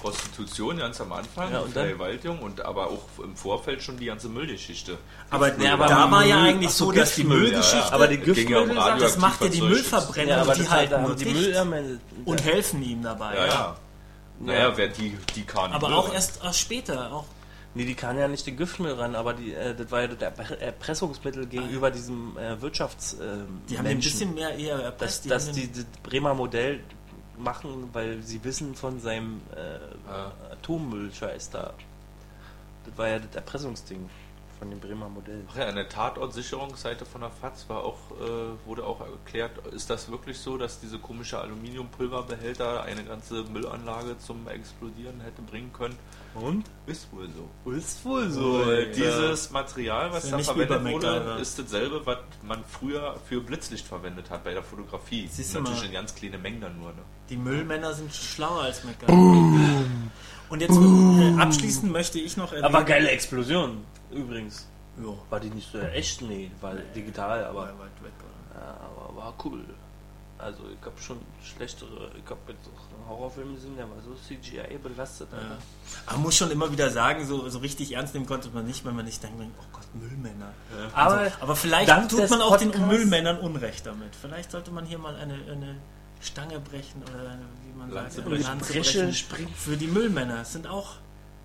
Prostitution 0.00 0.78
ganz 0.78 0.98
am 1.00 1.12
Anfang, 1.12 1.52
Ja, 1.52 1.60
und? 1.60 1.72
Vergewaltigung 1.72 2.38
und 2.40 2.60
aber 2.62 2.86
auch 2.88 3.02
im 3.22 3.36
Vorfeld 3.36 3.82
schon 3.82 3.98
die 3.98 4.06
ganze 4.06 4.28
Müllgeschichte. 4.28 4.96
Aber, 5.30 5.54
Ja, 5.60 5.74
aber 5.74 5.86
da 5.88 6.10
war 6.10 6.24
ja 6.24 6.36
Müll- 6.36 6.48
eigentlich 6.48 6.70
so, 6.70 6.86
so, 6.86 6.92
dass 6.92 7.14
die 7.16 7.24
Müllgeschichte, 7.24 7.76
ja, 7.76 7.86
ja. 7.88 7.92
Aber 7.92 8.06
die 8.08 8.14
ja 8.14 8.20
um 8.20 8.24
Giftmüll, 8.24 8.78
Radio- 8.78 9.02
das 9.04 9.18
macht 9.18 9.42
ja 9.42 9.48
die 9.48 9.60
Müllverbrenner 9.60 10.28
ja, 10.30 10.40
aber 10.40 10.52
und 10.52 10.58
die 10.58 10.68
halten 10.70 10.94
haben 10.94 11.16
die 11.16 11.24
Müllärmel. 11.26 12.00
und 12.24 12.44
helfen 12.44 12.82
ihm 12.82 13.02
dabei. 13.02 13.34
Ja, 13.34 13.46
ja. 13.46 13.76
Naja, 14.40 14.72
wer 14.76 14.88
die, 14.88 15.16
die 15.36 15.42
kann. 15.44 15.72
Aber 15.72 15.94
auch 15.96 16.12
erst 16.12 16.42
äh, 16.42 16.52
später. 16.52 17.12
Auch. 17.12 17.24
Nee, 17.74 17.84
die 17.84 17.94
kann 17.94 18.18
ja 18.18 18.26
nicht 18.26 18.46
den 18.46 18.56
Giftmüll 18.56 18.94
ran, 18.94 19.14
aber 19.14 19.34
die, 19.34 19.52
äh, 19.54 19.74
das 19.74 19.90
war 19.92 20.00
ja 20.00 20.08
das 20.08 20.18
Erpre- 20.18 20.56
Erpressungsmittel 20.56 21.46
gegenüber 21.46 21.90
diesem 21.90 22.36
äh, 22.36 22.60
Wirtschafts. 22.60 23.16
ähm, 23.20 23.60
Die 23.68 23.76
haben 23.78 23.84
den 23.84 23.90
ein 23.92 23.96
Menschen. 23.98 24.10
bisschen 24.12 24.34
mehr 24.34 24.56
eher 24.58 24.76
dass, 24.76 24.84
erpresst. 24.86 25.30
dass 25.30 25.46
haben 25.48 25.54
die 25.54 25.70
das 25.70 25.84
Bremer 26.02 26.34
Modell 26.34 26.80
machen, 27.38 27.88
weil 27.92 28.22
sie 28.22 28.42
wissen 28.42 28.74
von 28.74 29.00
seinem 29.00 29.40
äh, 29.54 30.10
Ja. 30.10 30.32
Atommüll-Scheiß 30.52 31.50
da. 31.50 31.72
Das 32.86 32.98
war 32.98 33.08
ja 33.08 33.18
das 33.18 33.34
Erpressungsding 33.36 34.08
von 34.60 34.70
dem 34.70 34.78
Bremer 34.78 35.08
Modell. 35.08 35.42
Ach 35.50 35.56
ja, 35.56 35.66
an 35.66 35.74
der 35.74 35.88
Tatortsicherungsseite 35.88 37.06
von 37.06 37.22
der 37.22 37.30
FAZ 37.30 37.68
war 37.68 37.82
auch, 37.82 37.98
äh, 38.20 38.66
wurde 38.66 38.84
auch 38.84 39.00
erklärt, 39.00 39.52
ist 39.72 39.88
das 39.88 40.10
wirklich 40.10 40.38
so, 40.38 40.58
dass 40.58 40.80
diese 40.80 40.98
komische 40.98 41.38
Aluminiumpulverbehälter 41.38 42.82
eine 42.82 43.02
ganze 43.04 43.42
Müllanlage 43.44 44.18
zum 44.18 44.46
Explodieren 44.46 45.20
hätte 45.22 45.40
bringen 45.40 45.72
können? 45.72 45.96
Und? 46.34 46.66
Ist 46.86 47.10
wohl 47.10 47.28
so. 47.30 47.70
Ist 47.70 48.04
wohl 48.04 48.24
Und 48.24 48.96
dieses 48.96 49.50
Material, 49.50 50.12
was 50.12 50.30
da 50.30 50.38
verwendet 50.38 50.84
wurde, 50.92 51.38
ist 51.40 51.58
dasselbe, 51.58 52.04
was 52.04 52.18
man 52.42 52.62
früher 52.64 53.16
für 53.26 53.40
Blitzlicht 53.40 53.86
verwendet 53.86 54.30
hat 54.30 54.44
bei 54.44 54.52
der 54.52 54.62
Fotografie. 54.62 55.26
Siehst 55.26 55.54
du 55.54 55.60
Natürlich 55.60 55.80
mal. 55.80 55.86
in 55.86 55.92
ganz 55.94 56.14
kleine 56.14 56.38
Mengen 56.38 56.60
dann 56.60 56.78
nur. 56.78 56.90
Ne? 56.90 57.02
Die 57.30 57.36
Müllmänner 57.36 57.94
sind 57.94 58.12
schlauer 58.12 58.62
als 58.62 58.84
MacGyver. 58.84 59.12
Und 60.50 60.60
jetzt 60.60 60.76
äh, 60.76 61.40
abschließend 61.40 61.90
möchte 61.92 62.18
ich 62.18 62.36
noch 62.36 62.52
erwähnen. 62.52 62.64
Aber 62.64 62.84
geile 62.84 63.08
Explosion, 63.10 63.84
übrigens. 64.10 64.66
Ja, 65.00 65.12
War 65.30 65.40
die 65.40 65.50
nicht 65.50 65.70
so 65.72 65.78
echt? 65.78 66.20
Nee, 66.22 66.50
war 66.60 66.74
digital, 66.94 67.44
aber, 67.44 67.60
war 67.60 67.66
weit 67.68 68.02
weg. 68.02 68.12
Oder? 68.18 68.60
ja, 68.60 68.76
aber 68.80 69.16
war 69.16 69.34
cool. 69.44 69.64
Also 70.38 70.62
ich 70.72 70.84
habe 70.86 70.98
schon 71.00 71.18
schlechtere, 71.44 72.10
ich 72.16 72.28
habe 72.30 72.40
jetzt 72.48 72.66
auch 72.66 72.96
einen 72.98 73.08
Horrorfilm 73.08 73.54
gesehen, 73.54 73.76
der 73.76 73.84
war 73.88 73.96
so 74.02 74.14
CGI 74.26 74.78
belastet. 74.82 75.28
Ja. 75.32 75.38
Aber 76.06 76.14
man 76.16 76.22
muss 76.22 76.36
schon 76.36 76.50
immer 76.50 76.72
wieder 76.72 76.90
sagen, 76.90 77.26
so, 77.26 77.48
so 77.50 77.58
richtig 77.58 77.92
ernst 77.92 78.14
nehmen 78.14 78.26
konnte 78.26 78.48
man 78.48 78.66
nicht, 78.66 78.84
wenn 78.86 78.96
man 78.96 79.04
nicht 79.04 79.22
denkt, 79.22 79.36
oh 79.38 79.64
Gott, 79.72 79.86
Müllmänner. 79.94 80.52
Aber, 80.94 81.18
Also, 81.18 81.34
aber 81.40 81.56
vielleicht 81.56 81.88
dank 81.90 82.08
tut 82.08 82.28
man 82.30 82.40
auch 82.40 82.56
den 82.56 82.70
Podcasts- 82.70 82.88
Müllmännern 82.90 83.38
Unrecht 83.38 83.84
damit. 83.86 84.16
Vielleicht 84.18 84.50
sollte 84.50 84.70
man 84.70 84.86
hier 84.86 84.98
mal 84.98 85.14
eine, 85.14 85.34
eine 85.34 85.76
Stange 86.20 86.60
brechen 86.60 87.02
oder 87.02 87.38
wie 87.64 87.78
man 87.78 87.90
Lanze 87.90 88.16
sagt, 88.22 88.28
Lanze 88.30 88.72
Bresche 88.72 88.98
brechen 89.00 89.14
springen. 89.14 89.54
für 89.56 89.76
die 89.76 89.86
Müllmänner. 89.86 90.42
Es 90.42 90.52
sind 90.52 90.66
auch 90.66 90.96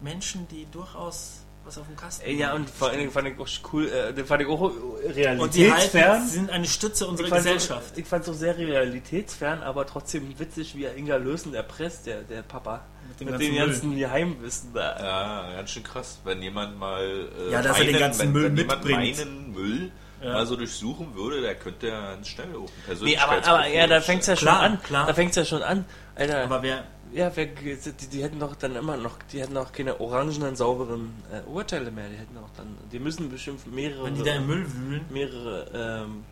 Menschen, 0.02 0.48
die 0.50 0.68
durchaus 0.72 1.42
was 1.64 1.80
auf 1.80 1.88
dem 1.88 1.96
Kasten 1.96 2.24
Ey, 2.26 2.36
ja, 2.36 2.50
haben. 2.50 2.58
und 2.62 2.70
vor 2.70 2.90
allen 2.90 3.00
Dingen 3.00 3.10
fand 3.12 3.28
ich 3.28 3.40
auch 3.40 3.48
cool, 3.74 3.88
äh, 3.90 4.14
den 4.14 4.26
fand 4.28 4.44
ich 4.44 4.48
auch 4.48 4.60
und 4.62 4.76
die 5.04 5.12
realitätsfern. 5.14 6.12
halten, 6.12 6.28
sind 6.28 6.50
eine 6.52 6.66
Stütze 6.68 7.08
unserer 7.08 7.28
Ich 7.28 7.34
Gesellschaft. 7.34 7.94
auch- 7.94 7.98
Ich 7.98 8.06
fand 8.06 8.24
es 8.24 8.30
auch 8.30 8.36
sehr 8.36 8.56
realitätsfern, 8.56 9.64
aber 9.64 9.88
trotzdem 9.88 10.38
witzig, 10.38 10.76
wie 10.76 10.84
er 10.84 10.96
Inga 10.96 11.16
Lösen 11.16 11.56
erpresst, 11.56 12.06
der, 12.06 12.22
der 12.22 12.44
Papa. 12.44 12.82
Mit 13.08 13.20
dem 13.20 13.26
Mit 13.26 13.34
ganzen 13.34 13.46
den 13.48 13.56
Müll. 13.56 13.68
ganzen 13.68 13.96
Geheimwissen 13.98 14.74
da. 14.76 15.00
Ja, 15.00 15.56
ganz 15.56 15.72
schön 15.72 15.82
krass. 15.84 16.20
Wenn 16.24 16.42
jemand 16.44 16.78
mal 16.78 17.30
äh, 17.48 17.52
Ja, 17.52 17.62
dass 17.64 17.80
er 17.80 17.86
den 17.86 17.98
ganzen 18.00 18.32
Müll 18.32 18.44
wenn, 18.44 18.52
wenn 18.52 18.58
jemand 18.58 18.86
mitbringt. 18.86 19.18
meinen 19.18 19.52
Müll 19.54 19.92
Ja. 20.24 20.34
mal 20.34 20.46
so 20.46 20.56
durchsuchen 20.56 21.14
würde, 21.16 21.42
der 21.42 21.56
könnte 21.56 21.88
ja 21.88 22.14
ganz 22.14 22.28
schnell 22.30 22.48
auch 22.56 22.70
ein 22.90 22.98
Nee, 23.02 23.18
aber, 23.18 23.46
aber 23.46 23.68
ja, 23.68 23.86
da 23.88 24.00
fängt's 24.02 24.28
ja 24.28 24.36
schon 24.36 24.48
Klar, 24.48 24.62
an. 24.62 24.82
klar. 24.84 25.08
Da 25.08 25.14
fängt's 25.14 25.36
ja 25.36 25.46
schon 25.46 25.62
an. 25.62 25.86
Alter, 26.16 26.44
Aber 26.46 26.64
wer, 26.64 26.84
ja, 27.14 27.32
wer, 27.36 27.46
die, 27.48 27.78
die 28.12 28.24
hätten 28.24 28.40
doch 28.40 28.56
dann 28.56 28.76
immer 28.76 28.98
noch, 28.98 29.18
die 29.32 29.42
hätten 29.42 29.58
auch 29.58 29.72
keine 29.72 30.00
orangenen, 30.00 30.56
sauberen 30.56 31.14
äh, 31.32 31.48
Urteile 31.50 31.92
mehr. 31.92 32.08
Die 32.10 32.18
hätten 32.18 32.38
auch 32.38 32.50
dann, 32.58 32.78
die 32.92 33.00
müssen 33.00 33.30
bestimmt 33.30 33.72
mehrere, 33.74 34.06
wenn 34.06 34.16
die 34.16 34.24
da 34.24 34.36
im 34.36 34.48
Müll 34.48 34.66
wühlen? 34.74 35.06
mehrere 35.10 36.04
ähm, 36.06 36.24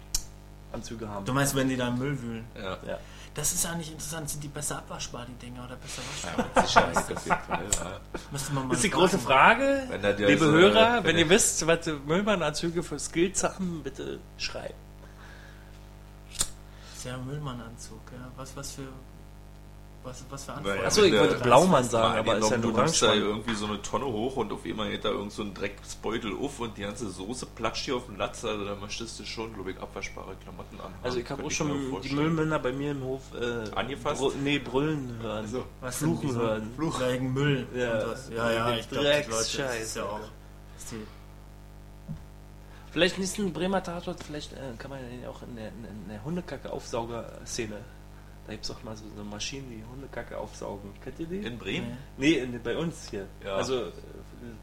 Anzüge 0.72 1.08
haben. 1.08 1.26
Du 1.26 1.34
meinst, 1.34 1.56
wenn 1.56 1.70
die 1.70 1.78
da 1.78 1.90
im 1.90 2.00
Müll 2.00 2.22
wühlen? 2.22 2.46
Ja, 2.56 2.78
Ja. 2.88 3.00
Das 3.36 3.52
ist 3.52 3.66
eigentlich 3.66 3.92
interessant. 3.92 4.30
Sind 4.30 4.44
die 4.44 4.48
besser 4.48 4.78
abwaschbar, 4.78 5.26
die 5.28 5.34
Dinger, 5.46 5.66
oder 5.66 5.76
besser 5.76 6.02
waschbar? 6.12 6.46
mit 6.56 6.68
Sicherheit 6.68 6.98
auf 6.98 7.10
jeden 7.10 7.20
Fall. 7.26 7.66
Ja. 7.74 8.00
Müsste 8.32 8.54
man 8.54 8.64
mal 8.64 8.70
Das 8.70 8.78
ist 8.78 8.84
die 8.84 8.90
große 8.92 9.18
Frage. 9.20 9.84
Wenn 9.90 10.04
er 10.04 10.14
dir 10.14 10.28
Liebe 10.28 10.46
so- 10.46 10.52
Hörer, 10.52 10.98
wenn 10.98 11.06
wenn 11.06 11.18
ihr 11.18 11.30
wisst, 11.30 11.66
was 11.66 11.86
Müllmannanzüge 12.06 12.84
für 12.84 13.00
Skills 13.00 13.44
haben, 13.44 13.82
bitte 13.84 14.20
schreiben. 14.38 14.76
Das 16.38 16.98
ist 17.00 17.06
ja 17.06 17.16
ein 17.16 17.26
Müllmannanzug, 17.26 18.00
ja. 18.12 18.32
Was, 18.38 18.56
was 18.56 18.72
für. 18.74 18.88
Was, 20.04 20.26
was 20.30 20.44
für 20.44 20.54
Anforderungen? 20.54 20.78
Naja, 20.78 20.88
Achso, 20.88 21.04
ich 21.04 21.14
wollte 21.14 21.44
Blaumann 21.44 21.84
sagen, 21.84 22.20
aber 22.20 22.38
ist 22.38 22.50
ja 22.50 22.56
ein 22.56 22.62
du 22.62 22.72
nimmst 22.72 23.02
da 23.02 23.14
irgendwie 23.14 23.56
so 23.56 23.66
eine 23.66 23.82
Tonne 23.82 24.06
hoch 24.06 24.36
und 24.36 24.52
auf 24.52 24.66
einmal 24.66 24.90
geht 24.90 25.06
da 25.06 25.10
irgend 25.10 25.32
so 25.32 25.44
ein 25.44 25.54
Drecksbeutel 25.54 26.36
auf 26.36 26.60
und 26.60 26.78
die 26.78 26.82
ganze 26.82 27.10
Soße 27.10 27.46
platscht 27.48 27.86
hier 27.86 27.96
auf 27.96 28.08
den 28.08 28.18
Latz, 28.18 28.44
also 28.44 28.66
da 28.66 28.76
möchtest 28.76 29.20
du 29.20 29.26
schon, 29.26 29.54
glaube 29.54 29.72
ich, 29.72 29.80
abwaschbare 29.80 30.36
Klamotten 30.44 30.80
an. 30.82 30.94
Also 31.02 31.20
ich 31.20 31.30
habe 31.30 31.44
auch 31.44 31.52
schon 31.52 32.02
die 32.02 32.14
Müllmänner 32.14 32.60
bei 32.60 32.74
mir 32.74 32.92
im 32.92 33.04
Hof 33.04 33.22
äh, 33.40 33.70
Angefasst? 33.76 34.22
Brü 34.22 34.32
nee, 34.44 34.60
brüllen 34.60 35.18
hören. 35.22 35.44
Also, 35.44 35.66
Was 35.82 35.98
Fluchen 35.98 36.36
hören. 36.36 36.72
Fluch. 36.76 37.00
Wegen 37.00 37.34
Müll. 37.34 37.68
Ja. 37.74 38.14
Ja, 38.36 38.52
ja, 38.52 38.76
ich 38.76 38.90
glaube, 38.90 39.24
das 39.30 39.54
ist 39.54 39.96
ja 39.96 40.04
auch. 40.04 40.16
Alter. 40.16 40.30
Ist 40.78 40.92
die, 40.92 41.08
Vielleicht 42.94 43.18
nicht 43.18 43.40
ein 43.40 43.52
Bremer 43.52 43.82
Tatort, 43.82 44.24
vielleicht 44.24 44.54
äh, 44.54 44.78
kann 44.78 44.92
man 44.92 45.00
den 45.10 45.26
auch 45.26 45.42
in 45.42 45.56
der, 45.56 45.70
in 45.70 46.10
der 46.10 46.24
Hundekacke-Aufsauger-Szene. 46.24 47.78
Da 48.46 48.52
gibt 48.52 48.66
es 48.66 48.72
auch 48.72 48.84
mal 48.84 48.96
so, 48.98 49.06
so 49.16 49.24
Maschinen, 49.24 49.70
die 49.70 49.84
Hundekacke 49.90 50.38
aufsaugen. 50.38 50.92
Kennt 51.04 51.18
ihr 51.20 51.28
die? 51.28 51.38
in 51.38 51.58
Bremen? 51.58 51.98
nee, 52.18 52.34
in, 52.34 52.62
bei 52.62 52.76
uns 52.78 53.10
hier. 53.10 53.26
Ja. 53.44 53.56
Also 53.56 53.86
äh, 53.86 53.92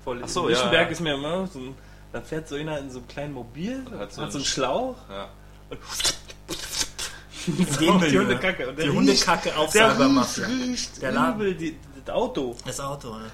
vor 0.05 0.17
Ach 0.23 0.29
so, 0.29 0.49
Lichtenberg 0.49 0.87
ja. 0.87 0.93
ist 0.93 1.01
mir 1.01 1.15
immer 1.15 1.47
so 1.47 1.59
ein, 1.61 1.75
da 2.13 2.21
fährt 2.21 2.47
so 2.49 2.57
einer 2.57 2.79
in 2.79 2.91
so 2.91 2.99
einem 2.99 3.09
kleinen 3.09 3.33
Mobil, 3.33 3.83
Und 3.87 3.93
hat 3.95 4.01
hat 4.01 4.13
so, 4.13 4.27
so 4.29 4.39
einen 4.39 4.45
Schlauch 4.45 4.97
Ja. 5.09 5.31
und 5.71 5.79
die. 8.11 8.19
Hundekacke. 8.19 8.69
Und 8.69 8.79
Die 8.79 8.83
der 8.83 8.93
Hundekacke 8.93 9.47
riecht, 9.49 9.59
Aufsaugermafia. 9.59 10.47
Der 10.47 10.57
riecht 10.59 11.03
Der 11.03 11.13
Laden. 11.13 11.35
übel 11.41 11.55
die, 11.55 11.77
das 12.05 12.15
Auto. 12.15 12.55
Das 12.67 12.81
Auto, 12.81 13.15
ne? 13.17 13.31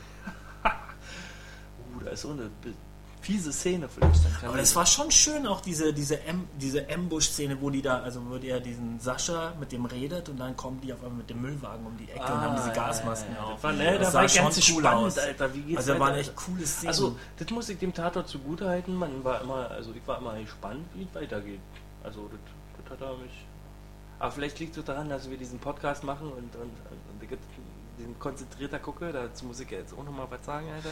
Uh, 1.97 2.01
da 2.05 2.11
ist 2.12 2.22
so 2.22 2.30
eine 2.30 2.49
fiese 3.26 3.52
Szene 3.52 3.88
vielleicht. 3.88 4.24
Dann 4.24 4.32
kann 4.40 4.48
Aber 4.50 4.58
es 4.60 4.74
war 4.76 4.86
schon 4.86 5.10
schön, 5.10 5.46
auch 5.46 5.60
diese, 5.60 5.92
diese, 5.92 6.22
M, 6.22 6.48
diese 6.60 6.88
Ambush-Szene, 6.88 7.60
wo 7.60 7.70
die 7.70 7.82
da, 7.82 8.00
also 8.00 8.20
wo 8.30 8.38
der 8.38 8.60
diesen 8.60 9.00
Sascha 9.00 9.52
mit 9.58 9.72
dem 9.72 9.84
redet 9.84 10.28
und 10.28 10.38
dann 10.38 10.56
kommen 10.56 10.80
die 10.80 10.92
auf 10.92 11.00
einmal 11.02 11.18
mit 11.18 11.30
dem 11.30 11.42
Müllwagen 11.42 11.84
um 11.84 11.96
die 11.96 12.08
Ecke 12.10 12.20
und 12.20 12.40
haben 12.40 12.56
diese 12.56 12.70
Gasmasken 12.72 13.34
Ah, 13.36 13.38
ja, 13.40 13.46
ja. 13.48 13.52
auf. 13.54 13.54
Das 13.54 13.62
war, 13.64 13.72
ne, 13.72 13.98
Das 13.98 14.06
da 14.06 14.10
sah 14.12 14.20
war 14.20 14.28
schon 14.28 14.42
ganz 14.44 14.56
cool 14.56 14.80
spannend, 14.82 15.06
aus. 15.06 15.18
Alter. 15.18 15.50
Also 15.76 15.92
da 15.92 15.98
waren 16.00 16.08
weiter? 16.10 16.20
echt 16.20 16.36
coole 16.36 16.66
Szenen. 16.66 16.88
Also, 16.88 17.16
das 17.38 17.50
muss 17.50 17.68
ich 17.68 17.78
dem 17.78 17.92
Tatort 17.92 18.28
zugutehalten. 18.28 18.94
Man 18.94 19.24
war 19.24 19.40
immer, 19.40 19.70
also 19.70 19.92
ich 19.92 20.06
war 20.06 20.18
immer 20.18 20.38
gespannt, 20.38 20.84
wie 20.94 21.02
es 21.02 21.14
weitergeht. 21.20 21.60
Also, 22.04 22.28
das, 22.30 22.40
das 22.84 22.92
hat 22.92 23.00
er 23.08 23.16
mich. 23.18 23.46
Aber 24.18 24.30
vielleicht 24.30 24.58
liegt 24.60 24.76
es 24.76 24.84
daran, 24.84 25.08
dass 25.08 25.28
wir 25.28 25.36
diesen 25.36 25.58
Podcast 25.58 26.04
machen 26.04 26.28
und, 26.28 26.54
und, 26.54 26.62
und 26.62 27.22
ich 27.22 27.28
den 27.98 28.18
konzentrierter 28.18 28.78
gucke. 28.78 29.12
Dazu 29.12 29.46
muss 29.46 29.60
ich 29.60 29.70
ja 29.70 29.78
jetzt 29.78 29.92
auch 29.92 30.04
nochmal 30.04 30.26
was 30.30 30.44
sagen, 30.46 30.66
Alter. 30.74 30.90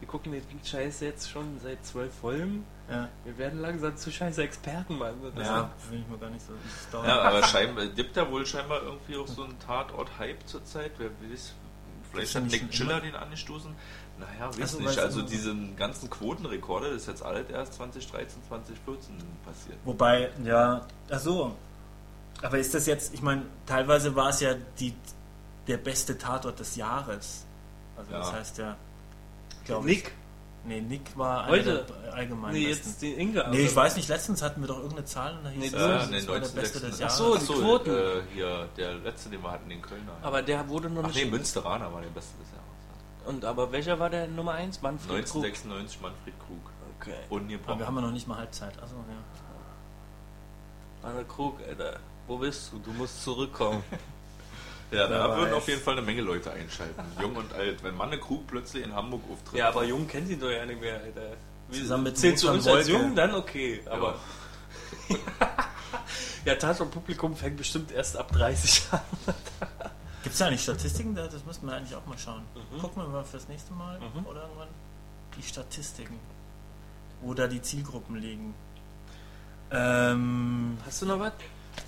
Wir 0.00 0.08
gucken 0.08 0.32
den 0.32 0.42
Scheiß 0.64 1.00
jetzt 1.00 1.30
schon 1.30 1.58
seit 1.62 1.84
zwölf 1.84 2.12
Folgen. 2.14 2.66
ja, 2.90 3.08
Wir 3.24 3.38
werden 3.38 3.60
langsam 3.60 3.96
zu 3.96 4.12
scheiße 4.12 4.42
Experten, 4.42 4.98
Mann. 4.98 5.14
Das 5.34 5.46
ja 5.46 5.70
will 5.90 6.00
ich 6.00 6.06
mir 6.08 6.18
gar 6.18 6.30
nicht 6.30 6.44
so. 6.46 6.98
Ja, 7.02 7.22
aber 7.22 7.42
scheinbar 7.44 7.86
gibt 7.86 8.16
da 8.16 8.30
wohl 8.30 8.44
scheinbar 8.44 8.82
irgendwie 8.82 9.16
auch 9.16 9.26
so 9.26 9.44
einen 9.44 9.58
Tatort-Hype 9.58 10.46
zurzeit. 10.46 10.92
Wer 10.98 11.08
weiß, 11.30 11.54
vielleicht 12.12 12.34
hat 12.34 12.44
Nick 12.44 12.70
Chiller 12.70 12.92
immer? 12.98 13.00
den 13.00 13.14
angestoßen. 13.16 13.74
Naja, 14.18 14.48
weiß 14.48 14.60
Also, 14.60 14.80
nicht. 14.80 14.98
Also 14.98 15.20
du- 15.22 15.28
diesen 15.28 15.76
ganzen 15.76 16.08
Quotenrekorde, 16.10 16.88
das 16.92 17.02
ist 17.02 17.08
jetzt 17.08 17.22
alles 17.22 17.48
erst 17.50 17.74
2013, 17.74 18.42
2014 18.48 19.14
passiert. 19.44 19.78
Wobei, 19.84 20.30
ja, 20.44 20.86
ach 21.10 21.18
so. 21.18 21.54
Aber 22.42 22.58
ist 22.58 22.74
das 22.74 22.86
jetzt, 22.86 23.14
ich 23.14 23.22
meine, 23.22 23.42
teilweise 23.66 24.14
war 24.14 24.28
es 24.28 24.40
ja 24.40 24.54
die, 24.78 24.94
der 25.66 25.78
beste 25.78 26.16
Tatort 26.18 26.60
des 26.60 26.76
Jahres. 26.76 27.44
Also 27.96 28.12
Ja. 28.12 28.18
das 28.18 28.32
heißt 28.32 28.58
ja, 28.58 28.76
glaub 29.66 29.84
Nick? 29.84 30.04
Ich, 30.06 30.12
nee, 30.68 30.80
Nick 30.80 31.16
war 31.18 31.42
einer 31.44 31.52
Heute? 31.52 31.86
der 32.04 32.14
allgemein 32.14 32.52
Nee, 32.54 32.66
besten. 32.68 32.88
jetzt 32.88 33.02
den 33.02 33.18
Inga. 33.18 33.48
Nee, 33.50 33.58
ich 33.66 33.76
weiß 33.76 33.96
nicht, 33.96 34.08
letztens 34.08 34.42
hatten 34.42 34.60
wir 34.60 34.68
doch 34.68 34.76
irgendeine 34.78 35.04
Zahl 35.04 35.36
und 35.36 35.44
da 35.44 35.50
hieß 35.50 35.60
Nee, 35.60 35.66
es, 35.66 35.72
Äh, 35.74 35.78
nee, 36.10 36.28
war 36.28 36.40
der 36.40 36.48
beste 36.48 36.80
des 36.80 37.00
1996. 37.00 37.00
Jahres. 37.00 37.02
Ach 37.04 37.10
so, 37.18 37.36
die 37.36 37.44
so, 37.44 37.54
Quoten. 37.54 37.90
Äh, 37.90 38.22
hier, 38.34 38.68
der 38.76 38.94
letzte, 38.94 39.28
den 39.30 39.42
wir 39.42 39.50
hatten, 39.50 39.68
den 39.68 39.82
Kölner. 39.82 40.12
Aber 40.22 40.42
der 40.42 40.68
wurde 40.68 40.88
noch 40.90 41.04
Ach 41.04 41.08
nicht. 41.08 41.24
nee, 41.24 41.30
Münsteraner 41.30 41.92
war 41.92 42.00
der 42.00 42.08
beste 42.08 42.36
des 42.38 42.48
Jahres. 42.50 42.64
Und 43.26 43.44
aber 43.44 43.72
welcher 43.72 43.98
war 43.98 44.08
der 44.10 44.28
Nummer 44.28 44.52
1? 44.52 44.82
Manfred 44.82 45.08
Krug. 45.26 45.44
1996 45.44 46.00
Manfred 46.00 46.34
Krug. 46.46 46.70
Okay. 47.00 47.14
Aber 47.26 47.36
Ungebrochen. 47.36 47.78
wir 47.80 47.86
haben 47.86 47.96
ja 47.96 48.00
noch 48.02 48.12
nicht 48.12 48.26
mal 48.28 48.38
Halbzeit. 48.38 48.72
Also, 48.80 48.94
ja. 48.96 49.02
Manfred 51.02 51.28
Krug, 51.28 51.60
Alter. 51.68 51.98
Wo 52.26 52.38
bist 52.38 52.72
du? 52.72 52.78
Du 52.78 52.92
musst 52.92 53.22
zurückkommen. 53.22 53.82
Ja, 54.90 55.08
da 55.08 55.10
Wer 55.10 55.36
würden 55.36 55.46
weiß. 55.50 55.54
auf 55.54 55.68
jeden 55.68 55.80
Fall 55.82 55.94
eine 55.94 56.02
Menge 56.02 56.22
Leute 56.22 56.52
einschalten. 56.52 57.02
Jung 57.20 57.34
und 57.36 57.52
alt. 57.54 57.82
Wenn 57.82 57.96
Manne 57.96 58.18
Krug 58.18 58.46
plötzlich 58.46 58.84
in 58.84 58.94
Hamburg 58.94 59.22
auftritt. 59.32 59.58
ja, 59.58 59.68
aber 59.68 59.84
Jung 59.84 60.06
kennt 60.06 60.28
ihn 60.30 60.38
doch 60.38 60.50
ja 60.50 60.64
nicht 60.64 60.80
mehr, 60.80 61.00
Alter. 61.00 61.32
Wie, 61.68 61.80
Zusammen 61.80 62.04
mit 62.04 62.22
du 62.22 62.28
Mozart 62.28 62.54
uns 62.54 62.66
als. 62.68 62.88
Jung? 62.88 63.14
Dann 63.16 63.34
okay. 63.34 63.80
Aber 63.90 64.14
ja, 66.44 66.54
Tatort 66.54 66.90
Publikum 66.92 67.34
fängt 67.36 67.56
bestimmt 67.56 67.90
erst 67.90 68.16
ab 68.16 68.30
30 68.32 68.84
an. 68.92 69.00
Gibt 70.22 70.32
es 70.32 70.38
da 70.38 70.46
eigentlich 70.46 70.62
Statistiken? 70.62 71.14
Da- 71.14 71.26
Das 71.26 71.44
müssten 71.44 71.66
wir 71.66 71.74
eigentlich 71.74 71.94
auch 71.96 72.06
mal 72.06 72.18
schauen. 72.18 72.42
Mhm. 72.54 72.78
Gucken 72.80 73.02
wir 73.02 73.08
mal 73.08 73.24
fürs 73.24 73.48
nächste 73.48 73.72
Mal 73.72 73.98
oder 74.24 74.42
irgendwann 74.42 74.68
die 75.36 75.42
Statistiken. 75.42 76.18
Wo 77.22 77.34
da 77.34 77.46
die 77.48 77.62
Zielgruppen 77.62 78.16
liegen. 78.16 78.54
Ähm, 79.70 80.78
Hast 80.86 81.02
du 81.02 81.06
noch 81.06 81.18
was? 81.18 81.32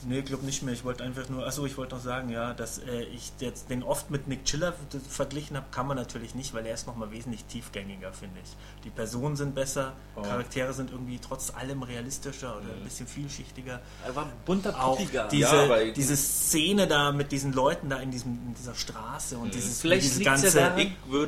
Nee, 0.06 0.22
glaube 0.22 0.44
nicht 0.44 0.62
mehr. 0.62 0.74
Ich 0.74 0.84
wollte 0.84 1.04
einfach 1.04 1.28
nur, 1.28 1.46
achso, 1.46 1.64
ich 1.66 1.76
wollte 1.76 1.94
noch 1.96 2.02
sagen, 2.02 2.28
ja, 2.30 2.54
dass 2.54 2.78
äh, 2.78 3.02
ich 3.04 3.32
jetzt 3.40 3.70
den 3.70 3.82
oft 3.82 4.10
mit 4.10 4.28
Nick 4.28 4.44
Chiller 4.44 4.74
verglichen 5.08 5.56
habe, 5.56 5.66
kann 5.70 5.86
man 5.86 5.96
natürlich 5.96 6.34
nicht, 6.34 6.54
weil 6.54 6.64
er 6.66 6.74
ist 6.74 6.86
nochmal 6.86 7.10
wesentlich 7.10 7.44
tiefgängiger, 7.44 8.12
finde 8.12 8.38
ich. 8.42 8.50
Die 8.84 8.90
Personen 8.90 9.36
sind 9.36 9.54
besser, 9.54 9.92
Oh. 10.16 10.22
Charaktere 10.22 10.72
sind 10.72 10.90
irgendwie 10.90 11.18
trotz 11.18 11.50
allem 11.54 11.82
realistischer 11.82 12.56
oder 12.56 12.64
Mhm. 12.64 12.70
ein 12.80 12.84
bisschen 12.84 13.06
vielschichtiger. 13.06 13.80
Er 14.04 14.16
war 14.16 14.26
bunter 14.44 14.82
auch 14.82 14.96
Puppiger. 14.98 15.28
diese, 15.28 15.54
Ja, 15.56 15.64
aber- 15.64 15.84
diese 15.92 16.16
Szene 16.16 16.86
da 16.86 17.12
mit 17.12 17.30
diesen 17.32 17.52
Leuten 17.52 17.88
da 17.88 17.98
in, 17.98 18.10
diesem, 18.10 18.32
in 18.48 18.54
dieser 18.54 18.74
Straße 18.74 19.38
und 19.38 19.54
dieses, 19.54 19.80
Vielleicht 19.80 20.02
dieses 20.04 20.18
ja 20.18 20.24
ganze 20.24 20.48
Ich 20.48 20.52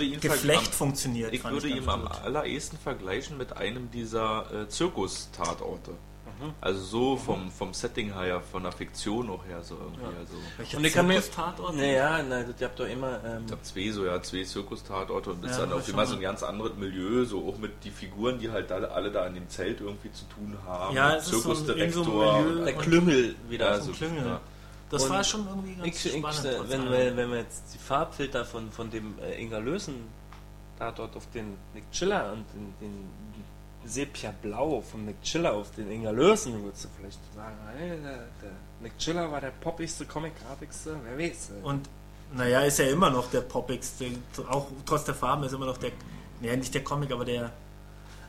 ihn 0.05 0.21
Geflecht 0.21 0.63
verg- 0.73 0.75
funktioniert. 0.75 1.33
Ich 1.33 1.45
würde 1.45 1.69
ganz 1.69 1.83
ihn 1.83 1.89
am 1.89 2.03
gut. 2.03 2.21
allerersten 2.25 2.79
vergleichen 2.79 3.39
mit 3.39 3.57
einem 3.57 3.91
dieser 3.91 4.63
äh, 4.63 4.69
Zirkus-Tatorte. 4.69 5.93
Mhm. 6.41 6.55
Also 6.61 6.81
so 6.83 7.17
vom, 7.17 7.51
vom 7.51 7.75
Setting 7.75 8.13
her, 8.15 8.41
von 8.41 8.63
der 8.63 8.73
Fiktion 8.73 9.29
auch 9.31 9.45
her, 9.47 9.63
so 9.63 9.75
irgendwie. 9.77 10.03
Ja. 10.03 10.09
Also, 10.19 10.35
Welcher 10.57 10.79
Und 10.79 10.85
ich 10.85 10.93
kann 10.93 11.07
mir. 11.07 11.15
Zirkus-Tatort? 11.21 11.77
Naja, 11.77 12.21
na, 12.29 12.41
ihr 12.41 12.55
habt 12.63 12.79
doch 12.81 12.87
immer. 12.89 13.21
Ähm, 13.25 13.43
ich 13.47 13.53
habe 13.53 13.63
zwei, 13.63 13.91
so 13.91 14.05
ja, 14.07 14.23
zwei 14.23 14.43
Zirkus-Tatorte 14.45 15.31
und 15.31 15.45
das 15.45 15.51
Ja, 15.51 15.57
ist 15.57 15.63
dann 15.63 15.71
hab 15.71 15.77
auf 15.79 15.89
ich 15.89 15.95
immer 15.95 16.07
so 16.07 16.15
ein 16.17 16.21
ganz 16.21 16.43
anderes 16.43 16.75
Milieu, 16.77 17.25
so 17.25 17.47
auch 17.49 17.59
mit 17.59 17.85
die 17.85 17.91
Figuren, 17.91 18.39
die 18.39 18.51
halt 18.51 18.73
alle, 18.73 18.91
alle 18.91 19.11
da 19.11 19.27
in 19.27 19.35
dem 19.35 19.49
Zelt 19.49 19.81
irgendwie 19.81 20.13
zu 20.13 20.25
tun 20.27 20.57
haben. 20.67 20.97
Ja, 20.97 21.17
es 21.17 21.25
ist 21.25 21.31
so 21.31 21.37
so 21.39 21.55
Zirkusdirektor. 21.55 22.43
Der 22.65 22.75
Klüngel 22.75 23.35
wieder. 23.49 23.71
Ja, 23.73 23.81
so. 23.81 23.93
Klüngel. 23.93 24.25
ja. 24.27 24.41
Das 24.91 25.05
Und 25.05 25.11
war 25.11 25.23
schon 25.23 25.47
irgendwie 25.47 25.75
ganz 25.77 25.87
Ich, 26.05 26.07
ich, 26.07 26.19
spannend. 26.19 26.45
äh, 26.47 26.57
trotz 26.57 26.69
wenn, 26.71 26.91
wir, 26.91 27.17
wenn 27.17 27.31
wir 27.31 27.39
jetzt 27.39 27.75
die 27.75 27.79
Farbfilter 27.79 28.45
von, 28.45 28.73
von 28.73 28.91
dem 28.91 29.15
äh, 29.21 29.41
Inga 29.41 29.59
Lösen 29.59 29.95
da 30.81 30.91
dort 30.91 31.15
auf 31.17 31.31
den 31.31 31.57
Nick 31.75 31.89
Chiller 31.93 32.33
und 32.33 32.45
den, 32.55 32.75
den 32.81 33.11
Sepia 33.85 34.33
Blau 34.43 34.81
von 34.83 35.05
Nick 35.07 35.23
Chiller 35.23 35.53
auf 35.55 35.71
den 35.75 35.91
Inga 35.91 36.11
Lösen, 36.11 36.63
würdest 36.63 36.85
du 36.85 36.89
vielleicht 36.99 37.19
sagen, 37.35 37.57
hey, 37.77 37.89
der, 37.91 37.99
der 38.43 38.51
Nick 38.81 38.97
Chiller 38.99 39.31
war 39.33 39.41
der 39.41 39.51
poppigste, 39.61 40.05
comicartigste, 40.07 40.97
wer 41.05 41.19
weiß. 41.19 41.51
Und 41.63 41.89
naja, 42.35 42.61
ist 42.63 42.79
ja 42.79 42.87
immer 42.87 43.11
noch 43.11 43.31
der 43.31 43.41
poppigste, 43.41 44.07
auch 44.49 44.67
trotz 44.87 45.05
der 45.05 45.15
Farben 45.15 45.45
ist 45.45 45.53
immer 45.53 45.67
noch 45.67 45.79
der, 45.79 45.91
naja, 46.41 46.57
nicht 46.57 46.73
der 46.75 46.85
Comic, 46.85 47.11
aber 47.11 47.25
der, 47.25 47.51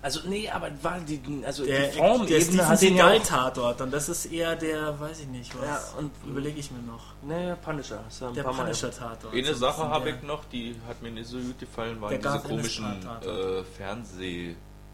Also, 0.01 0.21
nee, 0.27 0.49
aber 0.49 0.71
war 0.81 0.99
die, 1.01 1.21
also 1.45 1.63
der, 1.63 1.89
die 1.89 1.97
der 1.97 2.03
Formebene 2.07 2.41
Steven 2.41 2.67
hat 2.67 2.81
den 2.81 2.95
ja 2.95 3.05
Seagal-Tatort 3.09 3.81
und 3.81 3.91
das 3.93 4.09
ist 4.09 4.25
eher 4.25 4.55
der, 4.55 4.99
weiß 4.99 5.19
ich 5.19 5.27
nicht, 5.27 5.55
was, 5.59 5.67
Ja, 5.67 5.79
und- 5.99 6.11
überlege 6.25 6.59
ich 6.59 6.71
mir 6.71 6.79
noch. 6.81 7.13
Nee, 7.21 7.53
Punisher. 7.63 8.01
Hast 8.05 8.21
du 8.21 8.25
ein 8.25 8.33
Der 8.33 8.41
paar 8.43 8.53
Mal- 8.53 8.63
Punisher-Tatort. 8.63 9.31
Eine 9.35 9.53
Sache 9.53 9.83
habe 9.87 10.05
der- 10.05 10.15
ich 10.15 10.23
noch, 10.23 10.43
die 10.45 10.75
hat 10.87 10.99
mir 11.03 11.11
nicht 11.11 11.27
so 11.27 11.37
gut 11.37 11.59
gefallen, 11.59 12.01
waren 12.01 12.09
Der 12.09 12.17
diese 12.19 12.39
komischen 12.47 12.85
äh, 13.21 13.63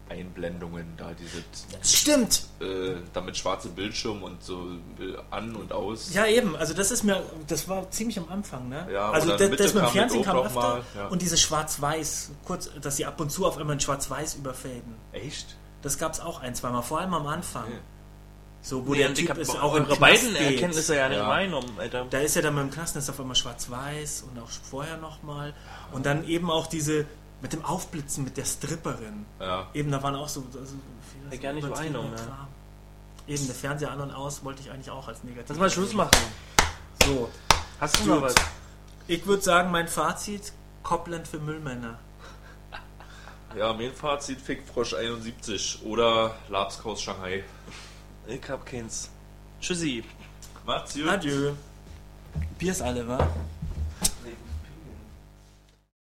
Fernseheinblendungen 0.08 0.94
da, 0.96 1.12
diese 1.12 1.44
Stimmt! 1.82 2.42
äh, 2.60 2.96
damit 3.12 3.36
schwarze 3.36 3.68
Bildschirm 3.68 4.22
und 4.22 4.42
so 4.42 4.72
äh, 4.98 5.16
an 5.30 5.54
und 5.54 5.72
aus. 5.72 6.12
Ja, 6.14 6.26
eben. 6.26 6.56
Also 6.56 6.74
das 6.74 6.90
ist 6.90 7.04
mir, 7.04 7.22
das 7.46 7.68
war 7.68 7.90
ziemlich 7.90 8.18
am 8.18 8.28
Anfang, 8.28 8.68
ne? 8.68 8.86
Ja, 8.92 9.10
also 9.10 9.28
das, 9.36 9.50
das 9.50 9.74
mit 9.74 9.84
dem 9.84 9.90
Fernsehen 9.90 10.22
kam 10.22 10.36
auch 10.38 10.46
öfter 10.46 10.60
mal, 10.60 10.82
ja. 10.96 11.06
und 11.08 11.22
diese 11.22 11.36
Schwarz-Weiß, 11.36 12.30
kurz, 12.44 12.70
dass 12.80 12.96
sie 12.96 13.06
ab 13.06 13.20
und 13.20 13.30
zu 13.30 13.46
auf 13.46 13.58
einmal 13.58 13.74
in 13.74 13.80
Schwarz-Weiß 13.80 14.36
überfäden. 14.36 14.94
Echt? 15.12 15.56
Das 15.82 15.98
gab 15.98 16.12
es 16.12 16.20
auch 16.20 16.40
ein, 16.40 16.54
zweimal, 16.54 16.82
vor 16.82 17.00
allem 17.00 17.14
am 17.14 17.26
Anfang. 17.26 17.64
Okay. 17.64 17.78
So, 18.60 18.84
wo 18.86 18.92
Nee, 18.92 18.98
der 18.98 19.14
Typ 19.14 19.30
hab 19.30 19.38
ist 19.38 19.50
auch 19.50 19.76
im 19.76 19.86
beiden 20.00 20.34
geht. 20.34 20.40
Erkenntnisse 20.40 20.96
ja 20.96 21.08
nicht 21.08 21.18
Ja. 21.18 21.28
wahrgenommen, 21.28 21.70
Alter. 21.78 22.06
Da 22.10 22.18
ist 22.18 22.34
ja 22.34 22.42
dann 22.42 22.56
mit 22.56 22.64
dem 22.64 22.70
Knast 22.72 22.96
ist 22.96 23.08
auf 23.08 23.20
einmal 23.20 23.36
schwarz-weiß 23.36 24.24
und 24.28 24.42
auch 24.42 24.48
vorher 24.48 24.96
nochmal. 24.96 25.54
Und 25.92 26.06
dann 26.06 26.26
eben 26.26 26.50
auch 26.50 26.66
diese 26.66 27.06
mit 27.40 27.52
dem 27.52 27.64
Aufblitzen 27.64 28.24
mit 28.24 28.36
der 28.36 28.44
Stripperin. 28.44 29.26
Ja. 29.40 29.68
Eben, 29.74 29.90
da 29.90 30.02
waren 30.02 30.14
auch 30.16 30.28
so. 30.28 30.40
so 30.52 30.58
vieles 30.58 30.74
Ja, 31.32 31.38
gar 31.40 31.52
nicht 31.52 31.64
ja. 31.68 31.70
Kram. 31.74 32.48
Eben, 33.26 33.46
der 33.46 33.54
Fernseher 33.54 33.90
an 33.92 34.00
und 34.00 34.10
aus 34.10 34.42
wollte 34.44 34.62
ich 34.62 34.70
eigentlich 34.70 34.90
auch 34.90 35.06
als 35.06 35.22
negativ. 35.22 35.48
Lass 35.50 35.58
mal 35.58 35.70
Schluss 35.70 35.92
machen. 35.92 36.10
So, 37.04 37.28
Hast 37.80 37.96
du 37.98 38.04
Gut. 38.04 38.08
noch 38.08 38.22
was? 38.22 38.34
ich 39.06 39.24
würde 39.26 39.42
sagen, 39.42 39.70
mein 39.70 39.86
Fazit: 39.86 40.52
Copland 40.82 41.28
für 41.28 41.38
Müllmänner. 41.38 41.98
Ja, 43.56 43.72
mein 43.72 43.92
Fazit 43.94 44.40
Fickfrosch 44.40 44.94
71 44.94 45.80
oder 45.84 46.34
Labskaus 46.48 47.00
Shanghai. 47.00 47.44
Ich 48.26 48.46
hab 48.48 48.66
keins. 48.66 49.08
Tschüssi. 49.60 50.04
Macht's 50.66 50.94
gut. 50.94 51.08
Adieu. 51.08 51.52
Bier 52.58 52.72
ist 52.72 52.82
alle, 52.82 53.08
wa? 53.08 53.26